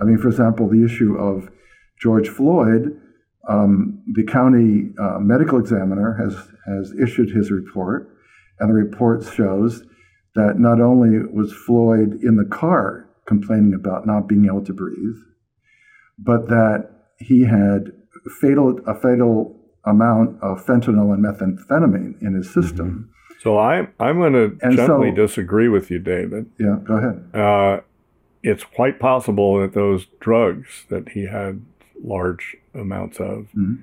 I 0.00 0.04
mean, 0.04 0.16
for 0.16 0.28
example, 0.28 0.68
the 0.68 0.82
issue 0.82 1.16
of 1.16 1.50
George 2.00 2.28
Floyd. 2.28 2.98
Um, 3.48 4.02
the 4.14 4.24
county 4.24 4.92
uh, 4.98 5.18
medical 5.18 5.58
examiner 5.58 6.14
has 6.22 6.34
has 6.66 6.94
issued 6.94 7.30
his 7.30 7.50
report, 7.50 8.08
and 8.58 8.70
the 8.70 8.74
report 8.74 9.24
shows 9.24 9.82
that 10.34 10.58
not 10.58 10.80
only 10.80 11.18
was 11.32 11.52
Floyd 11.52 12.20
in 12.22 12.36
the 12.36 12.48
car 12.50 13.08
complaining 13.26 13.74
about 13.74 14.06
not 14.06 14.28
being 14.28 14.46
able 14.46 14.64
to 14.64 14.72
breathe, 14.72 15.20
but 16.22 16.48
that 16.48 16.90
he 17.18 17.44
had 17.44 17.92
fatal 18.40 18.78
a 18.86 18.94
fatal 18.94 19.56
amount 19.84 20.42
of 20.42 20.64
fentanyl 20.64 21.12
and 21.14 21.24
methamphetamine 21.24 22.20
in 22.22 22.34
his 22.34 22.52
system. 22.52 22.90
Mm-hmm. 22.90 23.40
So 23.42 23.56
I, 23.56 23.88
I'm 23.98 24.18
going 24.18 24.34
to 24.34 24.50
gently 24.76 25.10
so, 25.10 25.14
disagree 25.14 25.68
with 25.68 25.90
you, 25.90 25.98
David. 25.98 26.50
Yeah, 26.58 26.76
go 26.84 26.96
ahead. 26.96 27.34
Uh, 27.34 27.80
it's 28.42 28.64
quite 28.64 29.00
possible 29.00 29.58
that 29.60 29.72
those 29.72 30.06
drugs 30.20 30.84
that 30.90 31.10
he 31.10 31.26
had 31.26 31.64
large 32.04 32.56
amounts 32.74 33.18
of 33.18 33.48
mm-hmm. 33.56 33.76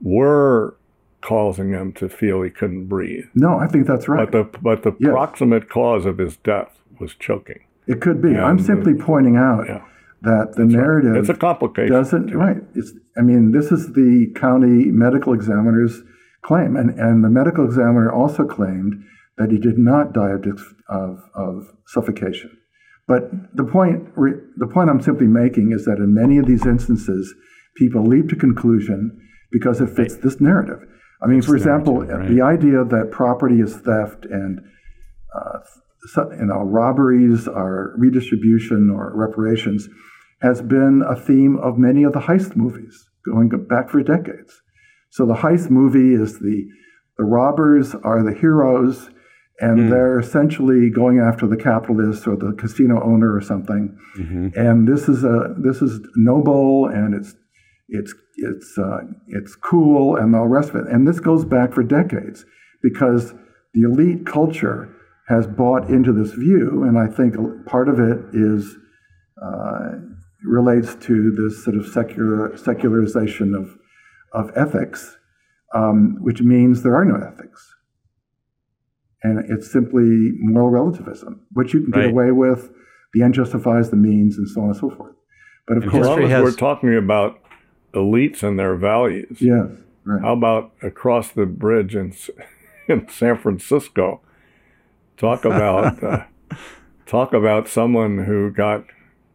were 0.00 0.76
causing 1.20 1.70
him 1.70 1.92
to 1.94 2.08
feel 2.08 2.42
he 2.42 2.50
couldn't 2.50 2.86
breathe. 2.86 3.24
No, 3.34 3.58
I 3.58 3.66
think 3.66 3.88
that's 3.88 4.06
right. 4.06 4.30
But 4.30 4.52
the 4.52 4.58
but 4.60 4.82
the 4.84 4.94
yes. 5.00 5.10
proximate 5.10 5.68
cause 5.68 6.06
of 6.06 6.18
his 6.18 6.36
death 6.36 6.78
was 7.00 7.16
choking. 7.16 7.64
It 7.88 8.00
could 8.00 8.22
be. 8.22 8.28
And 8.28 8.40
I'm 8.40 8.60
simply 8.60 8.92
the, 8.92 9.02
pointing 9.02 9.36
out 9.36 9.64
yeah 9.68 9.84
that 10.22 10.52
the 10.56 10.64
That's 10.64 10.74
narrative 10.74 11.12
right. 11.12 11.20
it's 11.20 11.28
a 11.28 11.34
complication 11.34 11.92
doesn't 11.92 12.34
right 12.34 12.58
it's 12.74 12.92
i 13.16 13.22
mean 13.22 13.52
this 13.52 13.70
is 13.70 13.92
the 13.92 14.32
county 14.34 14.90
medical 14.90 15.32
examiner's 15.32 16.02
claim 16.42 16.76
and 16.76 16.98
and 16.98 17.24
the 17.24 17.28
medical 17.28 17.64
examiner 17.64 18.10
also 18.10 18.44
claimed 18.44 19.04
that 19.36 19.50
he 19.50 19.58
did 19.58 19.78
not 19.78 20.12
die 20.12 20.30
of 20.30 20.74
of, 20.88 21.20
of 21.34 21.66
suffocation 21.86 22.56
but 23.06 23.30
the 23.54 23.64
point 23.64 24.14
the 24.16 24.70
point 24.72 24.88
i'm 24.88 25.02
simply 25.02 25.26
making 25.26 25.72
is 25.72 25.84
that 25.84 25.98
in 25.98 26.14
many 26.14 26.38
of 26.38 26.46
these 26.46 26.64
instances 26.64 27.34
people 27.76 28.02
leap 28.02 28.28
to 28.28 28.36
conclusion 28.36 29.20
because 29.52 29.80
it 29.80 29.88
fits 29.88 30.14
right. 30.14 30.22
this 30.22 30.40
narrative 30.40 30.80
i 31.22 31.26
mean 31.26 31.38
it's 31.38 31.46
for 31.46 31.56
example 31.56 32.04
right. 32.04 32.28
the 32.28 32.40
idea 32.40 32.84
that 32.84 33.10
property 33.10 33.60
is 33.60 33.76
theft 33.76 34.24
and 34.24 34.60
uh, 35.34 35.58
you 36.16 36.46
know, 36.46 36.62
robberies 36.62 37.48
or 37.48 37.94
redistribution 37.98 38.90
or 38.90 39.12
reparations 39.14 39.88
has 40.42 40.62
been 40.62 41.02
a 41.08 41.16
theme 41.16 41.58
of 41.58 41.78
many 41.78 42.02
of 42.04 42.12
the 42.12 42.20
heist 42.20 42.56
movies 42.56 43.08
going 43.24 43.48
back 43.68 43.90
for 43.90 44.02
decades. 44.02 44.62
So 45.10 45.26
the 45.26 45.34
heist 45.34 45.70
movie 45.70 46.14
is 46.14 46.38
the 46.38 46.66
the 47.18 47.24
robbers 47.24 47.94
are 47.94 48.22
the 48.22 48.38
heroes, 48.38 49.08
and 49.58 49.78
mm. 49.78 49.90
they're 49.90 50.18
essentially 50.18 50.90
going 50.90 51.18
after 51.18 51.46
the 51.46 51.56
capitalist 51.56 52.26
or 52.26 52.36
the 52.36 52.52
casino 52.58 53.02
owner 53.02 53.34
or 53.34 53.40
something. 53.40 53.96
Mm-hmm. 54.18 54.48
And 54.54 54.86
this 54.86 55.08
is 55.08 55.24
a 55.24 55.54
this 55.58 55.80
is 55.80 56.00
noble 56.16 56.86
and 56.86 57.14
it's 57.14 57.34
it's 57.88 58.14
it's 58.36 58.76
uh, 58.78 58.98
it's 59.28 59.56
cool 59.56 60.16
and 60.16 60.34
the 60.34 60.42
rest 60.42 60.70
of 60.70 60.76
it. 60.76 60.88
And 60.88 61.08
this 61.08 61.20
goes 61.20 61.44
back 61.44 61.72
for 61.72 61.82
decades 61.82 62.44
because 62.82 63.32
the 63.72 63.82
elite 63.82 64.26
culture 64.26 64.94
has 65.28 65.46
bought 65.46 65.88
into 65.88 66.12
this 66.12 66.32
view, 66.32 66.84
and 66.84 66.98
I 66.98 67.06
think 67.08 67.34
part 67.66 67.88
of 67.88 67.98
it 67.98 68.18
is 68.32 68.76
uh, 69.42 69.98
relates 70.44 70.94
to 70.94 71.32
this 71.32 71.64
sort 71.64 71.76
of 71.76 71.86
secular 71.86 72.56
secularization 72.56 73.54
of 73.54 73.78
of 74.32 74.56
ethics, 74.56 75.16
um, 75.74 76.18
which 76.20 76.40
means 76.42 76.82
there 76.82 76.94
are 76.94 77.04
no 77.04 77.16
ethics, 77.16 77.74
and 79.22 79.50
it's 79.50 79.70
simply 79.70 80.32
moral 80.38 80.70
relativism, 80.70 81.46
which 81.52 81.74
you 81.74 81.82
can 81.82 81.90
get 81.90 82.00
right. 82.00 82.10
away 82.10 82.30
with. 82.30 82.70
The 83.12 83.22
end 83.22 83.34
justifies 83.34 83.90
the 83.90 83.96
means, 83.96 84.36
and 84.36 84.48
so 84.48 84.60
on 84.60 84.68
and 84.68 84.76
so 84.76 84.90
forth. 84.90 85.14
But 85.66 85.78
of 85.78 85.84
and 85.84 85.92
course, 85.92 86.06
has... 86.06 86.42
we're 86.42 86.52
talking 86.52 86.96
about 86.96 87.40
elites 87.94 88.42
and 88.42 88.58
their 88.58 88.76
values. 88.76 89.38
Yes. 89.40 89.70
Right. 90.04 90.22
How 90.22 90.34
about 90.34 90.72
across 90.82 91.32
the 91.32 91.46
bridge 91.46 91.96
in 91.96 92.14
in 92.88 93.08
San 93.08 93.38
Francisco? 93.38 94.20
Talk 95.16 95.44
about 95.44 96.02
uh, 96.02 96.24
talk 97.06 97.32
about 97.32 97.68
someone 97.68 98.18
who 98.24 98.50
got 98.50 98.84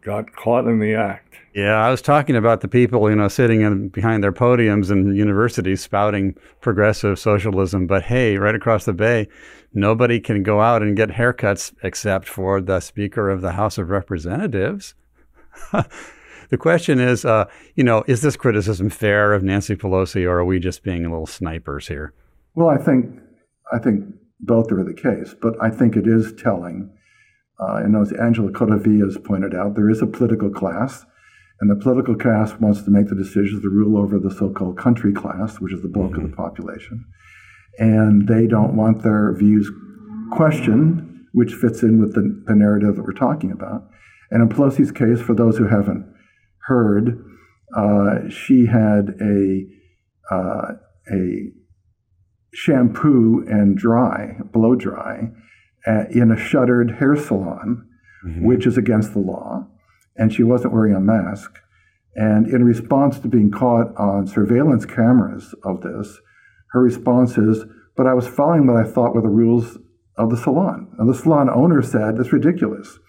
got 0.01 0.35
caught 0.35 0.65
in 0.65 0.79
the 0.79 0.93
act. 0.93 1.35
Yeah, 1.53 1.75
I 1.75 1.91
was 1.91 2.01
talking 2.01 2.35
about 2.35 2.61
the 2.61 2.69
people, 2.69 3.09
you 3.09 3.15
know, 3.15 3.27
sitting 3.27 3.61
in, 3.61 3.89
behind 3.89 4.23
their 4.23 4.31
podiums 4.31 4.89
in 4.89 5.15
universities 5.15 5.81
spouting 5.81 6.35
progressive 6.61 7.19
socialism. 7.19 7.87
But 7.87 8.03
hey, 8.03 8.37
right 8.37 8.55
across 8.55 8.85
the 8.85 8.93
bay, 8.93 9.27
nobody 9.73 10.19
can 10.19 10.43
go 10.43 10.61
out 10.61 10.81
and 10.81 10.95
get 10.95 11.09
haircuts 11.09 11.73
except 11.83 12.27
for 12.29 12.61
the 12.61 12.79
Speaker 12.79 13.29
of 13.29 13.41
the 13.41 13.51
House 13.51 13.77
of 13.77 13.89
Representatives. 13.89 14.95
the 15.71 16.57
question 16.57 16.99
is, 16.99 17.25
uh, 17.25 17.45
you 17.75 17.83
know, 17.83 18.03
is 18.07 18.21
this 18.21 18.37
criticism 18.37 18.89
fair 18.89 19.33
of 19.33 19.43
Nancy 19.43 19.75
Pelosi, 19.75 20.25
or 20.25 20.39
are 20.39 20.45
we 20.45 20.57
just 20.57 20.83
being 20.83 21.03
little 21.03 21.27
snipers 21.27 21.87
here? 21.87 22.13
Well, 22.55 22.69
I 22.69 22.77
think 22.77 23.19
I 23.73 23.79
think 23.79 24.05
both 24.41 24.71
are 24.71 24.83
the 24.83 24.93
case, 24.93 25.35
but 25.39 25.53
I 25.61 25.69
think 25.69 25.95
it 25.95 26.07
is 26.07 26.33
telling. 26.33 26.91
Uh, 27.59 27.75
and 27.75 27.95
as 27.95 28.11
Angelo 28.13 28.49
Codevilla 28.49 29.05
has 29.05 29.17
pointed 29.23 29.53
out, 29.53 29.75
there 29.75 29.89
is 29.89 30.01
a 30.01 30.07
political 30.07 30.49
class, 30.49 31.05
and 31.59 31.69
the 31.69 31.81
political 31.81 32.15
class 32.15 32.59
wants 32.59 32.81
to 32.83 32.91
make 32.91 33.07
the 33.07 33.15
decisions 33.15 33.61
to 33.61 33.69
rule 33.69 34.01
over 34.01 34.17
the 34.17 34.33
so-called 34.33 34.77
country 34.77 35.13
class, 35.13 35.59
which 35.59 35.73
is 35.73 35.81
the 35.83 35.87
bulk 35.87 36.11
mm-hmm. 36.11 36.15
of 36.15 36.21
the 36.21 36.35
mm-hmm. 36.35 36.43
population, 36.43 37.05
and 37.77 38.27
they 38.27 38.47
don't 38.47 38.75
want 38.75 39.03
their 39.03 39.33
views 39.35 39.71
questioned, 40.31 41.27
which 41.33 41.53
fits 41.53 41.83
in 41.83 41.99
with 42.01 42.15
the, 42.15 42.43
the 42.47 42.55
narrative 42.55 42.95
that 42.95 43.03
we're 43.03 43.13
talking 43.13 43.51
about. 43.51 43.87
And 44.31 44.41
in 44.41 44.49
Pelosi's 44.49 44.91
case, 44.91 45.21
for 45.21 45.35
those 45.35 45.57
who 45.57 45.67
haven't 45.67 46.11
heard, 46.65 47.23
uh, 47.75 48.29
she 48.29 48.65
had 48.65 49.15
a 49.21 49.65
uh, 50.31 50.73
a 51.11 51.51
shampoo 52.53 53.43
and 53.47 53.77
dry, 53.77 54.37
blow 54.51 54.75
dry, 54.75 55.31
uh, 55.87 56.03
in 56.11 56.31
a 56.31 56.37
shuttered 56.37 56.97
hair 56.99 57.15
salon, 57.15 57.87
mm-hmm. 58.25 58.45
which 58.45 58.65
is 58.65 58.77
against 58.77 59.13
the 59.13 59.19
law. 59.19 59.67
And 60.15 60.33
she 60.33 60.43
wasn't 60.43 60.73
wearing 60.73 60.95
a 60.95 60.99
mask. 60.99 61.59
And 62.15 62.47
in 62.47 62.63
response 62.63 63.19
to 63.19 63.27
being 63.27 63.51
caught 63.51 63.95
on 63.95 64.27
surveillance 64.27 64.85
cameras 64.85 65.55
of 65.63 65.81
this, 65.81 66.19
her 66.71 66.81
response 66.81 67.37
is, 67.37 67.63
But 67.95 68.07
I 68.07 68.13
was 68.13 68.27
following 68.27 68.67
what 68.67 68.75
I 68.75 68.89
thought 68.89 69.15
were 69.15 69.21
the 69.21 69.29
rules 69.29 69.77
of 70.17 70.29
the 70.29 70.37
salon. 70.37 70.93
And 70.99 71.09
the 71.09 71.15
salon 71.15 71.49
owner 71.49 71.81
said, 71.81 72.15
It's 72.17 72.33
ridiculous. 72.33 72.99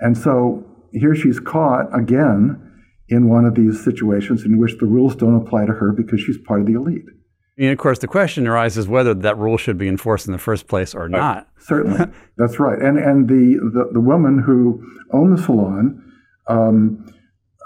And 0.00 0.18
so 0.18 0.64
here 0.92 1.14
she's 1.14 1.40
caught 1.40 1.96
again 1.96 2.60
in 3.08 3.28
one 3.28 3.44
of 3.44 3.54
these 3.54 3.84
situations 3.84 4.44
in 4.44 4.58
which 4.58 4.78
the 4.78 4.86
rules 4.86 5.14
don't 5.14 5.40
apply 5.40 5.66
to 5.66 5.72
her 5.72 5.92
because 5.92 6.20
she's 6.20 6.38
part 6.38 6.60
of 6.60 6.66
the 6.66 6.74
elite. 6.74 7.04
And 7.56 7.70
of 7.70 7.78
course, 7.78 8.00
the 8.00 8.08
question 8.08 8.46
arises 8.48 8.88
whether 8.88 9.14
that 9.14 9.38
rule 9.38 9.56
should 9.56 9.78
be 9.78 9.86
enforced 9.86 10.26
in 10.26 10.32
the 10.32 10.38
first 10.38 10.66
place 10.66 10.94
or 10.94 11.08
not. 11.08 11.48
Certainly, 11.58 12.06
that's 12.36 12.58
right. 12.58 12.78
And 12.80 12.98
and 12.98 13.28
the, 13.28 13.58
the, 13.72 13.90
the 13.92 14.00
woman 14.00 14.42
who 14.44 14.84
owned 15.12 15.36
the 15.36 15.42
salon 15.42 16.02
um, 16.48 17.06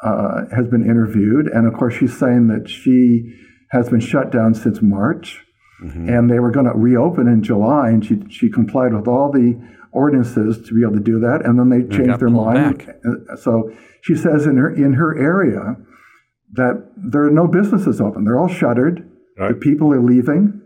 uh, 0.05 0.43
has 0.55 0.69
been 0.69 0.85
interviewed, 0.85 1.47
and 1.47 1.67
of 1.67 1.73
course, 1.73 1.95
she's 1.95 2.17
saying 2.17 2.49
that 2.49 2.69
she 2.69 3.35
has 3.71 3.89
been 3.89 4.01
shut 4.01 4.31
down 4.31 4.55
since 4.55 4.83
March, 4.83 5.43
mm-hmm. 5.83 6.09
and 6.09 6.31
they 6.31 6.39
were 6.39 6.51
going 6.51 6.67
to 6.67 6.75
reopen 6.75 7.27
in 7.27 7.43
July, 7.43 7.89
and 7.89 8.05
she 8.05 8.21
she 8.29 8.51
complied 8.51 8.93
with 8.93 9.09
all 9.09 9.33
the 9.33 9.59
ordinances 9.93 10.59
to 10.69 10.75
be 10.75 10.83
able 10.83 10.95
to 10.95 11.03
do 11.03 11.19
that, 11.19 11.41
and 11.47 11.59
then 11.59 11.71
they 11.71 11.97
changed 11.97 12.21
their 12.21 12.29
mind. 12.29 12.79
Back. 12.79 12.97
Uh, 13.07 13.37
so 13.37 13.73
she 14.03 14.15
says 14.15 14.45
in 14.45 14.59
her 14.59 14.71
in 14.71 14.95
her 14.95 15.17
area 15.19 15.77
that 16.53 16.93
there 16.95 17.25
are 17.25 17.31
no 17.31 17.47
businesses 17.47 18.03
open; 18.03 18.25
they're 18.25 18.39
all 18.39 18.49
shuttered 18.49 19.08
Right. 19.39 19.51
The 19.51 19.55
people 19.55 19.93
are 19.93 20.03
leaving, 20.03 20.61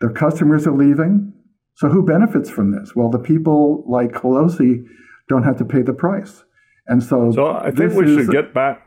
their 0.00 0.10
customers 0.10 0.66
are 0.66 0.76
leaving. 0.76 1.32
So 1.74 1.88
who 1.88 2.02
benefits 2.04 2.48
from 2.48 2.72
this? 2.72 2.96
Well, 2.96 3.10
the 3.10 3.18
people 3.18 3.84
like 3.86 4.12
Pelosi 4.12 4.86
don't 5.28 5.42
have 5.42 5.58
to 5.58 5.64
pay 5.64 5.82
the 5.82 5.92
price. 5.92 6.44
And 6.86 7.02
so, 7.02 7.30
so 7.32 7.48
I 7.48 7.70
think 7.70 7.92
we 7.94 8.06
should 8.06 8.30
get 8.30 8.54
back. 8.54 8.86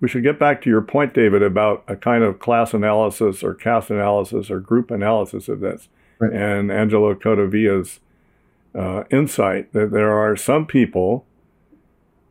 We 0.00 0.08
should 0.08 0.22
get 0.22 0.38
back 0.38 0.62
to 0.62 0.70
your 0.70 0.80
point, 0.80 1.12
David, 1.12 1.42
about 1.42 1.84
a 1.88 1.96
kind 1.96 2.24
of 2.24 2.38
class 2.38 2.72
analysis 2.72 3.42
or 3.42 3.54
caste 3.54 3.90
analysis 3.90 4.50
or 4.50 4.60
group 4.60 4.90
analysis 4.90 5.48
of 5.48 5.60
this, 5.60 5.88
right. 6.18 6.32
and 6.32 6.70
Angelo 6.70 7.14
Codevilla's 7.14 8.00
uh, 8.74 9.04
insight 9.10 9.72
that 9.72 9.90
there 9.90 10.12
are 10.12 10.36
some 10.36 10.64
people, 10.64 11.26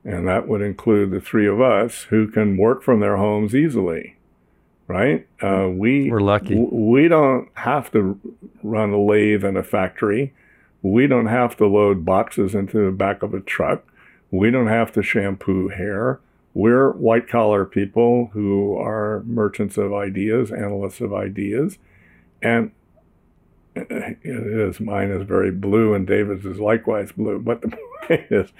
and 0.03 0.27
that 0.27 0.47
would 0.47 0.61
include 0.61 1.11
the 1.11 1.21
three 1.21 1.47
of 1.47 1.61
us, 1.61 2.03
who 2.03 2.27
can 2.27 2.57
work 2.57 2.81
from 2.81 3.01
their 3.01 3.17
homes 3.17 3.53
easily 3.53 4.15
right? 4.89 5.27
Uh, 5.41 5.69
we 5.71 6.09
we're 6.11 6.19
lucky. 6.19 6.55
W- 6.55 6.73
we 6.73 7.07
don't 7.07 7.47
have 7.53 7.91
to 7.91 8.19
run 8.63 8.89
a 8.89 8.99
lathe 9.01 9.45
in 9.45 9.55
a 9.55 9.63
factory. 9.63 10.33
We 10.81 11.07
don't 11.07 11.27
have 11.27 11.55
to 11.57 11.67
load 11.67 12.03
boxes 12.03 12.55
into 12.55 12.83
the 12.83 12.91
back 12.91 13.21
of 13.21 13.33
a 13.33 13.39
truck. 13.39 13.83
We 14.31 14.49
don't 14.49 14.67
have 14.67 14.91
to 14.93 15.03
shampoo 15.03 15.69
hair. 15.69 16.19
We're 16.53 16.91
white 16.91 17.29
collar 17.29 17.65
people 17.65 18.31
who 18.33 18.75
are 18.77 19.23
merchants 19.27 19.77
of 19.77 19.93
ideas, 19.93 20.51
analysts 20.51 21.01
of 21.01 21.13
ideas, 21.13 21.77
and 22.41 22.71
it 23.75 24.17
is 24.25 24.79
mine 24.79 25.11
is 25.11 25.23
very 25.27 25.51
blue 25.51 25.93
and 25.93 26.07
David's 26.07 26.45
is 26.45 26.59
likewise 26.59 27.11
blue. 27.11 27.39
But 27.39 27.61
the 27.61 27.77
point 28.07 28.25
is 28.31 28.51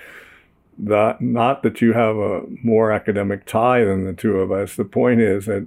that 0.78 1.22
not 1.22 1.64
that 1.64 1.82
you 1.82 1.94
have 1.94 2.18
a 2.18 2.44
more 2.64 2.92
academic 2.92 3.46
tie 3.48 3.84
than 3.84 4.06
the 4.06 4.14
two 4.14 4.38
of 4.38 4.52
us. 4.52 4.76
The 4.76 4.86
point 4.86 5.22
is 5.22 5.48
that 5.48 5.66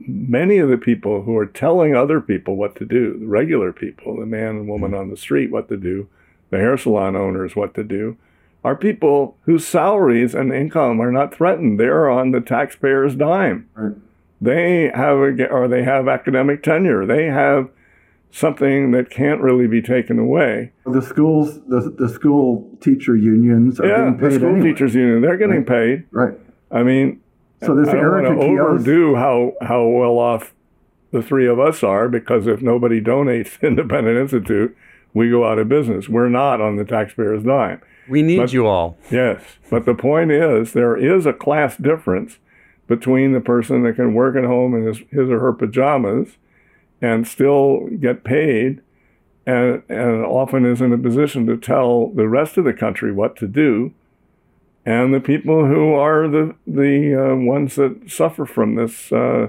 many 0.00 0.58
of 0.58 0.68
the 0.68 0.78
people 0.78 1.22
who 1.22 1.36
are 1.36 1.46
telling 1.46 1.94
other 1.94 2.20
people 2.20 2.56
what 2.56 2.76
to 2.76 2.84
do, 2.84 3.18
the 3.18 3.26
regular 3.26 3.72
people, 3.72 4.18
the 4.18 4.26
man 4.26 4.48
and 4.48 4.68
woman 4.68 4.90
mm-hmm. 4.90 5.00
on 5.00 5.10
the 5.10 5.16
street, 5.16 5.50
what 5.50 5.68
to 5.68 5.76
do, 5.76 6.08
the 6.50 6.58
hair 6.58 6.76
salon 6.76 7.16
owners, 7.16 7.56
what 7.56 7.74
to 7.74 7.84
do, 7.84 8.16
are 8.64 8.76
people 8.76 9.36
whose 9.42 9.66
salaries 9.66 10.34
and 10.34 10.52
income 10.52 11.00
are 11.00 11.10
not 11.10 11.34
threatened. 11.34 11.80
They're 11.80 12.08
on 12.10 12.30
the 12.30 12.40
taxpayer's 12.40 13.16
dime. 13.16 13.68
Right. 13.74 13.96
They 14.40 14.90
have 14.94 15.18
a, 15.18 15.46
or 15.48 15.68
they 15.68 15.84
have 15.84 16.08
academic 16.08 16.62
tenure. 16.62 17.06
They 17.06 17.26
have 17.26 17.70
something 18.30 18.90
that 18.92 19.10
can't 19.10 19.40
really 19.40 19.66
be 19.66 19.82
taken 19.82 20.18
away. 20.18 20.72
The 20.86 21.02
schools, 21.02 21.60
the, 21.68 21.94
the 21.96 22.08
school 22.08 22.70
teacher 22.80 23.14
unions 23.14 23.78
are 23.78 23.86
yeah, 23.86 23.96
getting 23.98 24.18
paid. 24.18 24.30
the 24.30 24.34
school 24.36 24.48
anyway. 24.48 24.72
teachers 24.72 24.94
union, 24.94 25.20
they're 25.20 25.36
getting 25.36 25.64
right. 25.64 25.66
paid. 25.66 26.04
Right. 26.10 26.34
I 26.70 26.82
mean, 26.82 27.20
so 27.64 27.74
this 27.74 27.88
I 27.88 27.92
don't 27.92 28.00
Erica 28.00 28.34
want 28.34 28.40
to 28.40 28.62
overdo 28.62 29.14
how 29.16 29.52
how 29.60 29.86
well 29.86 30.18
off 30.18 30.52
the 31.10 31.22
three 31.22 31.46
of 31.46 31.60
us 31.60 31.82
are 31.82 32.08
because 32.08 32.46
if 32.46 32.62
nobody 32.62 33.00
donates 33.00 33.58
to 33.60 33.66
Independent 33.66 34.18
Institute, 34.18 34.76
we 35.14 35.30
go 35.30 35.46
out 35.46 35.58
of 35.58 35.68
business. 35.68 36.08
We're 36.08 36.28
not 36.28 36.60
on 36.60 36.76
the 36.76 36.84
taxpayer's 36.84 37.44
dime. 37.44 37.80
We 38.08 38.22
need 38.22 38.38
but, 38.38 38.52
you 38.52 38.66
all. 38.66 38.96
Yes, 39.10 39.42
but 39.70 39.84
the 39.84 39.94
point 39.94 40.32
is 40.32 40.72
there 40.72 40.96
is 40.96 41.24
a 41.26 41.32
class 41.32 41.76
difference 41.76 42.38
between 42.88 43.32
the 43.32 43.40
person 43.40 43.82
that 43.84 43.94
can 43.94 44.12
work 44.14 44.36
at 44.36 44.44
home 44.44 44.74
in 44.74 44.86
his, 44.86 44.98
his 45.10 45.30
or 45.30 45.38
her 45.38 45.52
pajamas 45.52 46.36
and 47.00 47.26
still 47.26 47.86
get 48.00 48.24
paid 48.24 48.80
and, 49.46 49.82
and 49.88 50.24
often 50.24 50.64
is 50.64 50.80
in 50.80 50.92
a 50.92 50.98
position 50.98 51.46
to 51.46 51.56
tell 51.56 52.08
the 52.08 52.28
rest 52.28 52.56
of 52.56 52.64
the 52.64 52.72
country 52.72 53.12
what 53.12 53.36
to 53.36 53.46
do 53.46 53.92
and 54.84 55.14
the 55.14 55.20
people 55.20 55.66
who 55.66 55.94
are 55.94 56.28
the 56.28 56.54
the 56.66 57.32
uh, 57.32 57.36
ones 57.36 57.76
that 57.76 58.10
suffer 58.10 58.44
from 58.44 58.74
this 58.74 59.12
uh, 59.12 59.48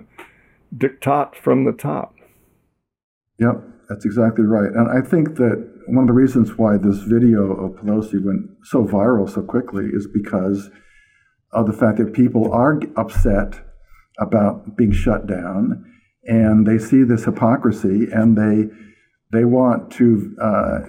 diktat 0.75 1.35
from 1.35 1.65
the 1.65 1.71
top. 1.71 2.13
Yep, 3.39 3.63
that's 3.89 4.05
exactly 4.05 4.45
right. 4.45 4.71
And 4.71 4.89
I 4.89 5.07
think 5.07 5.35
that 5.35 5.73
one 5.87 6.03
of 6.03 6.07
the 6.07 6.13
reasons 6.13 6.57
why 6.57 6.77
this 6.77 6.99
video 6.99 7.51
of 7.51 7.71
Pelosi 7.73 8.23
went 8.23 8.51
so 8.63 8.85
viral 8.85 9.29
so 9.29 9.41
quickly 9.41 9.85
is 9.91 10.07
because 10.07 10.69
of 11.51 11.67
the 11.67 11.73
fact 11.73 11.97
that 11.97 12.13
people 12.13 12.51
are 12.53 12.79
upset 12.95 13.59
about 14.19 14.77
being 14.77 14.91
shut 14.91 15.27
down, 15.27 15.83
and 16.25 16.67
they 16.67 16.77
see 16.77 17.03
this 17.03 17.25
hypocrisy, 17.25 18.07
and 18.11 18.37
they 18.37 18.69
they 19.31 19.45
want 19.45 19.91
to 19.93 20.35
uh, 20.39 20.79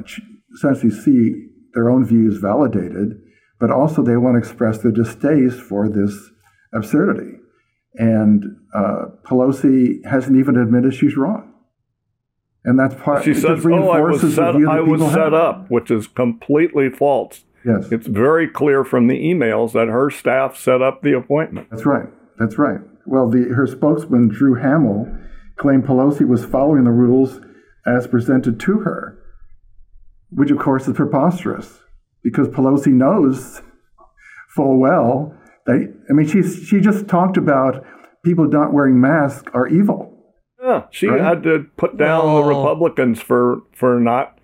essentially 0.55 0.91
see 0.91 1.49
their 1.73 1.91
own 1.91 2.05
views 2.05 2.37
validated 2.37 3.24
but 3.61 3.71
also 3.71 4.03
they 4.03 4.17
want 4.17 4.35
to 4.35 4.39
express 4.39 4.79
their 4.79 4.93
distaste 4.93 5.61
for 5.61 5.89
this 5.89 6.31
absurdity. 6.73 7.39
And 7.95 8.45
uh, 8.75 9.07
Pelosi 9.25 10.05
hasn't 10.05 10.37
even 10.37 10.57
admitted 10.57 10.95
she's 10.95 11.17
wrong. 11.17 11.53
And 12.65 12.79
that's 12.79 12.95
part. 12.95 13.25
She 13.25 13.35
says, 13.35 13.65
"Oh, 13.65 13.91
I 13.91 14.01
was 14.01 14.35
set, 14.35 14.57
I 14.57 14.81
was 14.81 15.01
set 15.13 15.35
up," 15.35 15.71
which 15.71 15.91
is 15.91 16.07
completely 16.07 16.89
false. 16.89 17.45
Yes, 17.65 17.93
it's 17.93 18.07
very 18.07 18.49
clear 18.49 18.85
from 18.85 19.07
the 19.07 19.19
emails 19.19 19.73
that 19.73 19.89
her 19.89 20.11
staff 20.11 20.57
set 20.57 20.81
up 20.81 21.03
the 21.03 21.15
appointment. 21.15 21.69
That's 21.71 21.85
right. 21.85 22.09
That's 22.39 22.59
right. 22.59 22.81
Well, 23.07 23.29
the, 23.29 23.51
her 23.55 23.67
spokesman 23.67 24.29
Drew 24.29 24.55
Hamill 24.55 25.07
claimed 25.57 25.85
Pelosi 25.85 26.27
was 26.27 26.45
following 26.45 26.85
the 26.85 26.91
rules 26.91 27.41
as 27.87 28.07
presented 28.07 28.59
to 28.61 28.81
her, 28.81 29.19
which 30.31 30.51
of 30.51 30.59
course 30.59 30.89
is 30.89 30.97
preposterous 30.97 31.81
because 32.25 32.49
Pelosi 32.49 32.93
knows 32.93 33.63
full 34.49 34.81
well 34.81 35.33
that, 35.67 35.95
I 36.11 36.13
mean, 36.13 36.27
she's, 36.27 36.65
she 36.67 36.81
just 36.81 37.07
talked 37.07 37.37
about 37.37 37.85
people 38.25 38.49
not 38.49 38.73
wearing 38.73 39.01
masks 39.01 39.51
are 39.55 39.69
evil. 39.69 40.11
Yeah, 40.61 40.85
she 40.91 41.07
right? 41.07 41.21
had 41.21 41.43
to 41.45 41.67
put 41.77 41.97
down 41.97 42.23
oh. 42.25 42.37
the 42.37 42.55
Republicans 42.55 43.21
for, 43.21 43.61
for 43.73 44.01
not 44.01 44.39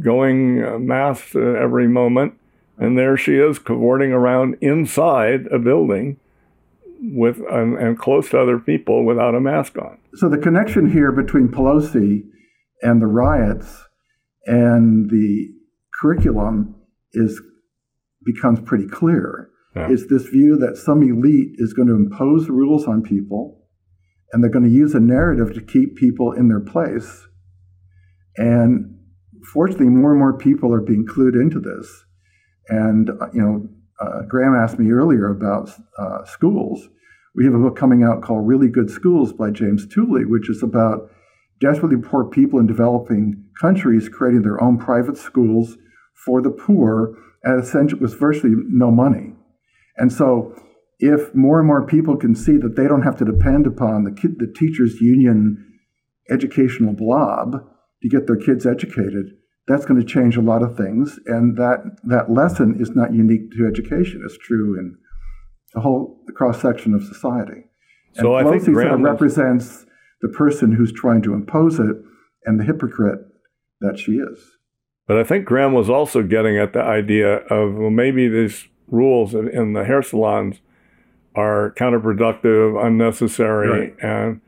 going 0.00 0.64
uh, 0.64 0.78
masked 0.78 1.34
uh, 1.34 1.40
every 1.40 1.88
moment. 1.88 2.34
And 2.78 2.98
there 2.98 3.16
she 3.16 3.34
is 3.34 3.58
cavorting 3.58 4.12
around 4.12 4.56
inside 4.60 5.46
a 5.52 5.58
building 5.58 6.18
with 7.00 7.40
and, 7.50 7.76
and 7.76 7.98
close 7.98 8.30
to 8.30 8.40
other 8.40 8.58
people 8.58 9.04
without 9.04 9.34
a 9.34 9.40
mask 9.40 9.76
on. 9.78 9.98
So 10.14 10.28
the 10.28 10.38
connection 10.38 10.90
here 10.90 11.12
between 11.12 11.48
Pelosi 11.48 12.24
and 12.82 13.00
the 13.00 13.06
riots 13.06 13.84
and 14.46 15.10
the 15.10 15.48
curriculum 16.00 16.74
is 17.14 17.40
becomes 18.24 18.60
pretty 18.60 18.86
clear. 18.86 19.50
Yeah. 19.76 19.90
Is 19.90 20.06
this 20.08 20.26
view 20.26 20.56
that 20.58 20.76
some 20.76 21.02
elite 21.02 21.56
is 21.56 21.72
going 21.72 21.88
to 21.88 21.94
impose 21.94 22.48
rules 22.48 22.86
on 22.86 23.02
people 23.02 23.64
and 24.34 24.42
they're 24.42 24.50
going 24.50 24.64
to 24.64 24.70
use 24.70 24.94
a 24.94 25.00
narrative 25.00 25.54
to 25.54 25.60
keep 25.60 25.96
people 25.96 26.32
in 26.32 26.48
their 26.48 26.60
place. 26.60 27.28
And 28.36 28.98
fortunately, 29.52 29.88
more 29.88 30.10
and 30.10 30.18
more 30.18 30.36
people 30.36 30.74
are 30.74 30.80
being 30.80 31.06
clued 31.06 31.40
into 31.40 31.60
this. 31.60 32.04
And, 32.68 33.10
uh, 33.10 33.28
you 33.32 33.40
know, 33.40 33.68
uh, 34.00 34.22
Graham 34.28 34.56
asked 34.56 34.76
me 34.76 34.90
earlier 34.90 35.30
about 35.30 35.70
uh, 35.96 36.24
schools. 36.24 36.88
We 37.36 37.44
have 37.44 37.54
a 37.54 37.58
book 37.58 37.76
coming 37.76 38.02
out 38.02 38.22
called 38.22 38.46
Really 38.46 38.68
Good 38.68 38.90
Schools 38.90 39.32
by 39.32 39.50
James 39.50 39.86
Tooley, 39.86 40.24
which 40.24 40.50
is 40.50 40.64
about 40.64 41.10
desperately 41.60 41.98
poor 41.98 42.24
people 42.24 42.58
in 42.58 42.66
developing 42.66 43.44
countries 43.60 44.08
creating 44.08 44.42
their 44.42 44.60
own 44.60 44.78
private 44.78 45.16
schools 45.16 45.76
for 46.24 46.42
the 46.42 46.50
poor 46.50 47.16
at 47.44 47.58
essentially 47.58 48.00
with 48.00 48.18
virtually 48.18 48.54
no 48.68 48.90
money. 48.90 49.34
And 49.96 50.12
so 50.12 50.54
if 50.98 51.34
more 51.34 51.58
and 51.58 51.66
more 51.66 51.86
people 51.86 52.16
can 52.16 52.34
see 52.34 52.56
that 52.56 52.76
they 52.76 52.88
don't 52.88 53.02
have 53.02 53.16
to 53.18 53.24
depend 53.24 53.66
upon 53.66 54.04
the, 54.04 54.12
kid, 54.12 54.38
the 54.38 54.52
teachers 54.52 55.00
union 55.00 55.72
educational 56.30 56.94
blob 56.94 57.52
to 58.02 58.08
get 58.08 58.26
their 58.26 58.36
kids 58.36 58.66
educated, 58.66 59.26
that's 59.66 59.84
going 59.84 60.00
to 60.00 60.06
change 60.06 60.36
a 60.36 60.42
lot 60.42 60.62
of 60.62 60.76
things. 60.76 61.18
And 61.26 61.56
that, 61.56 61.78
that 62.04 62.30
lesson 62.30 62.76
is 62.80 62.90
not 62.90 63.12
unique 63.12 63.50
to 63.52 63.66
education. 63.66 64.22
It's 64.24 64.38
true 64.38 64.78
in 64.78 64.96
the 65.74 65.80
whole 65.80 66.20
cross 66.34 66.60
section 66.60 66.94
of 66.94 67.02
society. 67.02 67.64
So 68.14 68.36
and 68.36 68.46
I 68.46 68.50
Pelosi 68.50 68.64
think 68.64 68.76
sort 68.76 68.92
of 68.92 69.00
represents 69.00 69.86
the 70.22 70.28
person 70.28 70.72
who's 70.72 70.92
trying 70.92 71.22
to 71.22 71.34
impose 71.34 71.78
it 71.78 71.96
and 72.44 72.60
the 72.60 72.64
hypocrite 72.64 73.18
that 73.80 73.98
she 73.98 74.12
is. 74.12 74.38
But 75.06 75.18
I 75.18 75.24
think 75.24 75.44
Graham 75.44 75.72
was 75.72 75.90
also 75.90 76.22
getting 76.22 76.56
at 76.58 76.72
the 76.72 76.82
idea 76.82 77.38
of 77.46 77.74
well, 77.74 77.90
maybe 77.90 78.28
these 78.28 78.68
rules 78.88 79.34
in 79.34 79.72
the 79.72 79.84
hair 79.84 80.02
salons 80.02 80.60
are 81.34 81.74
counterproductive, 81.76 82.84
unnecessary, 82.84 83.68
right. 83.68 83.96
and 84.02 84.40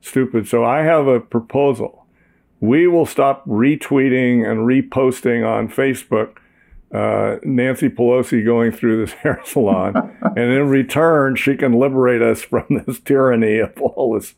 stupid. 0.00 0.48
So 0.48 0.64
I 0.64 0.82
have 0.82 1.06
a 1.06 1.20
proposal. 1.20 2.06
We 2.60 2.86
will 2.86 3.06
stop 3.06 3.46
retweeting 3.46 4.48
and 4.48 4.60
reposting 4.60 5.46
on 5.46 5.68
Facebook 5.68 6.38
uh, 6.92 7.36
Nancy 7.42 7.88
Pelosi 7.88 8.44
going 8.44 8.70
through 8.70 9.04
this 9.04 9.14
hair 9.22 9.40
salon, 9.44 9.94
and 10.22 10.38
in 10.38 10.68
return, 10.68 11.36
she 11.36 11.56
can 11.56 11.72
liberate 11.72 12.22
us 12.22 12.42
from 12.42 12.66
this 12.86 13.00
tyranny 13.00 13.58
of 13.58 13.80
all 13.80 14.14
this 14.14 14.34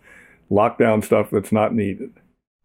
lockdown 0.50 1.02
stuff 1.02 1.30
that's 1.30 1.52
not 1.52 1.74
needed. 1.74 2.12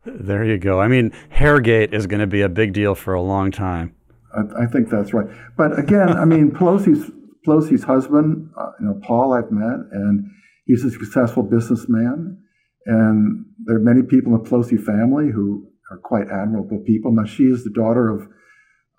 There 0.06 0.44
you 0.44 0.58
go. 0.58 0.80
I 0.80 0.88
mean, 0.88 1.12
Hairgate 1.32 1.94
is 1.94 2.08
going 2.08 2.22
to 2.22 2.28
be 2.28 2.42
a 2.42 2.50
big 2.50 2.74
deal 2.74 2.96
for 2.96 3.14
a 3.14 3.22
long 3.22 3.52
time. 3.52 3.96
I, 4.36 4.64
I 4.64 4.66
think 4.68 4.90
that's 4.90 5.14
right. 5.14 5.28
But 5.58 5.78
again, 5.78 6.10
I 6.10 6.26
mean, 6.26 6.52
Pelosi's 6.58 7.12
Pelosi's 7.48 7.84
husband, 7.84 8.50
uh, 8.58 8.72
you 8.80 8.88
know, 8.88 9.00
Paul, 9.04 9.34
I've 9.34 9.52
met, 9.52 9.80
and 9.92 10.30
he's 10.66 10.84
a 10.84 10.92
successful 10.92 11.44
businessman. 11.44 12.38
And 12.86 13.46
there 13.66 13.78
are 13.78 13.82
many 13.82 14.04
people 14.04 14.36
in 14.36 14.44
the 14.44 14.50
Pelosi 14.50 14.82
family 14.82 15.32
who 15.32 15.68
are 15.92 15.98
quite 15.98 16.28
admirable 16.30 16.84
people. 16.86 17.12
Now, 17.12 17.26
she 17.26 17.44
is 17.44 17.64
the 17.64 17.72
daughter 17.72 18.10
of 18.10 18.28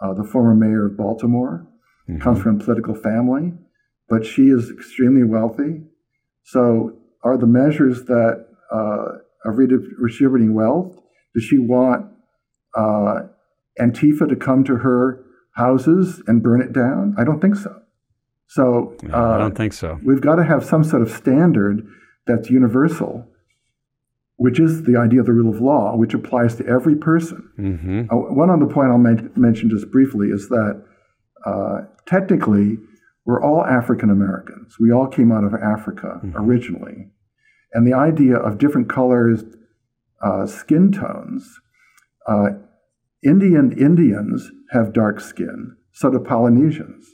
uh, 0.00 0.14
the 0.14 0.24
former 0.24 0.54
mayor 0.54 0.86
of 0.86 0.96
Baltimore, 0.96 1.66
mm-hmm. 2.08 2.20
comes 2.20 2.42
from 2.42 2.60
a 2.60 2.64
political 2.64 2.94
family, 2.94 3.52
but 4.08 4.24
she 4.24 4.42
is 4.48 4.70
extremely 4.70 5.24
wealthy. 5.24 5.82
So, 6.44 6.96
are 7.22 7.36
the 7.36 7.46
measures 7.46 8.04
that 8.04 8.46
uh, 8.72 9.18
of 9.44 9.58
redistributing 9.58 10.54
wealth? 10.54 10.96
Does 11.34 11.44
she 11.44 11.58
want 11.58 12.06
uh, 12.76 13.20
Antifa 13.80 14.28
to 14.28 14.36
come 14.36 14.64
to 14.64 14.76
her 14.76 15.24
houses 15.54 16.22
and 16.26 16.42
burn 16.42 16.60
it 16.60 16.72
down? 16.72 17.14
I 17.18 17.24
don't 17.24 17.40
think 17.40 17.56
so. 17.56 17.80
So 18.48 18.96
no, 19.02 19.14
uh, 19.14 19.36
I 19.36 19.38
don't 19.38 19.56
think 19.56 19.72
so. 19.72 19.98
We've 20.04 20.20
got 20.20 20.36
to 20.36 20.44
have 20.44 20.64
some 20.64 20.82
sort 20.82 21.02
of 21.02 21.10
standard 21.10 21.86
that's 22.26 22.50
universal, 22.50 23.26
which 24.36 24.58
is 24.58 24.82
the 24.82 24.96
idea 24.96 25.20
of 25.20 25.26
the 25.26 25.32
rule 25.32 25.54
of 25.54 25.60
law, 25.60 25.96
which 25.96 26.14
applies 26.14 26.56
to 26.56 26.66
every 26.66 26.96
person. 26.96 27.48
Mm-hmm. 27.58 28.00
Uh, 28.10 28.16
one 28.34 28.50
other 28.50 28.66
point 28.66 28.90
I'll 28.90 28.98
men- 28.98 29.30
mention 29.36 29.70
just 29.70 29.90
briefly 29.92 30.28
is 30.28 30.48
that 30.48 30.82
uh, 31.46 31.82
technically 32.06 32.78
we're 33.24 33.42
all 33.42 33.64
African 33.64 34.10
Americans. 34.10 34.76
We 34.80 34.90
all 34.90 35.06
came 35.06 35.30
out 35.30 35.44
of 35.44 35.54
Africa 35.54 36.20
mm-hmm. 36.24 36.36
originally, 36.36 37.10
and 37.72 37.86
the 37.86 37.94
idea 37.94 38.36
of 38.36 38.58
different 38.58 38.88
colors, 38.88 39.44
uh, 40.22 40.46
skin 40.46 40.92
tones. 40.92 41.60
Uh, 42.26 42.50
Indian 43.22 43.72
Indians 43.72 44.50
have 44.70 44.92
dark 44.92 45.20
skin, 45.20 45.76
so 45.92 46.10
do 46.10 46.18
Polynesians. 46.18 47.06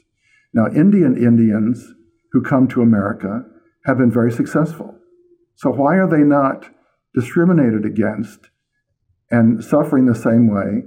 Now, 0.53 0.67
Indian 0.67 1.17
Indians 1.17 1.93
who 2.31 2.41
come 2.41 2.67
to 2.69 2.81
America 2.81 3.43
have 3.85 3.97
been 3.97 4.11
very 4.11 4.31
successful. 4.31 4.95
So, 5.55 5.71
why 5.71 5.97
are 5.97 6.07
they 6.09 6.23
not 6.23 6.69
discriminated 7.13 7.85
against 7.85 8.49
and 9.29 9.63
suffering 9.63 10.05
the 10.05 10.15
same 10.15 10.47
way 10.47 10.83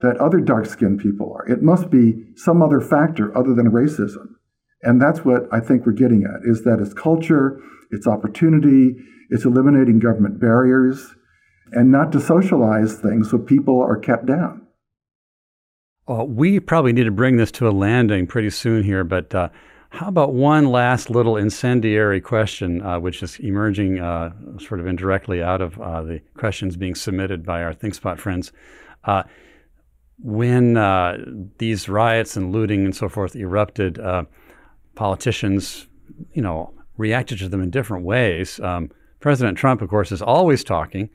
that 0.00 0.16
other 0.18 0.40
dark 0.40 0.66
skinned 0.66 1.00
people 1.00 1.34
are? 1.36 1.46
It 1.46 1.62
must 1.62 1.90
be 1.90 2.32
some 2.36 2.62
other 2.62 2.80
factor 2.80 3.36
other 3.36 3.54
than 3.54 3.70
racism. 3.70 4.33
And 4.84 5.00
that's 5.00 5.24
what 5.24 5.48
I 5.50 5.60
think 5.60 5.86
we're 5.86 5.92
getting 5.92 6.24
at 6.24 6.48
is 6.48 6.62
that 6.64 6.78
it's 6.78 6.92
culture, 6.92 7.60
it's 7.90 8.06
opportunity, 8.06 8.94
it's 9.30 9.44
eliminating 9.44 9.98
government 9.98 10.38
barriers, 10.38 11.14
and 11.72 11.90
not 11.90 12.12
to 12.12 12.20
socialize 12.20 12.98
things 12.98 13.30
so 13.30 13.38
people 13.38 13.80
are 13.80 13.96
kept 13.96 14.26
down. 14.26 14.66
Well, 16.06 16.26
we 16.26 16.60
probably 16.60 16.92
need 16.92 17.04
to 17.04 17.10
bring 17.10 17.38
this 17.38 17.50
to 17.52 17.68
a 17.68 17.72
landing 17.72 18.26
pretty 18.26 18.50
soon 18.50 18.82
here, 18.82 19.04
but 19.04 19.34
uh, 19.34 19.48
how 19.88 20.08
about 20.08 20.34
one 20.34 20.66
last 20.66 21.08
little 21.08 21.36
incendiary 21.38 22.20
question, 22.20 22.82
uh, 22.82 23.00
which 23.00 23.22
is 23.22 23.38
emerging 23.38 24.00
uh, 24.00 24.30
sort 24.58 24.80
of 24.80 24.86
indirectly 24.86 25.42
out 25.42 25.62
of 25.62 25.80
uh, 25.80 26.02
the 26.02 26.20
questions 26.36 26.76
being 26.76 26.94
submitted 26.94 27.46
by 27.46 27.62
our 27.62 27.72
ThinkSpot 27.72 28.18
friends? 28.18 28.52
Uh, 29.04 29.22
when 30.18 30.76
uh, 30.76 31.16
these 31.58 31.88
riots 31.88 32.36
and 32.36 32.52
looting 32.52 32.84
and 32.84 32.94
so 32.94 33.08
forth 33.08 33.34
erupted, 33.34 33.98
politicians, 34.94 35.86
you 36.32 36.42
know, 36.42 36.72
reacted 36.96 37.38
to 37.38 37.48
them 37.48 37.62
in 37.62 37.70
different 37.70 38.04
ways. 38.04 38.60
Um, 38.60 38.90
President 39.20 39.58
Trump, 39.58 39.82
of 39.82 39.88
course, 39.88 40.12
is 40.12 40.22
always 40.22 40.62
talking. 40.62 41.08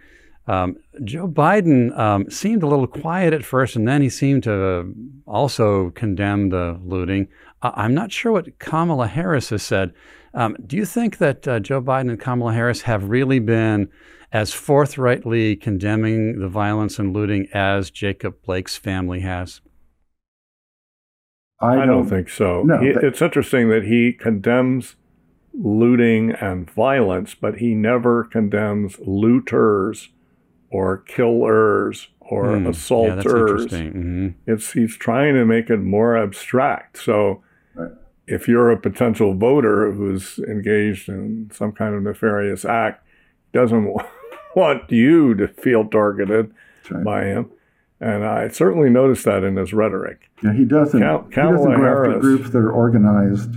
Um, 0.48 0.78
Joe 1.04 1.28
Biden 1.28 1.98
um, 1.98 2.30
seemed 2.30 2.64
a 2.64 2.68
little 2.68 2.88
quiet 2.88 3.34
at 3.34 3.46
first, 3.46 3.76
and 3.76 3.88
then 3.88 4.02
he 4.02 4.10
seemed 4.10 4.44
to 4.44 4.94
also 5.28 5.92
condemn 5.92 6.50
the 6.50 6.80
looting. 6.84 7.28
Uh, 7.62 7.72
I'm 7.76 7.94
not 7.94 8.12
sure 8.12 8.32
what 8.32 8.58
Kamala 8.58 9.08
Harris 9.08 9.50
has 9.50 9.62
said. 9.62 9.94
Um, 10.34 10.58
do 10.66 10.76
you 10.76 10.86
think 10.86 11.20
that 11.20 11.48
uh, 11.48 11.60
Joe 11.60 11.82
Biden 11.82 12.10
and 12.10 12.20
Kamala 12.20 12.54
Harris 12.54 12.82
have 12.82 13.10
really 13.10 13.40
been 13.40 13.90
as 14.32 14.52
forthrightly 14.54 15.56
condemning 15.56 16.40
the 16.40 16.48
violence 16.50 16.98
and 17.00 17.14
looting 17.14 17.48
as 17.54 17.92
Jacob 17.92 18.36
Blake's 18.44 18.76
family 18.76 19.20
has? 19.20 19.62
I 21.62 21.76
don't, 21.76 21.84
I 21.84 21.86
don't 21.86 22.10
think 22.10 22.30
so. 22.30 22.64
No, 22.64 22.80
he, 22.80 22.88
it's 22.88 23.22
interesting 23.22 23.70
that 23.70 23.84
he 23.84 24.14
condemns 24.14 24.96
looting 25.54 26.32
and 26.32 26.70
violence, 26.70 27.36
but 27.36 27.58
he 27.58 27.76
never 27.76 28.24
condemns 28.24 28.98
looters 29.00 30.10
or 30.72 30.98
killers 30.98 32.08
or 32.20 32.46
mm, 32.46 32.68
assaulters. 32.68 33.72
Yeah, 33.72 33.80
mm-hmm. 33.80 34.30
It's 34.46 34.72
he's 34.72 34.96
trying 34.96 35.34
to 35.36 35.46
make 35.46 35.70
it 35.70 35.80
more 35.80 36.16
abstract. 36.16 36.98
So 36.98 37.44
right. 37.74 37.92
if 38.28 38.48
you're 38.48 38.72
a 38.72 38.80
potential 38.80 39.34
voter 39.34 39.92
who's 39.92 40.40
engaged 40.40 41.10
in 41.10 41.52
some 41.54 41.72
kind 41.72 41.96
of 41.96 42.04
nefarious 42.04 42.64
act, 42.66 43.06
doesn't 43.54 43.94
want 44.56 44.90
you 44.92 45.34
to 45.36 45.48
feel 45.48 45.88
targeted 45.88 46.54
right. 46.90 47.04
by 47.04 47.26
him. 47.26 47.52
And 48.02 48.26
I 48.26 48.48
certainly 48.48 48.90
noticed 48.90 49.26
that 49.26 49.44
in 49.44 49.58
his 49.58 49.74
rhetoric. 49.74 50.30
Yeah, 50.42 50.54
he 50.54 50.64
doesn't. 50.64 51.02
Cal- 51.02 51.28
he 51.30 51.36
doesn't 51.36 51.76
go 51.76 51.86
after 51.86 52.20
groups 52.20 52.50
that 52.52 52.60
are 52.60 52.72
organized 52.72 53.56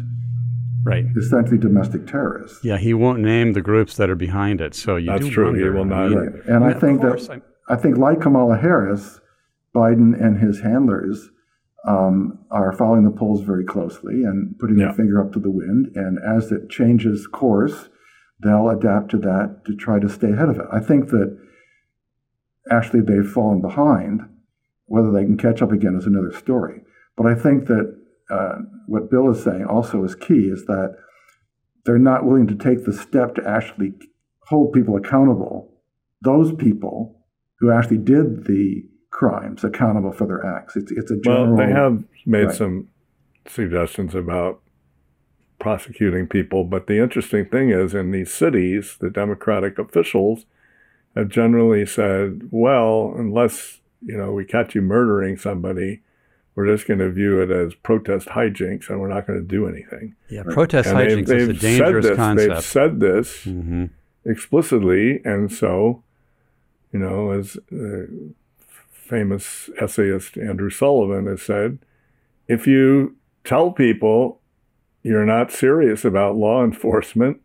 right 0.84 1.04
essentially 1.16 1.58
domestic 1.58 2.06
terrorists 2.06 2.58
yeah 2.64 2.76
he 2.76 2.92
won't 2.92 3.20
name 3.20 3.52
the 3.52 3.60
groups 3.60 3.96
that 3.96 4.10
are 4.10 4.16
behind 4.16 4.60
it 4.60 4.74
so 4.74 4.96
you 4.96 5.06
that's 5.06 5.28
true 5.28 5.46
wonder, 5.46 5.60
he 5.60 5.70
will 5.70 5.84
not 5.84 6.10
right. 6.10 6.44
and 6.46 6.64
I, 6.64 6.72
think 6.72 7.00
that 7.02 7.42
I, 7.68 7.74
I 7.74 7.76
think 7.76 7.98
like 7.98 8.20
kamala 8.20 8.56
harris 8.56 9.20
biden 9.74 10.20
and 10.20 10.40
his 10.40 10.60
handlers 10.60 11.30
um, 11.86 12.38
are 12.50 12.72
following 12.72 13.04
the 13.04 13.10
polls 13.10 13.42
very 13.42 13.64
closely 13.64 14.22
and 14.22 14.56
putting 14.58 14.78
yeah. 14.78 14.86
their 14.86 14.94
finger 14.94 15.20
up 15.20 15.32
to 15.32 15.40
the 15.40 15.50
wind 15.50 15.88
and 15.94 16.18
as 16.18 16.52
it 16.52 16.68
changes 16.68 17.26
course 17.26 17.88
they'll 18.42 18.68
adapt 18.68 19.10
to 19.12 19.18
that 19.18 19.62
to 19.66 19.74
try 19.74 19.98
to 19.98 20.08
stay 20.08 20.32
ahead 20.32 20.48
of 20.48 20.58
it 20.58 20.66
i 20.72 20.80
think 20.80 21.08
that 21.08 21.38
actually 22.70 23.00
they've 23.00 23.30
fallen 23.30 23.60
behind 23.60 24.22
Whether 24.86 25.10
they 25.10 25.24
can 25.24 25.38
catch 25.38 25.62
up 25.62 25.72
again 25.72 25.96
is 25.96 26.06
another 26.06 26.32
story. 26.36 26.82
But 27.16 27.26
I 27.26 27.34
think 27.34 27.66
that 27.66 27.98
uh, 28.30 28.56
what 28.86 29.10
Bill 29.10 29.30
is 29.30 29.42
saying 29.42 29.64
also 29.64 30.04
is 30.04 30.14
key 30.14 30.48
is 30.48 30.66
that 30.66 30.96
they're 31.84 31.98
not 31.98 32.24
willing 32.24 32.46
to 32.48 32.54
take 32.54 32.84
the 32.84 32.92
step 32.92 33.34
to 33.36 33.48
actually 33.48 33.94
hold 34.48 34.72
people 34.72 34.96
accountable, 34.96 35.72
those 36.20 36.54
people 36.54 37.24
who 37.58 37.70
actually 37.70 37.98
did 37.98 38.44
the 38.44 38.82
crimes 39.10 39.64
accountable 39.64 40.12
for 40.12 40.26
their 40.26 40.44
acts. 40.44 40.76
It's, 40.76 40.92
it's 40.92 41.10
a 41.10 41.18
general. 41.20 41.56
Well, 41.56 41.66
they 41.66 41.72
have 41.72 42.04
made 42.26 42.46
right. 42.46 42.54
some 42.54 42.88
suggestions 43.46 44.14
about 44.14 44.60
prosecuting 45.58 46.26
people, 46.26 46.64
but 46.64 46.86
the 46.86 47.02
interesting 47.02 47.46
thing 47.46 47.70
is 47.70 47.94
in 47.94 48.10
these 48.10 48.32
cities, 48.32 48.96
the 49.00 49.10
Democratic 49.10 49.78
officials 49.78 50.44
have 51.14 51.28
generally 51.28 51.86
said, 51.86 52.48
well, 52.50 53.14
unless 53.16 53.80
you 54.04 54.16
know 54.16 54.32
we 54.32 54.44
catch 54.44 54.74
you 54.74 54.82
murdering 54.82 55.36
somebody, 55.36 56.00
we're 56.54 56.66
just 56.66 56.86
going 56.86 57.00
to 57.00 57.10
view 57.10 57.40
it 57.40 57.50
as 57.50 57.74
protest 57.74 58.28
hijinks 58.28 58.88
and 58.88 59.00
we're 59.00 59.08
not 59.08 59.26
going 59.26 59.38
to 59.38 59.44
do 59.44 59.66
anything. 59.66 60.14
Yeah, 60.28 60.42
protest 60.44 60.88
and 60.88 60.98
hijinks 60.98 61.26
they've, 61.26 61.38
they've 61.38 61.50
is 61.50 61.56
a 61.56 61.60
dangerous 61.60 62.06
this, 62.06 62.16
concept. 62.16 62.54
They've 62.54 62.64
said 62.64 63.00
this 63.00 63.44
mm-hmm. 63.44 63.86
explicitly, 64.24 65.20
and 65.24 65.52
so, 65.52 66.02
you 66.92 66.98
know, 66.98 67.30
as 67.32 67.56
uh, 67.72 68.06
famous 68.90 69.70
essayist 69.80 70.36
Andrew 70.36 70.70
Sullivan 70.70 71.26
has 71.26 71.42
said, 71.42 71.78
if 72.48 72.66
you 72.66 73.16
tell 73.44 73.70
people 73.70 74.40
you're 75.02 75.26
not 75.26 75.50
serious 75.50 76.04
about 76.04 76.36
law 76.36 76.64
enforcement, 76.64 77.40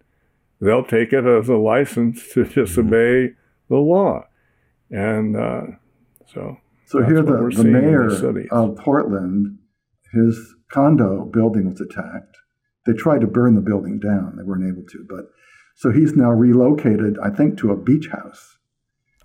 they'll 0.60 0.86
take 0.86 1.14
it 1.14 1.26
as 1.26 1.50
a 1.50 1.56
license 1.56 2.28
to 2.34 2.44
disobey 2.44 3.28
mm-hmm. 3.28 3.40
The 3.70 3.78
law. 3.78 4.24
And 4.90 5.36
uh, 5.36 5.62
so 6.26 6.58
so 6.86 7.04
here, 7.04 7.22
the, 7.22 7.52
the 7.54 7.64
mayor 7.64 8.08
of 8.52 8.78
Portland, 8.78 9.58
his 10.14 10.56
condo 10.72 11.26
building 11.26 11.70
was 11.70 11.82
attacked. 11.82 12.38
They 12.86 12.94
tried 12.94 13.22
to 13.22 13.28
burn 13.28 13.56
the 13.56 13.62
building 13.62 14.00
down. 14.00 14.38
They 14.38 14.44
weren't 14.44 14.66
able 14.66 14.88
to, 14.88 15.06
but 15.10 15.26
so 15.76 15.92
he's 15.92 16.16
now 16.16 16.32
relocated, 16.32 17.18
I 17.22 17.30
think, 17.30 17.58
to 17.60 17.72
a 17.72 17.76
beach 17.76 18.08
house. 18.08 18.58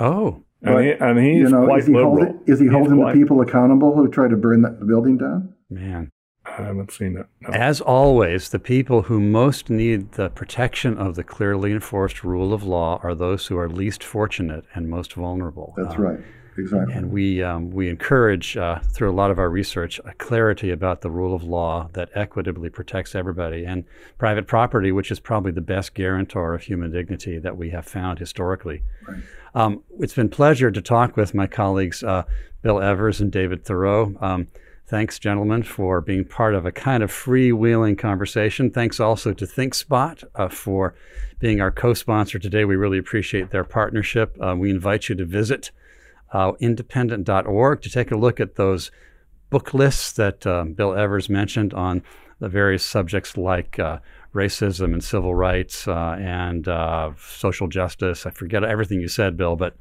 Oh, 0.01 0.45
but, 0.61 0.76
and, 0.76 0.84
he, 0.84 0.93
and 0.93 1.18
he's 1.18 1.38
you 1.38 1.49
know, 1.49 1.66
quite 1.66 1.80
is 1.80 1.86
he 1.86 1.93
liberal. 1.93 2.16
Holding, 2.16 2.40
is 2.47 2.59
he 2.59 2.64
he's 2.66 2.72
holding 2.72 2.99
quite... 2.99 3.14
the 3.14 3.20
people 3.20 3.40
accountable 3.40 3.95
who 3.95 4.09
tried 4.09 4.30
to 4.30 4.36
burn 4.36 4.62
that, 4.62 4.80
the 4.80 4.84
building 4.84 5.16
down? 5.16 5.55
Man, 5.70 6.11
I 6.59 6.62
haven't 6.62 6.92
seen 6.92 7.16
it. 7.16 7.26
No. 7.40 7.50
As 7.50 7.80
always, 7.80 8.50
the 8.50 8.59
people 8.59 9.03
who 9.03 9.20
most 9.20 9.70
need 9.70 10.12
the 10.12 10.28
protection 10.30 10.98
of 10.98 11.14
the 11.14 11.24
clearly 11.24 11.72
enforced 11.72 12.22
rule 12.22 12.53
of 12.53 12.62
law 12.62 13.00
are 13.03 13.14
those 13.14 13.46
who 13.46 13.57
are 13.59 13.68
least 13.68 14.05
fortunate 14.05 14.64
and 14.74 14.88
most 14.88 15.14
vulnerable. 15.14 15.74
That's 15.76 15.94
um, 15.94 16.03
right. 16.03 16.20
Exactly. 16.59 16.94
And 16.94 17.11
we, 17.11 17.42
um, 17.42 17.70
we 17.70 17.88
encourage, 17.88 18.59
uh, 18.59 18.80
through 18.80 19.11
a 19.11 19.16
lot 19.16 19.30
of 19.30 19.38
our 19.38 19.48
research, 19.48 19.98
a 20.05 20.12
clarity 20.14 20.70
about 20.70 21.00
the 21.00 21.11
rule 21.11 21.34
of 21.34 21.42
law 21.42 21.88
that 21.94 22.11
equitably 22.14 22.68
protects 22.68 23.14
everybody. 23.14 23.64
And 23.64 23.84
private 24.18 24.46
property, 24.46 24.92
which 24.92 25.11
is 25.11 25.18
probably 25.18 25.53
the 25.53 25.62
best 25.62 25.94
guarantor 25.94 26.55
of 26.55 26.62
human 26.62 26.90
dignity 26.90 27.38
that 27.38 27.57
we 27.57 27.70
have 27.70 27.86
found 27.86 28.18
historically. 28.18 28.82
Right. 29.09 29.22
Um, 29.55 29.82
it's 29.98 30.14
been 30.14 30.26
a 30.26 30.30
pleasure 30.30 30.70
to 30.70 30.82
talk 30.82 31.16
with 31.16 31.34
my 31.34 31.46
colleagues, 31.46 32.03
uh, 32.03 32.24
Bill 32.61 32.80
Evers 32.80 33.20
and 33.20 33.32
David 33.32 33.64
Theroux. 33.64 34.22
Um, 34.22 34.48
thanks, 34.93 35.18
gentlemen, 35.18 35.62
for 35.62 36.03
being 36.03 36.22
part 36.22 36.55
of 36.55 36.66
a 36.66 36.70
kind 36.70 37.03
of 37.03 37.11
freewheeling 37.11 37.97
conversation. 37.97 38.70
Thanks 38.70 39.01
also 39.01 39.32
to 39.32 39.47
ThinkSpot 39.47 40.22
uh, 40.34 40.49
for 40.49 40.95
being 41.38 41.62
our 41.62 41.70
co 41.70 41.95
sponsor 41.95 42.38
today. 42.38 42.66
We 42.66 42.76
really 42.76 42.99
appreciate 42.99 43.49
their 43.49 43.64
partnership. 43.64 44.36
Uh, 44.38 44.55
we 44.55 44.68
invite 44.68 45.09
you 45.09 45.14
to 45.14 45.24
visit 45.24 45.70
uh, 46.34 46.53
independent.org 46.61 47.80
to 47.80 47.88
take 47.88 48.11
a 48.11 48.16
look 48.16 48.38
at 48.38 48.57
those 48.57 48.90
book 49.49 49.72
lists 49.72 50.12
that 50.12 50.47
uh, 50.47 50.64
Bill 50.64 50.93
Evers 50.93 51.30
mentioned 51.30 51.72
on 51.72 52.03
the 52.40 52.51
various 52.51 52.84
subjects 52.84 53.38
like 53.38 53.78
uh, 53.78 53.99
racism 54.34 54.93
and 54.93 55.03
civil 55.03 55.34
rights 55.34 55.88
uh, 55.88 56.18
and 56.20 56.68
uh, 56.68 57.12
social 57.18 57.66
justice. 57.66 58.26
I 58.26 58.30
forget 58.30 58.62
everything 58.62 59.01
you 59.01 59.09
said, 59.09 59.38
Bill, 59.38 59.57
but 59.57 59.74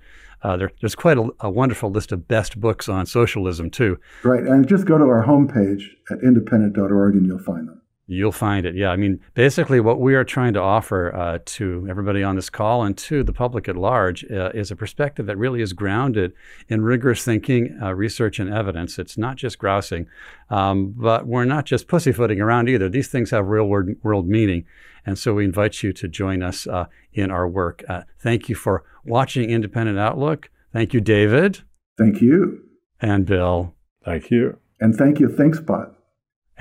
uh, 0.44 0.58
there, 0.58 0.72
there's 0.82 0.96
quite 0.96 1.18
a, 1.18 1.30
a, 1.40 1.50
wonderful 1.50 1.90
list 1.90 2.12
of 2.12 2.28
best 2.28 2.60
books 2.60 2.90
on 2.90 3.06
socialism, 3.06 3.70
too. 3.70 4.00
Right. 4.24 4.44
And 4.44 4.68
just 4.68 4.86
go 4.86 4.98
to 4.98 5.06
our 5.06 5.26
homepage 5.26 5.84
at 6.10 6.20
independent.org 6.24 7.16
and 7.16 7.26
you'll 7.26 7.40
find 7.40 7.68
them. 7.68 7.81
You'll 8.08 8.32
find 8.34 8.66
it. 8.66 8.76
Yeah. 8.76 8.90
I 8.90 8.98
mean, 8.98 9.22
basically, 9.36 9.80
what 9.80 10.02
we 10.02 10.16
are 10.16 10.26
trying 10.26 10.54
to 10.54 10.60
offer 10.60 11.16
uh, 11.16 11.40
to 11.46 11.88
everybody 11.90 12.24
on 12.24 12.36
this 12.36 12.50
call 12.50 12.84
and 12.84 12.98
to 12.98 13.24
the 13.24 13.32
public 13.32 13.70
at 13.70 13.78
large 13.78 14.26
uh, 14.30 14.50
is 14.54 14.70
a 14.70 14.76
perspective 14.76 15.28
that 15.28 15.38
really 15.38 15.62
is 15.62 15.72
grounded 15.72 16.34
in 16.68 16.82
rigorous 16.82 17.24
thinking, 17.24 17.78
uh, 17.82 17.94
research, 17.94 18.38
and 18.40 18.54
evidence. 18.54 19.00
It's 19.00 19.18
not 19.18 19.38
just 19.38 19.60
grousing, 19.60 20.08
um, 20.50 20.94
but 20.98 21.26
we're 21.26 21.46
not 21.46 21.66
just 21.66 21.88
pussyfooting 21.88 22.42
around 22.42 22.68
either. 22.68 22.90
These 22.90 23.08
things 23.08 23.30
have 23.32 23.48
real 23.48 23.66
world, 23.66 23.92
world 24.04 24.28
meaning. 24.28 24.66
And 25.06 25.18
so 25.18 25.36
we 25.36 25.46
invite 25.46 25.82
you 25.82 25.94
to 25.94 26.08
join 26.08 26.44
us 26.44 26.68
uh, 26.68 26.88
in 27.14 27.32
our 27.32 27.48
work. 27.48 27.84
Uh, 27.88 28.02
thank 28.20 28.50
you 28.50 28.56
for 28.56 28.84
watching 29.06 29.50
Independent 29.50 29.98
Outlook. 29.98 30.50
Thank 30.74 30.94
you, 30.94 31.02
David. 31.02 31.62
Thank 31.98 32.22
you. 32.22 32.62
And 33.00 33.26
Bill. 33.26 33.74
Thank 34.04 34.32
you. 34.32 34.58
And 34.80 34.96
thank 34.96 35.20
you, 35.20 35.28
ThinkSpot. 35.28 35.94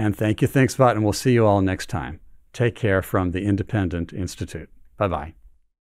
And 0.01 0.17
thank 0.17 0.41
you, 0.41 0.49
ThinkSpot, 0.49 0.93
and 0.93 1.05
we'll 1.05 1.13
see 1.13 1.33
you 1.35 1.45
all 1.45 1.61
next 1.61 1.91
time. 1.91 2.21
Take 2.55 2.75
care 2.75 3.03
from 3.03 3.33
the 3.33 3.45
Independent 3.45 4.15
Institute. 4.15 4.71
Bye 4.97 5.09
bye. 5.09 5.35